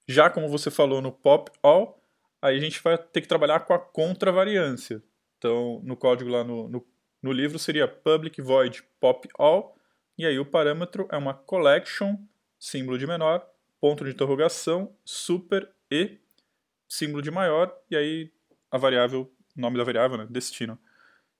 Já 0.07 0.29
como 0.29 0.47
você 0.47 0.69
falou 0.69 1.01
no 1.01 1.11
pop 1.11 1.51
all, 1.63 2.01
aí 2.41 2.57
a 2.57 2.59
gente 2.59 2.81
vai 2.81 2.97
ter 2.97 3.21
que 3.21 3.27
trabalhar 3.27 3.61
com 3.61 3.73
a 3.73 3.79
contravariância. 3.79 5.01
Então, 5.37 5.81
no 5.83 5.97
código 5.97 6.29
lá 6.29 6.43
no, 6.43 6.67
no, 6.67 6.85
no 7.21 7.31
livro 7.31 7.59
seria 7.59 7.87
public 7.87 8.41
void 8.41 8.83
pop 8.99 9.27
all, 9.37 9.75
e 10.17 10.25
aí 10.25 10.39
o 10.39 10.45
parâmetro 10.45 11.07
é 11.11 11.17
uma 11.17 11.33
collection, 11.33 12.15
símbolo 12.59 12.97
de 12.97 13.07
menor, 13.07 13.45
ponto 13.79 14.03
de 14.03 14.11
interrogação, 14.11 14.95
super 15.03 15.69
e, 15.89 16.17
símbolo 16.87 17.21
de 17.21 17.31
maior, 17.31 17.75
e 17.89 17.95
aí 17.95 18.31
a 18.69 18.77
variável, 18.77 19.31
nome 19.55 19.77
da 19.77 19.83
variável, 19.83 20.17
né, 20.17 20.27
destino. 20.29 20.77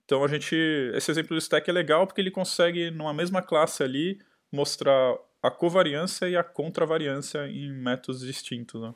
Então 0.05 0.23
a 0.23 0.27
gente, 0.27 0.55
esse 0.93 1.09
exemplo 1.09 1.35
do 1.35 1.39
stack 1.39 1.69
é 1.69 1.73
legal 1.73 2.05
porque 2.05 2.19
ele 2.19 2.31
consegue, 2.31 2.91
numa 2.91 3.13
mesma 3.13 3.41
classe 3.41 3.83
ali, 3.83 4.19
mostrar 4.51 5.15
a 5.41 5.49
covariância 5.49 6.27
e 6.27 6.35
a 6.35 6.43
contravariância 6.43 7.47
em 7.47 7.71
métodos 7.71 8.21
distintos. 8.21 8.81
Né? 8.81 8.93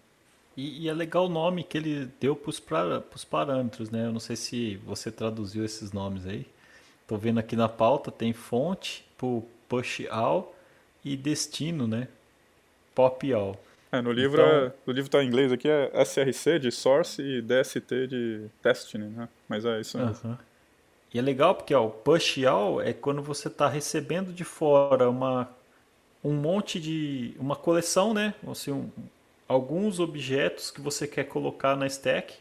E, 0.58 0.84
e, 0.84 0.90
é 0.90 0.94
legal 0.94 1.26
o 1.26 1.30
nome 1.30 1.64
que 1.64 1.78
ele 1.78 2.10
deu 2.20 2.36
para 2.36 2.50
os 2.50 3.26
parâmetros, 3.26 3.90
né? 3.90 4.06
Eu 4.06 4.12
não 4.12 4.20
sei 4.20 4.36
se 4.36 4.78
você 4.78 5.12
traduziu 5.12 5.66
esses 5.66 5.92
nomes 5.92 6.26
aí. 6.26 6.46
Estou 7.06 7.20
vendo 7.20 7.40
aqui 7.40 7.56
na 7.56 7.70
pauta, 7.70 8.10
tem 8.10 8.34
fonte 8.34 9.06
para 9.16 9.28
push 9.70 10.08
all 10.10 10.56
e 11.04 11.16
destino, 11.16 11.88
né? 11.88 12.08
Pop 12.96 13.32
all. 13.32 13.56
É, 13.92 14.02
no 14.02 14.12
livro 14.12 14.42
então, 14.42 14.66
é, 14.66 14.72
no 14.88 14.92
livro 14.92 15.12
tá 15.12 15.24
em 15.24 15.28
inglês 15.28 15.52
aqui 15.52 15.70
é 15.70 15.92
SRC 16.04 16.58
de 16.58 16.72
source 16.72 17.22
e 17.22 17.44
DST 17.44 18.08
de 18.08 18.48
destiny, 18.64 19.06
né? 19.06 19.30
Mas 19.48 19.66
é 19.66 19.80
isso 19.80 20.00
mesmo. 20.00 20.32
Uh 20.32 20.34
-huh. 20.34 20.40
E 21.14 21.20
é 21.20 21.22
legal 21.22 21.54
porque 21.54 21.76
ó, 21.76 21.86
o 21.86 21.92
push 21.92 22.44
all 22.44 22.82
é 22.82 22.92
quando 22.92 23.22
você 23.22 23.50
está 23.50 23.70
recebendo 23.70 24.34
de 24.34 24.44
fora 24.44 25.08
uma 25.08 25.48
um 26.24 26.34
monte 26.34 26.80
de 26.80 27.36
uma 27.40 27.56
coleção, 27.56 28.16
né? 28.16 28.34
Assim, 28.48 28.72
um, 28.72 28.90
alguns 29.48 30.00
objetos 30.00 30.72
que 30.72 30.82
você 30.82 31.08
quer 31.08 31.26
colocar 31.26 31.76
na 31.76 31.86
stack. 31.86 32.34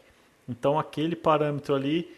Então 0.49 0.79
aquele 0.79 1.15
parâmetro 1.15 1.75
ali 1.75 2.11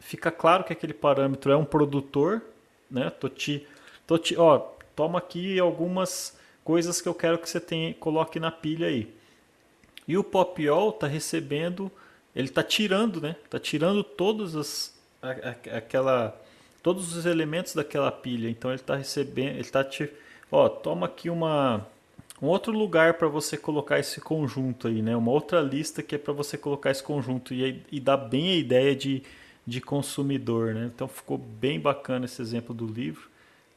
fica 0.00 0.30
claro 0.30 0.64
que 0.64 0.72
aquele 0.72 0.94
parâmetro 0.94 1.52
é 1.52 1.56
um 1.56 1.64
produtor, 1.64 2.42
né? 2.90 3.10
Tô 3.10 3.28
te 3.28 3.66
Tô 4.10 4.18
te, 4.18 4.36
ó, 4.36 4.58
toma 4.96 5.20
aqui 5.20 5.60
algumas 5.60 6.36
coisas 6.64 7.00
que 7.00 7.08
eu 7.08 7.14
quero 7.14 7.38
que 7.38 7.48
você 7.48 7.60
tenha, 7.60 7.94
coloque 7.94 8.40
na 8.40 8.50
pilha 8.50 8.88
aí. 8.88 9.08
E 10.08 10.18
o 10.18 10.24
Popiol 10.24 10.90
tá 10.90 11.06
recebendo, 11.06 11.88
ele 12.34 12.48
tá 12.48 12.60
tirando, 12.60 13.20
né? 13.20 13.36
Tá 13.48 13.60
tirando 13.60 14.02
todos 14.02 14.56
as 14.56 14.98
aquela 15.22 16.36
todos 16.82 17.16
os 17.16 17.24
elementos 17.24 17.72
daquela 17.72 18.10
pilha. 18.10 18.50
Então 18.50 18.72
ele 18.72 18.80
tá 18.80 18.96
recebendo, 18.96 19.58
ele 19.58 19.70
tá 19.70 19.84
te, 19.84 20.10
ó, 20.50 20.68
toma 20.68 21.06
aqui 21.06 21.30
uma 21.30 21.86
um 22.42 22.48
outro 22.48 22.72
lugar 22.72 23.14
para 23.14 23.28
você 23.28 23.56
colocar 23.56 24.00
esse 24.00 24.20
conjunto 24.20 24.88
aí, 24.88 25.02
né? 25.02 25.16
Uma 25.16 25.30
outra 25.30 25.60
lista 25.60 26.02
que 26.02 26.16
é 26.16 26.18
para 26.18 26.32
você 26.32 26.58
colocar 26.58 26.90
esse 26.90 27.02
conjunto 27.04 27.54
e, 27.54 27.80
e 27.92 28.00
dá 28.00 28.16
bem 28.16 28.50
a 28.50 28.56
ideia 28.56 28.96
de, 28.96 29.22
de 29.66 29.80
consumidor, 29.80 30.74
né? 30.74 30.90
Então 30.94 31.06
ficou 31.08 31.38
bem 31.38 31.78
bacana 31.78 32.24
esse 32.24 32.40
exemplo 32.40 32.74
do 32.74 32.86
livro. 32.86 33.28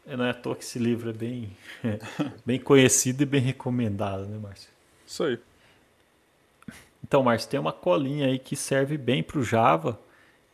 É, 0.06 0.18
não 0.18 0.26
é 0.26 0.32
à 0.32 0.34
toa 0.34 0.56
que 0.56 0.64
esse 0.64 0.80
livro 0.80 1.10
é 1.10 1.14
bem, 1.14 1.56
bem 2.46 2.60
conhecido 2.60 3.24
e 3.24 3.26
bem 3.26 3.42
recomendado, 3.42 4.26
né, 4.26 4.38
Márcio? 4.38 4.70
Isso 5.06 5.24
aí. 5.24 5.40
Então, 7.04 7.24
Márcio, 7.24 7.50
tem 7.50 7.60
uma 7.60 7.74
colinha 7.74 8.28
aí 8.28 8.40
que 8.40 8.56
serve 8.56 8.98
bem 8.98 9.22
para 9.22 9.40
o 9.40 9.44
Java, 9.44 10.00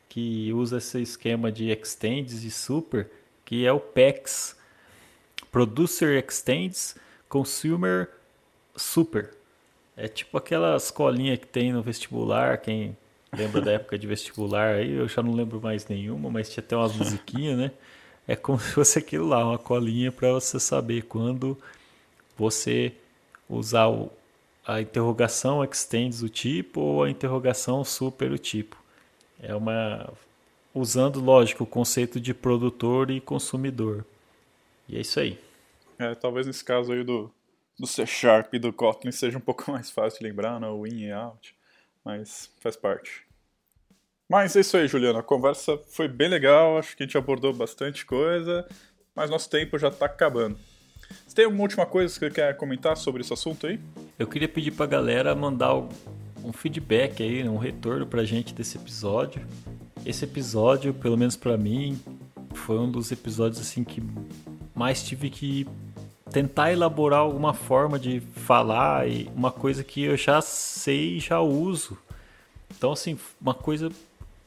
que 0.08 0.52
usa 0.54 0.78
esse 0.78 1.02
esquema 1.02 1.52
de 1.52 1.70
extends 1.70 2.44
e 2.44 2.52
super, 2.52 3.10
que 3.46 3.66
é 3.66 3.72
o 3.72 3.80
PEX. 3.80 4.58
Producer 5.52 6.24
Extends 6.24 6.96
Consumer 7.28 8.10
Super. 8.76 9.34
É 9.96 10.08
tipo 10.08 10.38
aquelas 10.38 10.92
colinhas 10.92 11.40
que 11.40 11.48
tem 11.48 11.74
no 11.74 11.82
vestibular, 11.82 12.58
quem 12.60 12.96
lembra 13.34 13.62
da 13.62 13.72
época 13.74 13.98
de 13.98 14.08
vestibular 14.08 14.76
aí, 14.76 14.92
eu 14.92 15.08
já 15.08 15.22
não 15.22 15.34
lembro 15.34 15.62
mais 15.62 15.88
nenhuma, 15.88 16.30
mas 16.30 16.50
tinha 16.50 16.64
até 16.64 16.76
umas 16.76 16.96
musiquinhas, 16.96 17.58
né? 17.58 17.72
é 18.30 18.36
como 18.36 18.60
se 18.62 18.72
fosse 18.74 19.00
aquilo 19.00 19.28
lá, 19.28 19.44
uma 19.44 19.58
colinha 19.58 20.12
para 20.12 20.32
você 20.32 20.60
saber 20.60 21.02
quando 21.06 21.58
você 22.38 22.94
usar 23.50 23.88
o, 23.88 24.12
a 24.66 24.80
interrogação 24.80 25.64
extends 25.64 26.22
o 26.22 26.30
tipo 26.30 26.80
ou 26.80 27.04
a 27.04 27.10
interrogação 27.10 27.84
super 27.84 28.32
o 28.32 28.38
tipo. 28.38 28.78
É 29.42 29.56
uma 29.56 30.14
usando, 30.76 31.20
lógico, 31.20 31.64
o 31.64 31.68
conceito 31.68 32.20
de 32.20 32.34
produtor 32.34 33.10
e 33.10 33.20
consumidor. 33.20 34.06
E 34.88 34.96
é 34.98 35.02
isso 35.02 35.20
aí. 35.20 35.40
É, 35.98 36.14
talvez 36.14 36.46
nesse 36.46 36.64
caso 36.64 36.94
aí 36.94 37.04
do, 37.04 37.32
do 37.80 37.88
C 37.88 38.06
Sharp 38.06 38.54
e 38.54 38.60
do 38.60 38.72
Kotlin 38.72 39.12
seja 39.12 39.40
um 39.40 39.42
pouco 39.42 39.70
mais 39.72 39.90
fácil 39.90 40.20
de 40.20 40.26
lembrar, 40.26 40.60
né? 40.60 40.68
o 40.68 40.86
in 40.86 41.06
e 41.06 41.12
out, 41.12 41.56
mas 42.10 42.50
faz 42.60 42.76
parte. 42.76 43.24
Mas 44.28 44.56
é 44.56 44.60
isso 44.60 44.78
aí, 44.78 44.88
Juliana. 44.88 45.20
A 45.20 45.24
conversa 45.24 45.78
foi 45.90 46.08
bem 46.08 46.28
legal, 46.28 46.78
acho 46.78 46.96
que 46.96 47.04
a 47.04 47.06
gente 47.06 47.18
abordou 47.18 47.54
bastante 47.54 48.06
coisa, 48.06 48.68
mas 49.16 49.30
nosso 49.30 49.50
tempo 49.50 49.78
já 49.78 49.90
está 49.90 50.06
acabando. 50.06 50.58
Você 51.26 51.36
tem 51.36 51.46
alguma 51.46 51.64
última 51.64 51.86
coisa 51.86 52.14
que 52.14 52.20
você 52.20 52.32
quer 52.32 52.56
comentar 52.56 52.96
sobre 52.98 53.22
esse 53.22 53.34
assunto 53.34 53.66
aí? 53.68 53.80
Eu 54.18 54.28
queria 54.28 54.48
pedir 54.48 54.72
para 54.72 54.86
a 54.86 54.88
galera 54.88 55.36
mandar 55.36 55.76
um 56.44 56.54
feedback 56.54 57.24
aí, 57.24 57.48
um 57.48 57.58
retorno 57.58 58.06
para 58.06 58.22
a 58.22 58.26
gente 58.26 58.54
desse 58.54 58.78
episódio. 58.78 59.42
Esse 60.06 60.26
episódio, 60.26 60.94
pelo 60.94 61.18
menos 61.18 61.36
para 61.36 61.58
mim, 61.58 62.00
foi 62.54 62.78
um 62.78 62.90
dos 62.90 63.12
episódios 63.12 63.60
assim 63.60 63.84
que 63.84 64.02
mais 64.76 65.04
tive 65.04 65.30
que 65.30 65.68
tentar 66.32 66.72
elaborar 66.72 67.20
alguma 67.20 67.54
forma 67.54 68.00
de 68.00 68.20
falar 68.20 69.08
e 69.10 69.30
uma 69.36 69.52
coisa 69.52 69.84
que 69.84 70.04
eu 70.04 70.18
já 70.18 70.42
sei 70.42 71.18
e 71.18 71.20
já 71.20 71.40
uso. 71.40 71.98
Então, 72.76 72.92
assim, 72.92 73.18
uma 73.42 73.54
coisa 73.54 73.92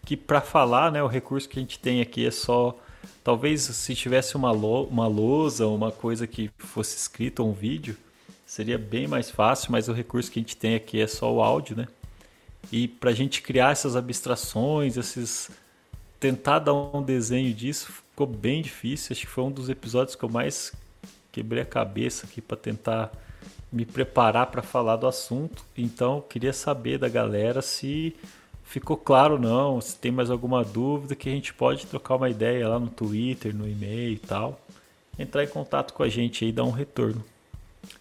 que 0.05 0.17
para 0.17 0.41
falar, 0.41 0.91
né, 0.91 1.03
o 1.03 1.07
recurso 1.07 1.49
que 1.49 1.59
a 1.59 1.63
gente 1.63 1.79
tem 1.79 2.01
aqui 2.01 2.27
é 2.27 2.31
só 2.31 2.77
talvez 3.23 3.63
se 3.63 3.95
tivesse 3.95 4.37
uma, 4.37 4.51
lo, 4.51 4.85
uma 4.85 5.07
lousa, 5.07 5.67
uma 5.67 5.93
coisa 5.93 6.27
que 6.27 6.51
fosse 6.59 6.97
escrita, 6.97 7.43
um 7.43 7.53
vídeo, 7.53 7.97
seria 8.45 8.79
bem 8.79 9.07
mais 9.07 9.31
fácil, 9.31 9.73
mas 9.73 9.89
o 9.89 9.93
recurso 9.93 10.31
que 10.31 10.39
a 10.39 10.43
gente 10.43 10.57
tem 10.57 10.75
aqui 10.75 11.01
é 11.01 11.07
só 11.07 11.33
o 11.33 11.43
áudio, 11.43 11.77
né? 11.77 11.89
E 12.71 12.87
para 12.87 13.11
a 13.11 13.15
gente 13.15 13.43
criar 13.43 13.73
essas 13.73 13.97
abstrações, 13.97 14.97
esses 14.97 15.51
tentar 16.23 16.61
dar 16.61 16.73
um 16.73 17.03
desenho 17.03 17.53
disso, 17.53 17.93
ficou 17.93 18.29
bem 18.29 18.63
difícil. 18.63 19.13
Acho 19.13 19.23
que 19.23 19.27
foi 19.27 19.43
um 19.43 19.51
dos 19.51 19.69
episódios 19.69 20.15
que 20.15 20.23
eu 20.23 20.29
mais 20.29 20.73
quebrei 21.33 21.63
a 21.63 21.67
cabeça 21.67 22.27
aqui 22.27 22.41
para 22.41 22.57
tentar 22.57 23.11
me 23.73 23.87
preparar 23.87 24.49
para 24.49 24.63
falar 24.63 24.97
do 24.97 25.07
assunto. 25.07 25.65
Então, 25.77 26.21
queria 26.29 26.53
saber 26.53 26.99
da 26.99 27.09
galera 27.09 27.63
se 27.63 28.15
ficou 28.63 28.97
claro 28.97 29.39
não, 29.39 29.81
se 29.81 29.97
tem 29.97 30.13
mais 30.13 30.31
alguma 30.31 30.63
dúvida 30.63 31.17
que 31.17 31.29
a 31.29 31.33
gente 31.33 31.53
pode 31.55 31.87
trocar 31.87 32.17
uma 32.17 32.29
ideia 32.29 32.69
lá 32.69 32.79
no 32.79 32.89
Twitter, 32.89 33.55
no 33.55 33.69
e-mail 33.69 34.13
e 34.13 34.19
tal. 34.19 34.61
Entrar 35.19 35.43
em 35.43 35.49
contato 35.49 35.95
com 35.95 36.03
a 36.03 36.09
gente 36.09 36.45
aí 36.45 36.51
e 36.51 36.53
dar 36.53 36.65
um 36.65 36.71
retorno. 36.71 37.25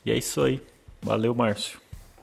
E 0.06 0.12
é 0.12 0.18
isso 0.18 0.42
aí. 0.42 0.62
Valeu, 1.02 1.34
Márcio. 1.34 1.80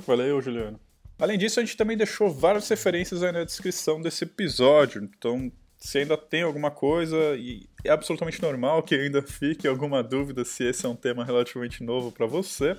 Valeu, 0.07 0.41
Juliano. 0.41 0.79
Além 1.19 1.37
disso, 1.37 1.59
a 1.59 1.65
gente 1.65 1.77
também 1.77 1.97
deixou 1.97 2.31
várias 2.31 2.69
referências 2.69 3.23
aí 3.23 3.33
na 3.33 3.45
descrição 3.45 4.01
desse 4.01 4.25
episódio. 4.25 5.03
Então, 5.03 5.51
se 5.79 5.99
ainda 5.99 6.17
tem 6.17 6.43
alguma 6.43 6.71
coisa, 6.71 7.17
e 7.37 7.67
é 7.85 7.91
absolutamente 7.91 8.43
normal 8.43 8.83
que 8.83 8.95
ainda 8.95 9.23
fique 9.23 9.67
alguma 9.67 10.03
dúvida 10.03 10.45
se 10.45 10.65
esse 10.65 10.85
é 10.85 10.89
um 10.89 10.97
tema 10.97 11.25
relativamente 11.25 11.83
novo 11.83 12.11
para 12.11 12.27
você, 12.27 12.77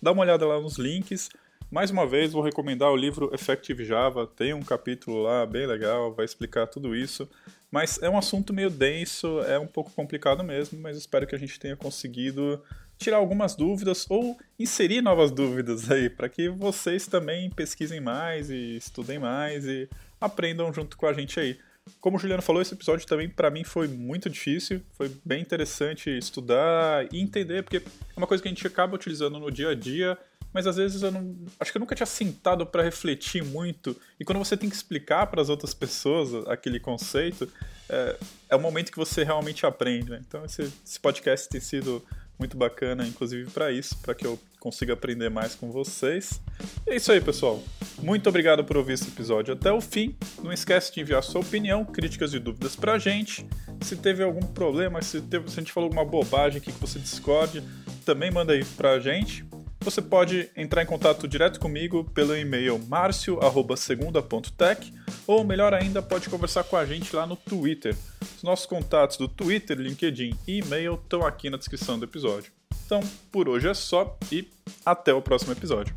dá 0.00 0.10
uma 0.10 0.22
olhada 0.22 0.46
lá 0.46 0.58
nos 0.60 0.78
links. 0.78 1.28
Mais 1.70 1.90
uma 1.90 2.06
vez, 2.06 2.32
vou 2.32 2.42
recomendar 2.42 2.90
o 2.90 2.96
livro 2.96 3.30
Effective 3.32 3.84
Java, 3.84 4.26
tem 4.26 4.52
um 4.52 4.62
capítulo 4.62 5.22
lá 5.22 5.46
bem 5.46 5.66
legal, 5.66 6.12
vai 6.12 6.24
explicar 6.24 6.66
tudo 6.66 6.96
isso. 6.96 7.28
Mas 7.70 8.02
é 8.02 8.10
um 8.10 8.18
assunto 8.18 8.52
meio 8.52 8.70
denso, 8.70 9.40
é 9.42 9.58
um 9.58 9.66
pouco 9.66 9.92
complicado 9.92 10.42
mesmo, 10.42 10.80
mas 10.80 10.96
espero 10.96 11.26
que 11.26 11.34
a 11.34 11.38
gente 11.38 11.60
tenha 11.60 11.76
conseguido 11.76 12.60
tirar 12.98 13.18
algumas 13.18 13.54
dúvidas 13.54 14.04
ou 14.10 14.36
inserir 14.58 15.00
novas 15.00 15.30
dúvidas 15.30 15.90
aí, 15.90 16.10
para 16.10 16.28
que 16.28 16.48
vocês 16.48 17.06
também 17.06 17.48
pesquisem 17.48 18.00
mais 18.00 18.50
e 18.50 18.76
estudem 18.76 19.18
mais 19.18 19.64
e 19.64 19.88
aprendam 20.20 20.72
junto 20.72 20.96
com 20.96 21.06
a 21.06 21.12
gente 21.12 21.38
aí. 21.38 21.58
Como 22.00 22.16
o 22.16 22.20
Juliano 22.20 22.42
falou, 22.42 22.60
esse 22.60 22.74
episódio 22.74 23.06
também 23.06 23.28
para 23.28 23.50
mim 23.50 23.64
foi 23.64 23.88
muito 23.88 24.28
difícil, 24.28 24.82
foi 24.92 25.10
bem 25.24 25.40
interessante 25.40 26.10
estudar 26.10 27.06
e 27.12 27.20
entender, 27.20 27.62
porque 27.62 27.78
é 27.78 27.82
uma 28.16 28.26
coisa 28.26 28.42
que 28.42 28.48
a 28.48 28.52
gente 28.52 28.66
acaba 28.66 28.94
utilizando 28.94 29.38
no 29.38 29.50
dia 29.50 29.70
a 29.70 29.74
dia, 29.74 30.18
mas 30.52 30.66
às 30.66 30.76
vezes 30.76 31.02
eu 31.02 31.12
não. 31.12 31.36
Acho 31.58 31.70
que 31.70 31.78
eu 31.78 31.80
nunca 31.80 31.94
tinha 31.94 32.06
sentado 32.06 32.66
para 32.66 32.82
refletir 32.82 33.44
muito. 33.44 33.96
E 34.18 34.24
quando 34.24 34.38
você 34.38 34.56
tem 34.56 34.68
que 34.68 34.74
explicar 34.74 35.26
para 35.26 35.40
as 35.40 35.48
outras 35.48 35.72
pessoas 35.72 36.46
aquele 36.48 36.80
conceito, 36.80 37.48
é, 37.88 38.16
é 38.50 38.56
o 38.56 38.60
momento 38.60 38.90
que 38.90 38.98
você 38.98 39.22
realmente 39.22 39.64
aprende. 39.64 40.10
Né? 40.10 40.20
Então 40.26 40.44
esse, 40.44 40.62
esse 40.84 40.98
podcast 40.98 41.48
tem 41.48 41.60
sido 41.60 42.04
muito 42.40 42.56
bacana, 42.56 43.06
inclusive 43.06 43.48
para 43.50 43.70
isso, 43.70 43.96
para 43.98 44.14
que 44.14 44.26
eu 44.26 44.38
consiga 44.58 44.94
aprender 44.94 45.28
mais 45.28 45.54
com 45.54 45.70
vocês. 45.70 46.40
É 46.86 46.96
isso 46.96 47.12
aí, 47.12 47.20
pessoal. 47.20 47.62
Muito 48.02 48.28
obrigado 48.28 48.64
por 48.64 48.76
ouvir 48.76 48.94
esse 48.94 49.08
episódio 49.08 49.54
até 49.54 49.70
o 49.70 49.80
fim. 49.80 50.16
Não 50.42 50.52
esquece 50.52 50.92
de 50.92 51.00
enviar 51.00 51.22
sua 51.22 51.42
opinião, 51.42 51.84
críticas 51.84 52.34
e 52.34 52.38
dúvidas 52.38 52.74
pra 52.74 52.98
gente. 52.98 53.46
Se 53.82 53.94
teve 53.94 54.22
algum 54.22 54.40
problema, 54.40 55.00
se, 55.02 55.20
teve, 55.20 55.48
se 55.50 55.60
a 55.60 55.62
gente 55.62 55.72
falou 55.72 55.88
alguma 55.88 56.04
bobagem 56.04 56.58
aqui 56.58 56.72
que 56.72 56.80
você 56.80 56.98
discorde, 56.98 57.62
também 58.04 58.30
manda 58.30 58.54
aí 58.54 58.64
pra 58.64 58.98
gente. 58.98 59.44
Você 59.82 60.02
pode 60.02 60.50
entrar 60.54 60.82
em 60.82 60.86
contato 60.86 61.26
direto 61.26 61.58
comigo 61.58 62.04
pelo 62.04 62.36
e-mail 62.36 62.78
marcio@segunda.tech 62.78 64.92
ou 65.26 65.42
melhor 65.42 65.72
ainda, 65.72 66.02
pode 66.02 66.28
conversar 66.28 66.64
com 66.64 66.76
a 66.76 66.84
gente 66.84 67.16
lá 67.16 67.26
no 67.26 67.36
Twitter. 67.36 67.96
Os 68.36 68.42
nossos 68.42 68.66
contatos 68.66 69.16
do 69.16 69.26
Twitter, 69.26 69.78
LinkedIn 69.78 70.36
e 70.46 70.58
e-mail 70.58 70.94
estão 70.94 71.24
aqui 71.24 71.48
na 71.48 71.56
descrição 71.56 71.98
do 71.98 72.04
episódio. 72.04 72.52
Então, 72.84 73.00
por 73.30 73.48
hoje 73.48 73.68
é 73.68 73.74
só 73.74 74.18
e 74.30 74.46
até 74.84 75.14
o 75.14 75.22
próximo 75.22 75.52
episódio. 75.52 75.94